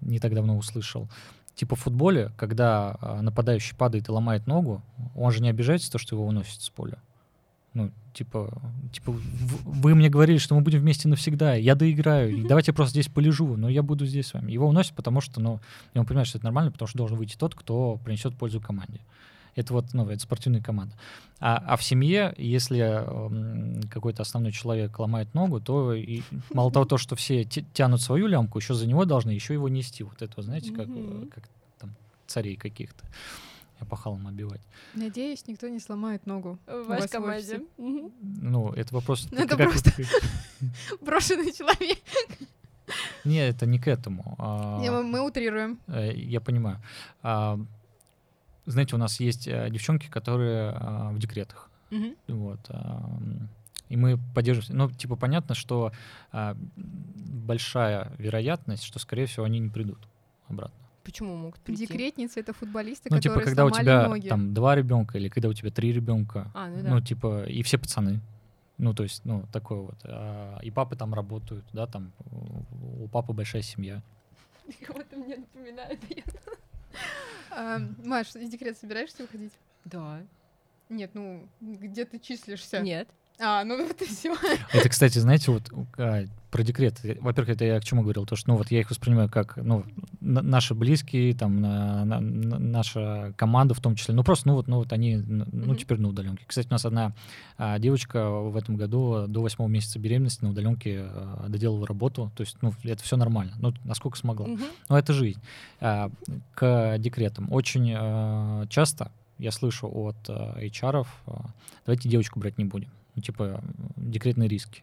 не 0.01 0.19
так 0.19 0.35
давно 0.35 0.57
услышал. 0.57 1.09
Типа 1.55 1.77
в 1.77 1.81
футболе, 1.81 2.33
когда 2.37 2.97
нападающий 3.21 3.77
падает 3.77 4.09
и 4.09 4.13
ломает 4.13 4.47
ногу, 4.47 4.83
он 5.15 5.31
же 5.31 5.43
не 5.43 5.51
обижается, 5.51 5.93
то, 5.93 5.99
что 5.99 6.17
его 6.17 6.27
выносит 6.27 6.61
с 6.63 6.71
поля. 6.71 6.99
Ну, 7.73 7.93
типа, 8.15 8.51
типа, 8.93 9.13
вы 9.13 9.95
мне 9.95 10.09
говорили, 10.09 10.39
что 10.39 10.57
мы 10.57 10.63
будем 10.63 10.81
вместе 10.81 11.07
навсегда, 11.07 11.55
я 11.55 11.77
доиграю, 11.77 12.49
давайте 12.49 12.71
я 12.71 12.75
просто 12.75 12.93
здесь 12.93 13.09
полежу, 13.09 13.57
но 13.57 13.69
я 13.69 13.83
буду 13.85 14.07
здесь 14.07 14.27
с 14.29 14.35
вами. 14.35 14.51
Его 14.51 14.67
уносят, 14.67 14.95
потому 14.95 15.21
что, 15.21 15.41
ну, 15.41 15.61
он 15.95 16.07
понимает, 16.07 16.27
что 16.27 16.39
это 16.39 16.47
нормально, 16.47 16.73
потому 16.73 16.89
что 16.89 16.99
должен 16.99 17.17
выйти 17.17 17.37
тот, 17.37 17.55
кто 17.55 18.01
принесет 18.05 18.37
пользу 18.37 18.61
команде. 18.61 19.01
Это 19.61 19.73
вот, 19.73 19.87
ну, 19.93 20.09
это 20.09 20.21
спортивная 20.21 20.61
команда. 20.63 20.95
А, 21.39 21.57
а 21.67 21.77
в 21.77 21.83
семье, 21.83 22.35
если 22.39 22.79
м, 22.81 23.83
какой-то 23.91 24.23
основной 24.23 24.53
человек 24.53 24.99
ломает 24.99 25.33
ногу, 25.35 25.61
то 25.61 25.95
и 25.95 26.23
мало 26.53 26.71
того, 26.73 26.85
то, 26.85 26.99
что 26.99 27.17
все 27.17 27.45
тя- 27.45 27.65
тянут 27.73 28.01
свою 28.01 28.27
лямку, 28.27 28.59
еще 28.59 28.75
за 28.75 28.87
него 28.87 29.05
должны 29.05 29.31
еще 29.31 29.55
его 29.55 29.69
нести. 29.69 30.03
Вот 30.05 30.23
это, 30.23 30.33
вот, 30.37 30.45
знаете, 30.45 30.73
как, 30.73 30.87
э, 30.89 31.27
как 31.35 31.45
там 31.79 31.95
царей 32.27 32.57
каких-то 32.57 33.05
опахалом 33.81 34.27
обивать. 34.27 34.61
Надеюсь, 34.95 35.47
никто 35.47 35.69
не 35.69 35.81
сломает 35.81 36.27
ногу. 36.27 36.59
В 36.67 36.87
вашей 36.89 37.09
команде. 37.09 37.61
Ну, 37.79 38.71
это 38.73 38.95
вопрос... 38.95 39.29
Ну, 39.31 39.39
это 39.39 39.57
как- 39.57 39.71
просто- 39.71 39.91
Брошенный 41.01 41.53
человек. 41.53 41.99
Не, 43.25 43.49
это 43.49 43.67
не 43.67 43.79
к 43.79 43.87
этому. 43.89 44.35
а, 44.39 44.79
Не, 44.81 44.91
мы- 44.91 45.21
утрируем. 45.21 45.79
э, 45.87 46.13
Я 46.15 46.41
понимаю. 46.41 46.79
Знаете, 48.67 48.95
у 48.97 48.99
нас 48.99 49.21
есть 49.21 49.49
э, 49.49 49.69
девчонки, 49.71 50.07
которые 50.09 50.71
а, 50.77 51.11
в 51.13 51.19
декретах. 51.19 51.71
Мгм. 51.91 52.15
Вот. 52.29 52.61
ам, 52.69 53.49
И 53.89 53.97
мы 53.97 54.19
поддерживаем. 54.35 54.79
Ну, 54.79 54.91
типа, 54.91 55.17
понятно, 55.17 55.55
что 55.55 55.93
а, 56.33 56.57
большая 56.77 58.13
вероятность, 58.19 58.85
что, 58.85 58.99
скорее 58.99 59.27
всего, 59.27 59.45
они 59.45 59.59
не 59.59 59.69
придут 59.71 59.99
обратно. 60.49 60.75
Почему 61.03 61.35
могут 61.37 61.61
прийти? 61.61 61.87
Декретницы— 61.87 62.41
это 62.41 62.53
футболисты, 62.53 63.09
Ну, 63.11 63.19
типа, 63.21 63.37
которые 63.37 63.47
когда 63.47 63.65
у 63.65 63.71
тебя 63.71 64.09
ноги. 64.09 64.29
там 64.29 64.53
два 64.55 64.77
ребенка 64.77 65.19
или 65.19 65.29
когда 65.29 65.49
у 65.49 65.53
тебя 65.55 65.71
три 65.71 65.93
ребенка. 65.93 66.51
А, 66.55 66.69
ну 66.69 66.83
да. 66.83 66.91
Ну, 66.91 67.01
типа, 67.01 67.45
и 67.45 67.63
все 67.63 67.79
пацаны. 67.79 68.21
Ну, 68.79 68.95
то 68.95 69.03
есть, 69.03 69.25
ну, 69.25 69.45
такое 69.53 69.81
вот. 69.81 69.97
А, 70.05 70.59
И 70.63 70.71
папы 70.71 70.97
там 70.97 71.15
работают, 71.15 71.65
да, 71.73 71.87
там 71.87 72.13
у 72.31 73.05
у 73.05 73.09
папы 73.09 73.33
большая 73.33 73.63
семья. 73.63 74.03
Кого-то 74.87 75.17
мне 75.17 75.37
напоминает. 75.39 75.99
А, 77.51 77.79
Маш, 78.05 78.35
из 78.37 78.49
декрета 78.49 78.79
собираешься 78.79 79.25
уходить? 79.25 79.53
Да. 79.85 80.23
Нет, 80.89 81.11
ну, 81.15 81.49
где 81.61 82.05
ты 82.05 82.19
числишься? 82.19 82.81
Нет. 82.81 83.09
А, 83.43 83.65
ну 83.65 83.87
вот 83.87 84.01
и 84.03 84.05
все. 84.05 84.35
Это, 84.73 84.89
кстати, 84.89 85.19
знаете, 85.19 85.51
вот 85.51 85.63
а, 85.99 86.25
про 86.51 86.63
декрет. 86.63 87.01
Во-первых, 87.21 87.49
это 87.57 87.65
я 87.65 87.81
к 87.81 87.85
чему 87.85 88.03
говорил, 88.03 88.27
то 88.27 88.37
что, 88.37 88.51
ну, 88.51 88.57
вот 88.59 88.71
я 88.71 88.81
их 88.81 88.91
воспринимаю 88.91 89.31
как, 89.31 89.57
ну, 89.57 89.85
н- 90.21 90.49
наши 90.51 90.75
близкие, 90.75 91.33
там, 91.35 91.61
на- 91.61 92.05
на- 92.05 92.21
на- 92.21 92.59
наша 92.59 93.33
команда 93.37 93.73
в 93.73 93.81
том 93.81 93.95
числе. 93.95 94.15
Ну, 94.15 94.25
просто, 94.25 94.49
ну, 94.49 94.55
вот, 94.57 94.69
ну, 94.69 94.77
вот 94.79 94.93
они, 94.93 95.17
ну, 95.17 95.47
Мгм. 95.53 95.77
теперь 95.77 95.99
на 96.01 96.09
удаленке. 96.09 96.45
Кстати, 96.47 96.67
у 96.69 96.73
нас 96.73 96.85
одна 96.85 97.13
а, 97.57 97.79
девочка 97.79 98.29
в 98.29 98.57
этом 98.57 98.77
году 98.77 99.27
до 99.27 99.41
восьмого 99.43 99.69
месяца 99.69 99.99
беременности 99.99 100.45
на 100.45 100.51
удаленке 100.51 101.01
а, 101.07 101.47
доделала 101.49 101.87
работу. 101.87 102.31
То 102.37 102.43
есть, 102.43 102.57
ну, 102.61 102.73
это 102.83 103.03
все 103.03 103.17
нормально. 103.17 103.53
Ну, 103.59 103.73
насколько 103.85 104.19
смогла. 104.19 104.47
Мгм. 104.49 104.65
Но 104.89 104.99
это 104.99 105.13
жизнь. 105.15 105.41
А, 105.81 106.11
К 106.55 106.97
декретам. 106.99 107.51
Очень 107.53 107.93
а, 107.97 108.67
часто 108.69 109.11
я 109.39 109.51
слышу 109.51 109.89
от 109.89 110.17
а, 110.29 110.59
HR, 110.61 111.07
а, 111.27 111.45
давайте 111.87 112.09
девочку 112.09 112.39
брать 112.41 112.59
не 112.59 112.65
будем. 112.65 112.91
Типа, 113.21 113.63
декретные 113.97 114.49
риски. 114.49 114.83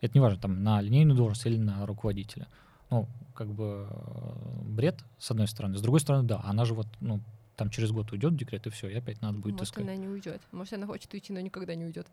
Это 0.00 0.12
не 0.14 0.20
важно, 0.20 0.40
там, 0.40 0.62
на 0.62 0.80
линейную 0.80 1.16
должность 1.16 1.46
или 1.46 1.56
на 1.56 1.86
руководителя. 1.86 2.46
Ну, 2.90 3.08
как 3.34 3.48
бы 3.48 3.88
э, 3.88 4.62
бред, 4.66 5.02
с 5.18 5.30
одной 5.30 5.48
стороны. 5.48 5.76
С 5.78 5.80
другой 5.80 6.00
стороны, 6.00 6.24
да, 6.28 6.40
она 6.44 6.64
же 6.64 6.74
вот, 6.74 6.86
ну, 7.00 7.20
там 7.56 7.70
через 7.70 7.90
год 7.90 8.12
уйдет 8.12 8.32
в 8.32 8.36
декрет, 8.36 8.66
и 8.66 8.70
все, 8.70 8.88
и 8.88 8.94
опять 8.94 9.22
надо 9.22 9.38
будет 9.38 9.54
Может, 9.54 9.68
искать. 9.68 9.84
она 9.84 9.96
не 9.96 10.08
уйдет. 10.08 10.40
Может, 10.52 10.74
она 10.74 10.86
хочет 10.86 11.12
уйти, 11.14 11.32
но 11.32 11.40
никогда 11.40 11.74
не 11.74 11.84
уйдет. 11.84 12.06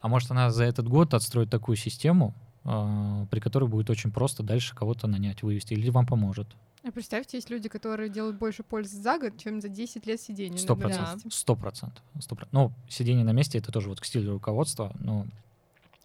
А 0.00 0.08
может, 0.08 0.30
она 0.30 0.50
за 0.50 0.64
этот 0.64 0.88
год 0.88 1.14
отстроит 1.14 1.50
такую 1.50 1.76
систему, 1.76 2.34
а, 2.64 3.26
при 3.26 3.40
которой 3.40 3.68
будет 3.68 3.90
очень 3.90 4.10
просто 4.10 4.42
дальше 4.42 4.74
кого-то 4.74 5.06
нанять, 5.06 5.42
вывести, 5.42 5.74
или 5.74 5.90
вам 5.90 6.06
поможет. 6.06 6.48
А 6.86 6.90
представьте, 6.92 7.38
есть 7.38 7.48
люди, 7.48 7.68
которые 7.70 8.10
делают 8.10 8.36
больше 8.36 8.62
пользы 8.62 9.00
за 9.00 9.18
год, 9.18 9.38
чем 9.38 9.60
за 9.62 9.68
10 9.70 10.06
лет 10.06 10.20
сидения. 10.20 10.58
Сто 10.58 10.74
на 10.76 10.82
процентов. 10.82 11.32
Сто 11.34 11.56
процентов. 11.56 12.02
Сто 12.20 12.34
проц- 12.34 12.48
Ну, 12.52 12.72
сидение 12.88 13.24
на 13.24 13.32
месте 13.32 13.56
это 13.58 13.72
тоже 13.72 13.88
вот 13.88 14.00
к 14.00 14.04
стилю 14.04 14.32
руководства. 14.32 14.94
Но 15.00 15.26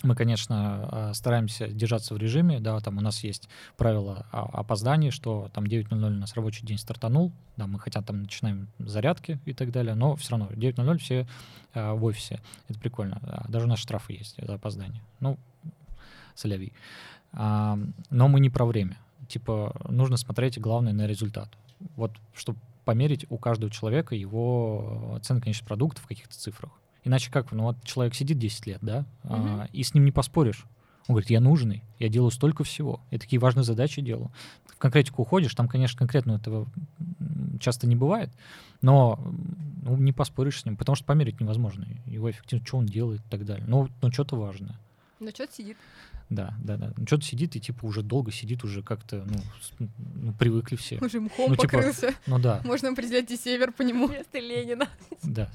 мы, 0.03 0.15
конечно, 0.15 0.87
а, 1.09 1.13
стараемся 1.13 1.67
держаться 1.67 2.13
в 2.13 2.17
режиме. 2.17 2.61
Да, 2.61 2.79
там 2.79 2.97
у 2.97 3.01
нас 3.01 3.21
есть 3.25 3.49
правило 3.75 4.25
о 4.31 4.61
опоздании, 4.61 5.09
что 5.09 5.49
там 5.53 5.65
9.00 5.65 6.15
у 6.15 6.19
нас 6.19 6.33
рабочий 6.35 6.65
день 6.65 6.77
стартанул, 6.77 7.33
да, 7.57 7.67
мы 7.67 7.77
хотя 7.77 8.01
там 8.01 8.21
начинаем 8.21 8.69
зарядки 8.79 9.37
и 9.43 9.53
так 9.53 9.71
далее, 9.71 9.95
но 9.95 10.15
все 10.15 10.31
равно 10.31 10.47
9.00 10.53 10.97
все 10.99 11.27
в 11.73 12.05
офисе. 12.05 12.39
Это 12.69 12.79
прикольно. 12.79 13.45
Даже 13.49 13.65
у 13.65 13.69
нас 13.69 13.79
штрафы 13.79 14.13
есть 14.13 14.37
за 14.41 14.53
опоздание. 14.53 15.01
Ну, 15.19 15.37
соляви. 16.35 16.71
А, 17.33 17.77
но 18.09 18.29
мы 18.29 18.39
не 18.39 18.49
про 18.49 18.65
время. 18.65 18.97
Типа, 19.29 19.79
нужно 19.87 20.17
смотреть, 20.17 20.59
главное, 20.59 20.91
на 20.91 21.05
результат. 21.07 21.49
Вот, 21.95 22.11
чтобы 22.33 22.59
померить 22.83 23.27
у 23.29 23.37
каждого 23.37 23.71
человека 23.71 24.15
его 24.15 25.13
оценку 25.15 25.43
конечных 25.43 25.67
продуктов 25.67 26.03
в 26.03 26.07
каких-то 26.07 26.35
цифрах. 26.35 26.71
Иначе 27.03 27.31
как? 27.31 27.51
Ну 27.51 27.63
вот 27.65 27.77
человек 27.83 28.15
сидит 28.15 28.39
10 28.39 28.65
лет, 28.65 28.79
да, 28.81 29.05
а, 29.23 29.37
Мгм. 29.37 29.69
и 29.71 29.83
с 29.83 29.93
ним 29.93 30.05
не 30.05 30.11
поспоришь. 30.11 30.65
Он 31.07 31.13
говорит, 31.13 31.29
я 31.29 31.39
нужный, 31.39 31.83
я 31.99 32.09
делаю 32.09 32.31
столько 32.31 32.63
всего, 32.63 33.01
я 33.11 33.19
такие 33.19 33.39
важные 33.39 33.63
задачи 33.63 34.01
делаю. 34.01 34.31
В 34.65 34.77
конкретику 34.77 35.21
уходишь, 35.21 35.53
там, 35.53 35.67
конечно, 35.67 35.97
конкретно 35.97 36.33
этого 36.33 36.67
часто 37.59 37.87
не 37.87 37.95
бывает, 37.95 38.31
но 38.81 39.19
ну, 39.83 39.95
не 39.97 40.11
поспоришь 40.11 40.61
с 40.61 40.65
ним, 40.65 40.75
потому 40.75 40.95
что 40.95 41.05
померить 41.05 41.39
невозможно 41.39 41.85
его 42.05 42.29
эффективность, 42.31 42.67
что 42.67 42.77
он 42.77 42.85
делает 42.87 43.21
и 43.21 43.29
так 43.29 43.45
далее. 43.45 43.65
Ну, 43.67 43.87
ну 44.01 44.11
что-то 44.11 44.35
важное. 44.35 44.75
Но 45.19 45.29
что-то 45.29 45.53
сидит. 45.53 45.77
Да, 46.29 46.53
да, 46.63 46.77
да. 46.77 46.93
Ну, 46.95 47.07
что-то 47.07 47.23
сидит 47.25 47.55
и 47.55 47.59
типа 47.59 47.85
уже 47.85 48.03
долго 48.03 48.31
сидит, 48.31 48.63
уже 48.63 48.83
как-то, 48.83 49.23
ну, 49.25 49.37
с- 49.61 49.71
ну, 50.15 50.31
привыкли 50.33 50.75
все. 50.75 50.99
Уже 50.99 51.19
мхом 51.19 51.49
Ну, 51.49 51.55
типа- 51.55 51.63
покрылся. 51.77 52.13
Ну 52.27 52.37
да, 52.39 52.61
Можно 52.63 52.89
определять 52.89 53.31
и 53.31 53.37
север 53.37 53.71
по 53.71 53.81
нему. 53.81 54.07
Вместо 54.07 54.37
Ленина. 54.39 54.87
да. 55.23 55.49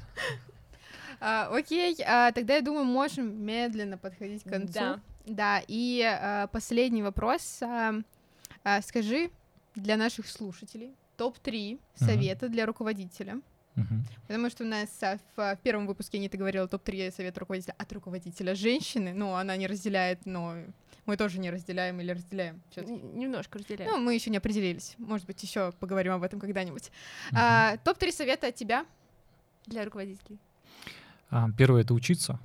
А, 1.20 1.48
окей, 1.56 1.96
а, 2.06 2.32
тогда 2.32 2.56
я 2.56 2.60
думаю, 2.62 2.84
можем 2.84 3.40
медленно 3.44 3.96
подходить 3.98 4.42
к 4.42 4.48
концу. 4.48 4.72
Да. 4.74 5.00
Да, 5.26 5.62
и 5.68 6.02
а, 6.02 6.48
последний 6.48 7.02
вопрос. 7.02 7.58
а, 7.62 7.94
а, 8.64 8.82
скажи 8.82 9.30
для 9.74 9.96
наших 9.96 10.28
слушателей 10.28 10.90
топ-3 11.16 11.72
Мгм. 11.74 11.80
совета 12.08 12.48
для 12.48 12.66
руководителя. 12.66 13.40
Мгм. 13.76 14.04
Потому 14.26 14.50
что 14.50 14.64
у 14.64 14.66
нас 14.66 14.88
а, 15.02 15.18
в 15.36 15.40
а, 15.40 15.56
первом 15.56 15.86
выпуске 15.86 16.18
Нита 16.18 16.36
говорила 16.36 16.68
топ-3 16.68 17.12
совета 17.12 17.40
руководителя 17.40 17.74
от 17.76 17.92
руководителя 17.92 18.54
женщины. 18.54 19.12
Ну, 19.12 19.34
она 19.34 19.56
не 19.56 19.66
разделяет, 19.66 20.26
но 20.26 20.56
мы 21.06 21.16
тоже 21.16 21.40
не 21.40 21.50
разделяем 21.50 22.00
или 22.00 22.12
разделяем. 22.12 22.62
Немножко 22.76 23.58
разделяю. 23.58 23.90
Ну, 23.90 23.98
мы 23.98 24.14
еще 24.14 24.30
не 24.30 24.36
определились. 24.36 24.94
Может 24.98 25.26
быть, 25.26 25.42
еще 25.42 25.72
поговорим 25.80 26.12
об 26.12 26.22
этом 26.22 26.38
когда-нибудь. 26.38 26.90
Мгм. 27.30 27.40
А, 27.40 27.76
топ-3 27.78 28.12
совета 28.12 28.48
от 28.48 28.54
тебя. 28.54 28.86
Для 29.66 29.84
руководителей. 29.84 30.38
А, 31.30 31.48
Первое 31.56 31.82
это 31.82 31.94
учиться. 31.94 32.38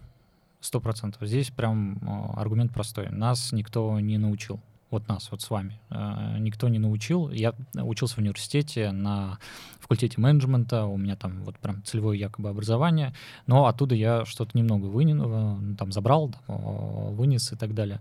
Сто 0.62 0.82
процентов. 0.82 1.26
Здесь 1.28 1.52
прям 1.52 2.00
аргумент 2.36 2.74
простой. 2.74 3.10
Нас 3.10 3.52
никто 3.54 3.98
не 4.00 4.18
научил. 4.18 4.60
Вот 4.92 5.08
нас, 5.08 5.30
вот 5.30 5.42
с 5.42 5.50
вами. 5.50 5.80
А, 5.90 6.38
Никто 6.40 6.68
не 6.68 6.80
научил. 6.80 7.30
Я 7.30 7.54
учился 7.76 8.16
в 8.16 8.18
университете 8.20 8.92
на 8.92 9.38
факультете 9.80 10.20
менеджмента. 10.20 10.86
У 10.86 10.98
меня 10.98 11.16
там 11.16 11.44
вот 11.44 11.58
прям 11.60 11.84
целевое 11.84 12.18
якобы 12.18 12.50
образование. 12.50 13.14
Но 13.46 13.68
оттуда 13.68 13.94
я 13.94 14.26
что-то 14.26 14.58
немного 14.58 14.86
вынес, 14.86 15.78
там 15.78 15.92
забрал, 15.92 16.30
там, 16.30 16.42
а, 16.48 17.10
вынес 17.12 17.52
и 17.52 17.56
так 17.56 17.76
далее. 17.76 18.00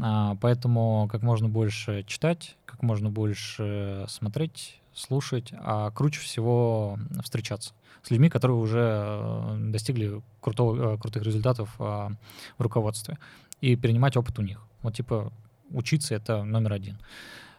А, 0.00 0.36
Поэтому 0.40 1.08
как 1.10 1.22
можно 1.22 1.48
больше 1.48 2.04
читать, 2.06 2.56
как 2.66 2.82
можно 2.82 3.10
больше 3.10 4.04
смотреть, 4.08 4.80
слушать, 4.94 5.52
а 5.52 5.90
круче 5.90 6.20
всего 6.20 6.98
встречаться 7.22 7.72
с 8.02 8.10
людьми, 8.10 8.28
которые 8.28 8.56
уже 8.56 8.80
э, 8.80 9.56
достигли 9.70 10.22
крутого, 10.40 10.94
э, 10.94 10.98
крутых 10.98 11.22
результатов 11.24 11.74
в 11.78 12.16
руководстве, 12.58 13.18
и 13.60 13.76
перенимать 13.76 14.16
опыт 14.16 14.38
у 14.38 14.42
них. 14.42 14.62
Вот 14.82 14.94
типа 14.94 15.32
учиться 15.70 16.14
это 16.14 16.44
номер 16.44 16.72
один. 16.72 16.98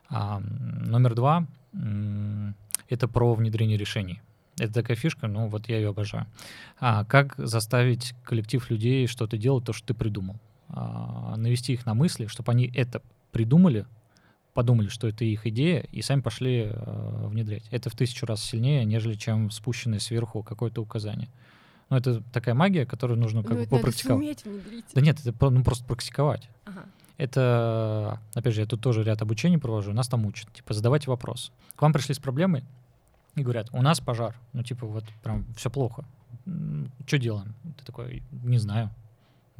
А, 0.10 0.39
номер 0.39 1.16
два 1.16 1.45
это 2.88 3.07
про 3.07 3.34
внедрение 3.34 3.78
решений. 3.78 4.22
Это 4.57 4.74
такая 4.74 4.97
фишка, 4.97 5.28
ну 5.28 5.47
вот 5.47 5.70
я 5.70 5.78
ее 5.78 5.89
обожаю. 5.89 6.26
А, 6.80 7.05
как 7.05 7.36
заставить 7.38 8.14
коллектив 8.24 8.70
людей 8.70 9.07
что-то 9.07 9.38
делать, 9.38 9.66
то, 9.66 9.74
что 9.74 9.88
ты 9.88 9.93
придумал? 9.93 10.36
А, 10.68 11.36
навести 11.38 11.74
их 11.74 11.86
на 11.86 11.93
мысли, 11.93 12.28
чтобы 12.28 12.51
они 12.51 12.70
это 12.76 13.01
придумали, 13.32 13.86
подумали, 14.53 14.89
что 14.89 15.07
это 15.07 15.24
их 15.24 15.47
идея, 15.47 15.82
и 15.91 16.01
сами 16.01 16.22
пошли 16.22 16.68
э, 16.70 17.28
внедрять. 17.28 17.64
Это 17.72 17.89
в 17.89 17.95
тысячу 17.95 18.26
раз 18.26 18.43
сильнее, 18.43 18.84
нежели 18.84 19.14
чем 19.14 19.51
спущенное 19.51 19.99
сверху 19.99 20.43
какое-то 20.43 20.82
указание. 20.82 21.30
Ну, 21.89 21.97
это 21.97 22.22
такая 22.34 22.55
магия, 22.55 22.86
которую 22.86 23.20
нужно 23.20 23.43
как 23.43 23.53
Ну, 23.53 23.64
бы 23.64 23.68
попрактиковать. 23.68 24.43
Да 24.93 25.01
нет, 25.01 25.20
это 25.24 25.49
ну, 25.49 25.64
просто 25.64 25.86
практиковать. 25.86 26.49
Ага. 26.66 26.86
Это, 27.20 28.22
опять 28.34 28.53
же, 28.53 28.61
я 28.61 28.65
тут 28.65 28.80
тоже 28.80 29.03
ряд 29.03 29.22
обучений 29.22 29.57
провожу, 29.57 29.91
нас 29.91 30.07
там 30.07 30.26
учат. 30.26 30.51
Типа, 30.53 30.74
задавайте 30.74 31.09
вопрос. 31.09 31.51
К 31.76 31.82
вам 31.82 31.91
пришли 31.91 32.15
с 32.15 32.20
проблемой 32.20 32.63
и 33.36 33.43
говорят, 33.43 33.67
у 33.74 33.82
нас 33.82 33.99
пожар. 33.99 34.38
Ну, 34.53 34.63
типа, 34.63 34.88
вот 34.88 35.03
прям 35.22 35.45
все 35.53 35.70
плохо. 35.70 36.05
Что 37.05 37.17
делаем? 37.17 37.55
Ты 37.78 37.84
такой, 37.84 38.24
не 38.32 38.57
знаю. 38.57 38.89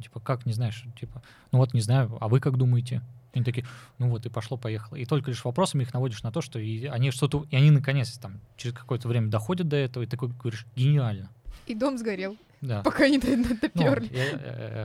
Типа, 0.02 0.20
как 0.20 0.46
не 0.46 0.54
знаешь? 0.54 0.82
Типа, 0.98 1.22
ну 1.52 1.58
вот 1.58 1.74
не 1.74 1.82
знаю, 1.82 2.16
а 2.18 2.28
вы 2.28 2.40
как 2.40 2.56
думаете? 2.56 3.02
Они 3.34 3.44
такие, 3.44 3.66
ну 3.98 4.08
вот 4.08 4.24
и 4.24 4.30
пошло-поехало. 4.30 4.96
И 4.96 5.04
только 5.04 5.30
лишь 5.30 5.44
вопросами 5.44 5.82
их 5.82 5.92
наводишь 5.92 6.22
на 6.22 6.32
то, 6.32 6.40
что 6.40 6.58
и 6.58 6.86
они 6.86 7.10
что-то, 7.10 7.44
и 7.50 7.56
они 7.56 7.70
наконец 7.70 8.16
там 8.16 8.40
через 8.56 8.74
какое-то 8.74 9.06
время 9.06 9.28
доходят 9.28 9.68
до 9.68 9.76
этого, 9.76 10.04
и 10.04 10.06
такой 10.06 10.30
говоришь, 10.30 10.66
гениально. 10.74 11.28
И 11.70 11.74
дом 11.74 11.98
сгорел, 11.98 12.36
Да. 12.60 12.82
пока 12.82 13.08
не 13.08 13.18
Ну, 13.18 13.44
доперли. 13.60 14.08
я, 14.12 14.24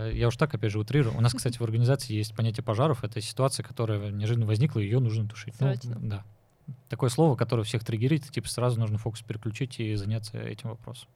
э, 0.09 0.11
я 0.13 0.27
уж 0.27 0.37
так, 0.37 0.53
опять 0.53 0.71
же, 0.71 0.79
утрирую. 0.79 1.17
У 1.17 1.21
нас, 1.21 1.33
кстати, 1.33 1.57
в 1.57 1.61
организации 1.61 2.13
есть 2.13 2.35
понятие 2.35 2.63
пожаров. 2.63 3.03
Это 3.03 3.19
ситуация, 3.21 3.63
которая 3.63 4.11
неожиданно 4.11 4.45
возникла, 4.45 4.79
ее 4.79 4.99
нужно 4.99 5.27
тушить. 5.27 5.55
Ну, 5.59 5.73
да. 6.01 6.23
Такое 6.89 7.09
слово, 7.09 7.35
которое 7.35 7.63
всех 7.63 7.83
триггерит, 7.83 8.29
типа 8.29 8.47
сразу 8.49 8.79
нужно 8.79 8.97
фокус 8.97 9.21
переключить 9.21 9.79
и 9.79 9.95
заняться 9.95 10.37
этим 10.39 10.69
вопросом. 10.69 11.07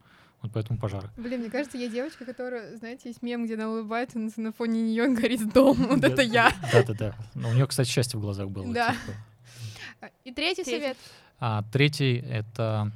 Вот 0.42 0.52
поэтому 0.54 0.80
пожары. 0.80 1.10
Блин, 1.18 1.42
мне 1.42 1.50
кажется, 1.50 1.78
я 1.78 1.90
девочка, 1.90 2.24
которая, 2.24 2.78
знаете, 2.78 3.10
есть 3.10 3.22
мем, 3.22 3.46
где 3.46 3.56
она 3.56 3.70
улыбается, 3.70 4.20
но 4.20 4.30
на 4.38 4.54
фоне 4.54 4.82
нее 4.82 5.14
горит 5.14 5.52
дом. 5.54 5.76
Вот 5.90 6.04
это 6.04 6.22
я. 6.22 6.52
Да-да-да. 6.72 7.14
Но 7.36 7.50
у 7.50 7.54
нее, 7.54 7.68
кстати, 7.68 7.90
счастье 7.90 8.18
в 8.18 8.22
глазах 8.22 8.50
было. 8.50 8.74
Да. 8.74 8.92
типа. 8.94 10.10
И 10.24 10.32
третий 10.32 10.64
Третий. 10.64 10.82
совет. 10.82 10.98
А 11.40 11.64
третий— 11.74 12.18
это 12.30 12.84
а, 12.84 12.92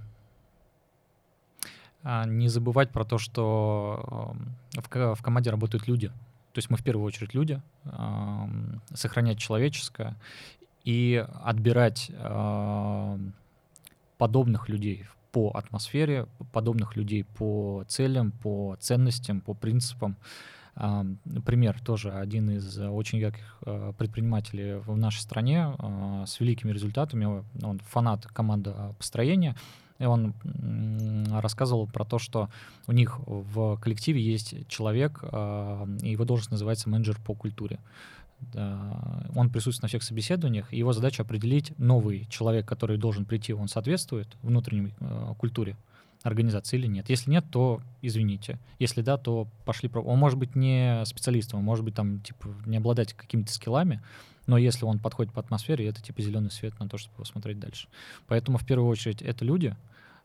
не 2.04 2.50
забывать 2.50 2.92
про 2.92 3.06
то, 3.06 3.18
что 3.18 4.34
эм, 4.76 4.82
в, 4.82 5.16
в 5.16 5.22
команде 5.22 5.50
работают 5.50 5.88
люди. 5.88 6.08
То 6.08 6.60
есть 6.60 6.70
мы 6.70 6.78
в 6.78 6.84
первую 6.84 7.06
очередь 7.06 7.34
люди, 7.34 7.62
ам, 7.86 8.82
сохранять 8.94 9.40
человеческое 9.40 10.16
и 10.84 11.26
отбирать 11.44 12.12
подобных 14.18 14.70
людей 14.70 15.06
по 15.32 15.50
атмосфере, 15.52 16.28
подобных 16.52 16.96
людей 16.96 17.24
по 17.24 17.84
целям, 17.88 18.32
по 18.32 18.76
ценностям, 18.80 19.42
по 19.42 19.54
принципам. 19.54 20.18
Ам, 20.76 21.18
Например, 21.26 21.80
тоже 21.80 22.12
один 22.12 22.52
из 22.52 22.78
очень 22.78 23.20
ярких 23.20 23.60
предпринимателей 23.98 24.76
в 24.76 24.96
нашей 24.98 25.20
стране 25.20 25.74
с 26.28 26.40
великими 26.40 26.72
результатами, 26.72 27.44
он 27.64 27.80
фанат 27.80 28.28
команды 28.28 28.74
построения, 28.98 29.56
и 30.00 30.06
он 30.06 30.34
рассказывал 31.32 31.88
про 31.88 32.06
то, 32.06 32.20
что 32.20 32.50
у 32.88 32.92
них 32.92 33.20
в 33.26 33.78
коллективе 33.78 34.22
есть 34.22 34.68
человек, 34.68 35.20
э, 35.22 35.98
и 36.02 36.12
его 36.12 36.26
должность 36.26 36.52
называется 36.52 36.90
менеджер 36.90 37.20
по 37.26 37.34
культуре. 37.34 37.80
Он 39.36 39.50
присутствует 39.50 39.84
на 39.84 39.88
всех 39.88 40.04
собеседованиях, 40.04 40.74
и 40.74 40.78
его 40.78 40.92
задача 40.92 41.24
определить 41.24 41.72
новый 41.78 42.26
человек, 42.30 42.68
который 42.68 42.98
должен 42.98 43.24
прийти, 43.24 43.54
он 43.54 43.70
соответствует 43.70 44.28
внутренней 44.42 44.94
э, 45.00 45.34
культуре 45.38 45.78
организации 46.24 46.78
или 46.78 46.88
нет. 46.88 47.10
Если 47.10 47.30
нет, 47.30 47.46
то 47.52 47.82
извините. 48.02 48.60
Если 48.80 49.02
да, 49.02 49.18
то 49.18 49.48
пошли. 49.66 49.90
Он 49.94 50.18
может 50.18 50.40
быть 50.40 50.56
не 50.56 51.04
специалистом, 51.06 51.60
он 51.60 51.66
может 51.66 51.84
быть 51.86 51.96
там 51.96 52.22
типа 52.22 52.48
не 52.66 52.78
обладать 52.78 53.14
какими-то 53.14 53.52
скиллами, 53.54 54.02
но 54.46 54.58
если 54.58 54.86
он 54.86 55.00
подходит 55.00 55.34
по 55.34 55.40
атмосфере, 55.40 55.88
это 55.88 56.02
типа 56.02 56.22
зеленый 56.22 56.52
свет 56.52 56.78
на 56.80 56.90
то, 56.90 56.98
чтобы 56.98 57.18
посмотреть 57.18 57.60
дальше. 57.60 57.88
Поэтому 58.28 58.58
в 58.58 58.66
первую 58.66 58.90
очередь 58.90 59.22
это 59.22 59.46
люди, 59.46 59.76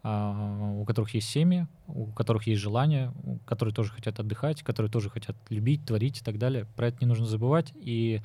а, 0.03 0.73
у 0.73 0.85
которых 0.85 1.15
есть 1.15 1.29
семьи, 1.29 1.67
у 1.87 2.07
которых 2.07 2.47
есть 2.47 2.61
желание, 2.61 3.13
у- 3.25 3.39
которые 3.39 3.75
тоже 3.75 3.93
хотят 3.93 4.19
отдыхать, 4.21 4.63
которые 4.63 4.91
тоже 4.91 5.11
хотят 5.11 5.37
любить, 5.51 5.85
творить 5.85 6.21
и 6.21 6.25
так 6.25 6.39
далее. 6.39 6.67
Про 6.77 6.89
это 6.89 6.99
не 7.01 7.07
нужно 7.07 7.27
забывать, 7.27 7.73
и 7.75 8.23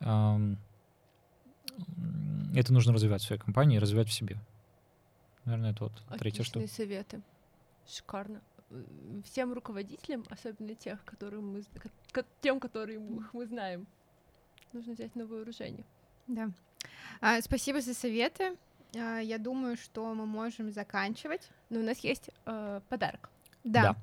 это 0.00 0.56
нужно 2.72 2.92
развивать 2.92 3.22
в 3.22 3.26
своей 3.26 3.40
компании, 3.40 3.78
развивать 3.78 4.08
в 4.08 4.12
себе. 4.12 4.38
Наверное, 5.44 5.72
это 5.72 5.84
вот 5.84 5.92
третье, 6.18 6.42
что... 6.42 6.58
Отличные 6.58 6.86
советы. 6.86 7.20
Шикарно. 7.88 8.40
Всем 9.24 9.52
руководителям, 9.52 10.24
особенно 10.28 10.74
тех, 10.74 11.04
которые 11.04 11.40
мы, 11.40 11.62
тем, 12.40 12.58
которые 12.58 12.98
мы 12.98 13.46
знаем, 13.46 13.86
нужно 14.72 14.94
взять 14.94 15.14
на 15.16 15.26
вооружение. 15.26 15.84
Да. 16.26 16.50
А, 17.20 17.40
спасибо 17.40 17.80
за 17.80 17.94
советы. 17.94 18.56
А, 18.96 19.18
я 19.18 19.38
думаю, 19.38 19.76
что 19.76 20.14
мы 20.14 20.26
можем 20.26 20.70
заканчивать. 20.72 21.48
Но 21.70 21.80
у 21.80 21.82
нас 21.82 21.98
есть 22.00 22.30
э, 22.46 22.80
подарок. 22.88 23.30
Да. 23.64 23.82
Да. 23.82 23.96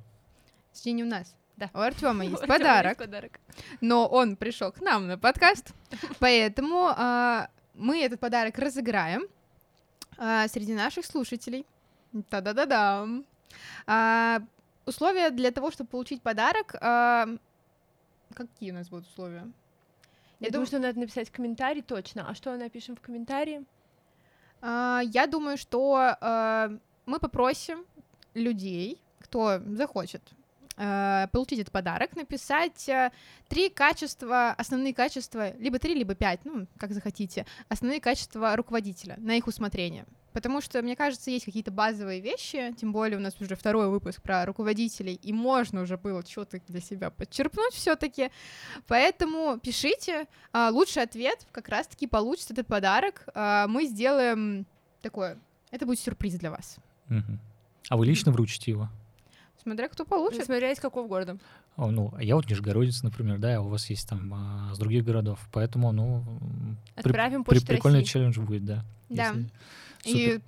Точнее, 0.73 0.93
не 0.93 1.03
у 1.03 1.07
нас. 1.07 1.35
Да. 1.57 1.69
У 1.73 1.77
Артема 1.79 2.25
есть 2.25 2.43
У 2.43 2.47
подарок, 2.47 2.97
подарок. 2.97 3.39
но 3.79 4.07
он 4.07 4.35
пришел 4.35 4.71
к 4.71 4.81
нам 4.81 5.07
на 5.07 5.17
подкаст, 5.17 5.73
поэтому 6.19 6.91
а, 6.95 7.47
мы 7.75 8.01
этот 8.03 8.19
подарок 8.19 8.57
разыграем 8.57 9.23
а, 10.17 10.47
среди 10.47 10.73
наших 10.73 11.05
слушателей. 11.05 11.65
Та-да-да-дам. 12.29 13.25
А, 13.85 14.39
условия 14.85 15.29
для 15.29 15.51
того, 15.51 15.71
чтобы 15.71 15.89
получить 15.89 16.21
подарок. 16.21 16.75
а, 16.81 17.27
какие 18.33 18.71
у 18.71 18.73
нас 18.73 18.89
будут 18.89 19.07
условия? 19.07 19.47
Я, 20.43 20.51
думаю, 20.51 20.65
что 20.65 20.79
надо 20.79 20.99
написать 20.99 21.29
комментарий 21.29 21.81
точно. 21.81 22.29
А 22.29 22.35
что 22.35 22.55
напишем 22.57 22.95
в 22.95 23.01
комментарии? 23.01 23.63
А, 24.61 25.01
Я 25.05 25.25
думаю, 25.27 25.57
что 25.57 26.15
а, 26.19 26.71
мы 27.05 27.19
попросим 27.19 27.85
людей, 28.33 29.01
кто 29.19 29.59
захочет 29.67 30.21
а, 30.75 31.27
получить 31.27 31.59
этот 31.59 31.71
подарок, 31.71 32.15
написать 32.15 32.89
а, 32.89 33.11
три 33.47 33.69
качества, 33.69 34.51
основные 34.51 34.93
качества, 34.93 35.55
либо 35.57 35.79
три, 35.79 35.93
либо 35.93 36.15
пять, 36.15 36.39
ну, 36.43 36.67
как 36.77 36.91
захотите, 36.91 37.45
основные 37.69 38.01
качества 38.01 38.55
руководителя 38.55 39.15
на 39.19 39.35
их 39.35 39.47
усмотрение. 39.47 40.05
Потому 40.33 40.61
что, 40.61 40.81
мне 40.81 40.95
кажется, 40.95 41.29
есть 41.31 41.45
какие-то 41.45 41.71
базовые 41.71 42.19
вещи, 42.19 42.73
тем 42.79 42.91
более 42.91 43.17
у 43.17 43.21
нас 43.21 43.33
уже 43.39 43.55
второй 43.55 43.89
выпуск 43.89 44.21
про 44.21 44.45
руководителей, 44.45 45.13
и 45.13 45.31
можно 45.31 45.81
уже 45.81 45.97
было 45.97 46.25
что-то 46.25 46.59
для 46.67 46.81
себя 46.81 47.09
подчерпнуть 47.11 47.73
все-таки. 47.73 48.31
Поэтому 48.87 49.59
пишите. 49.59 50.25
а, 50.51 50.69
Лучший 50.71 51.03
ответ 51.03 51.45
как 51.51 51.69
раз-таки 51.69 52.07
получит 52.07 52.51
этот 52.51 52.67
подарок. 52.67 53.25
А, 53.33 53.67
Мы 53.67 53.85
сделаем 53.85 54.65
такое. 55.01 55.37
Это 55.71 55.85
будет 55.85 55.99
сюрприз 55.99 56.35
для 56.35 56.51
вас. 56.51 56.77
Мгм. 57.07 57.39
А 57.89 57.97
вы 57.97 58.05
лично 58.05 58.31
вручите 58.31 58.71
его? 58.71 58.89
Смотря 59.61 59.87
кто 59.87 60.05
получит. 60.05 60.45
Смотря 60.45 60.71
из 60.71 60.79
какого 60.79 61.07
города. 61.07 61.37
О, 61.75 61.89
ну, 61.89 62.13
а 62.15 62.23
я 62.23 62.35
вот 62.35 62.47
нижегородец, 62.49 63.01
например, 63.01 63.39
да, 63.39 63.57
а 63.57 63.61
у 63.61 63.67
вас 63.69 63.89
есть 63.89 64.07
там 64.07 64.31
а, 64.33 64.73
с 64.75 64.77
других 64.77 65.03
городов, 65.03 65.39
поэтому, 65.51 65.91
ну, 65.91 66.23
при- 66.95 67.01
Отправим 67.01 67.43
при- 67.43 67.55
почту 67.55 67.67
прикольный 67.67 67.99
России. 67.99 68.11
челлендж 68.11 68.39
будет, 68.39 68.63
да. 68.65 68.85
Да. 69.09 69.27
если- 69.29 69.49
И 70.03 70.39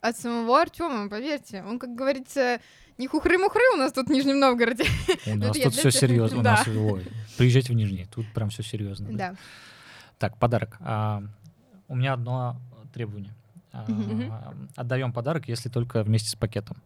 от 0.00 0.16
самого 0.16 0.60
Артема, 0.60 1.08
поверьте, 1.08 1.62
он, 1.62 1.78
как 1.78 1.94
говорится, 1.94 2.60
не 2.98 3.06
хухры-мухры 3.06 3.62
у 3.74 3.76
нас 3.76 3.92
тут 3.92 4.08
в 4.08 4.10
Нижнем 4.10 4.38
Новгороде. 4.38 4.84
У 5.26 5.36
нас 5.36 5.56
тут 5.56 5.74
все 5.74 5.90
серьезно. 5.90 6.38
У 6.38 6.42
нас, 6.42 6.64
приезжайте 7.36 7.72
в 7.72 7.76
Нижний, 7.76 8.06
тут 8.06 8.26
прям 8.32 8.50
все 8.50 8.62
серьезно. 8.62 9.08
Да. 9.12 9.34
Так, 10.18 10.36
подарок. 10.36 10.76
А, 10.80 11.22
у 11.88 11.96
меня 11.96 12.12
одно 12.12 12.60
требование. 12.92 13.32
А. 13.72 14.52
Отдаем 14.76 15.12
подарок, 15.12 15.48
если 15.48 15.68
только 15.68 16.02
вместе 16.02 16.28
с 16.28 16.34
пакетом. 16.34 16.76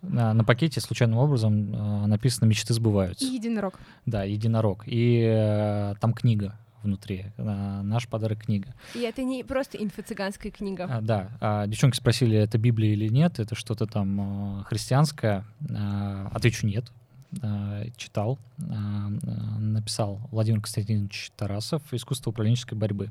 На, 0.00 0.34
на 0.34 0.42
пакете 0.42 0.80
случайным 0.80 1.18
образом 1.18 1.72
а, 1.76 2.06
написано 2.08 2.48
«Мечты 2.48 2.74
сбываются». 2.74 3.24
И 3.24 3.28
единорог. 3.28 3.78
Да, 4.04 4.24
единорог. 4.24 4.82
И 4.86 5.22
э, 5.24 5.94
там 6.00 6.12
книга 6.12 6.58
внутри. 6.82 7.26
А, 7.38 7.82
наш 7.82 8.08
подарок 8.08 8.44
книга. 8.44 8.74
И 8.94 9.00
это 9.00 9.22
не 9.22 9.44
просто 9.44 9.78
инфо-цыганская 9.78 10.50
книга. 10.50 10.88
А, 10.90 11.00
да. 11.00 11.30
А, 11.40 11.66
девчонки 11.66 11.96
спросили, 11.96 12.36
это 12.36 12.58
Библия 12.58 12.92
или 12.92 13.08
нет, 13.08 13.38
это 13.38 13.54
что-то 13.54 13.86
там 13.86 14.20
а, 14.20 14.64
христианское. 14.64 15.44
А, 15.70 16.30
отвечу 16.32 16.66
нет. 16.66 16.90
А, 17.42 17.84
читал. 17.96 18.38
А, 18.70 19.08
написал 19.58 20.20
Владимир 20.30 20.60
Константинович 20.60 21.32
Тарасов 21.36 21.82
«Искусство 21.92 22.30
управленческой 22.30 22.76
борьбы». 22.78 23.10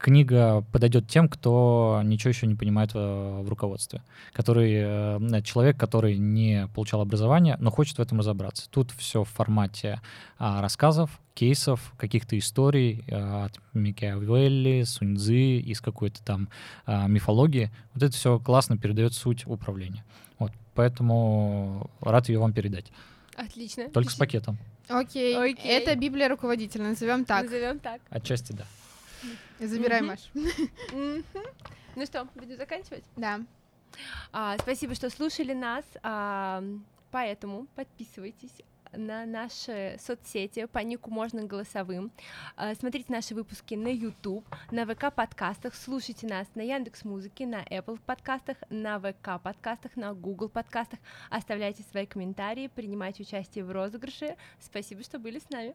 Книга 0.00 0.64
подойдет 0.72 1.08
тем, 1.08 1.28
кто 1.28 2.00
ничего 2.04 2.30
еще 2.30 2.46
не 2.46 2.54
понимает 2.54 2.94
в, 2.94 3.42
в 3.42 3.48
руководстве. 3.50 4.02
Который, 4.32 4.72
э, 4.72 5.42
человек, 5.42 5.76
который 5.76 6.16
не 6.16 6.68
получал 6.74 7.02
образование, 7.02 7.58
но 7.60 7.70
хочет 7.70 7.98
в 7.98 8.00
этом 8.00 8.18
разобраться. 8.20 8.70
Тут 8.70 8.92
все 8.92 9.24
в 9.24 9.28
формате 9.28 10.00
а, 10.38 10.62
рассказов, 10.62 11.20
кейсов, 11.34 11.92
каких-то 11.98 12.38
историй 12.38 13.04
а, 13.10 13.44
от 13.44 13.60
Микиавелли, 13.74 14.84
Суньцзы, 14.84 15.58
из 15.58 15.82
какой-то 15.82 16.24
там 16.24 16.48
а, 16.86 17.06
мифологии. 17.06 17.70
Вот 17.92 18.02
это 18.02 18.16
все 18.16 18.38
классно 18.38 18.78
передает 18.78 19.12
суть 19.12 19.46
управления. 19.46 20.02
Вот, 20.38 20.52
поэтому 20.74 21.90
рад 22.00 22.30
ее 22.30 22.38
вам 22.38 22.54
передать. 22.54 22.90
Отлично. 23.36 23.90
Только 23.90 24.10
с 24.10 24.14
пакетом. 24.14 24.56
Окей. 24.88 25.36
Окей. 25.36 25.70
Это 25.70 25.94
Библия 25.94 26.30
руководителя, 26.30 26.84
назовем 26.84 27.26
так. 27.26 27.44
Назовем 27.44 27.78
так. 27.80 28.00
Отчасти 28.08 28.52
да. 28.52 28.64
Забирай. 29.58 30.02
Маш. 30.02 30.30
Ну 31.96 32.06
что, 32.06 32.28
будем 32.36 32.56
заканчивать? 32.56 33.04
Да. 33.16 33.40
А, 34.32 34.56
спасибо, 34.58 34.94
что 34.94 35.10
слушали 35.10 35.52
нас. 35.52 35.84
А, 36.02 36.62
поэтому 37.10 37.66
подписывайтесь, 37.74 38.62
на 38.92 39.24
наши 39.26 39.96
соцсети, 40.00 40.66
по 40.66 40.78
нику 40.78 41.10
можно 41.10 41.44
голосовым. 41.44 42.10
Э, 42.56 42.74
смотрите 42.74 43.12
наши 43.12 43.34
выпуски 43.34 43.74
на 43.74 43.88
YouTube, 43.88 44.44
на 44.70 44.86
ВК 44.86 45.14
подкастах, 45.14 45.74
слушайте 45.74 46.26
нас 46.26 46.48
на 46.54 46.62
Яндекс 46.62 47.04
Музыке, 47.04 47.46
на 47.46 47.62
Apple 47.64 48.00
подкастах, 48.04 48.56
на 48.68 48.98
ВК 48.98 49.40
подкастах, 49.42 49.96
на 49.96 50.12
Google 50.14 50.48
подкастах. 50.48 50.98
Оставляйте 51.30 51.82
свои 51.84 52.06
комментарии, 52.06 52.68
принимайте 52.68 53.22
участие 53.22 53.64
в 53.64 53.70
розыгрыше. 53.70 54.36
Спасибо, 54.58 55.02
что 55.02 55.18
были 55.18 55.38
с 55.38 55.48
нами. 55.50 55.74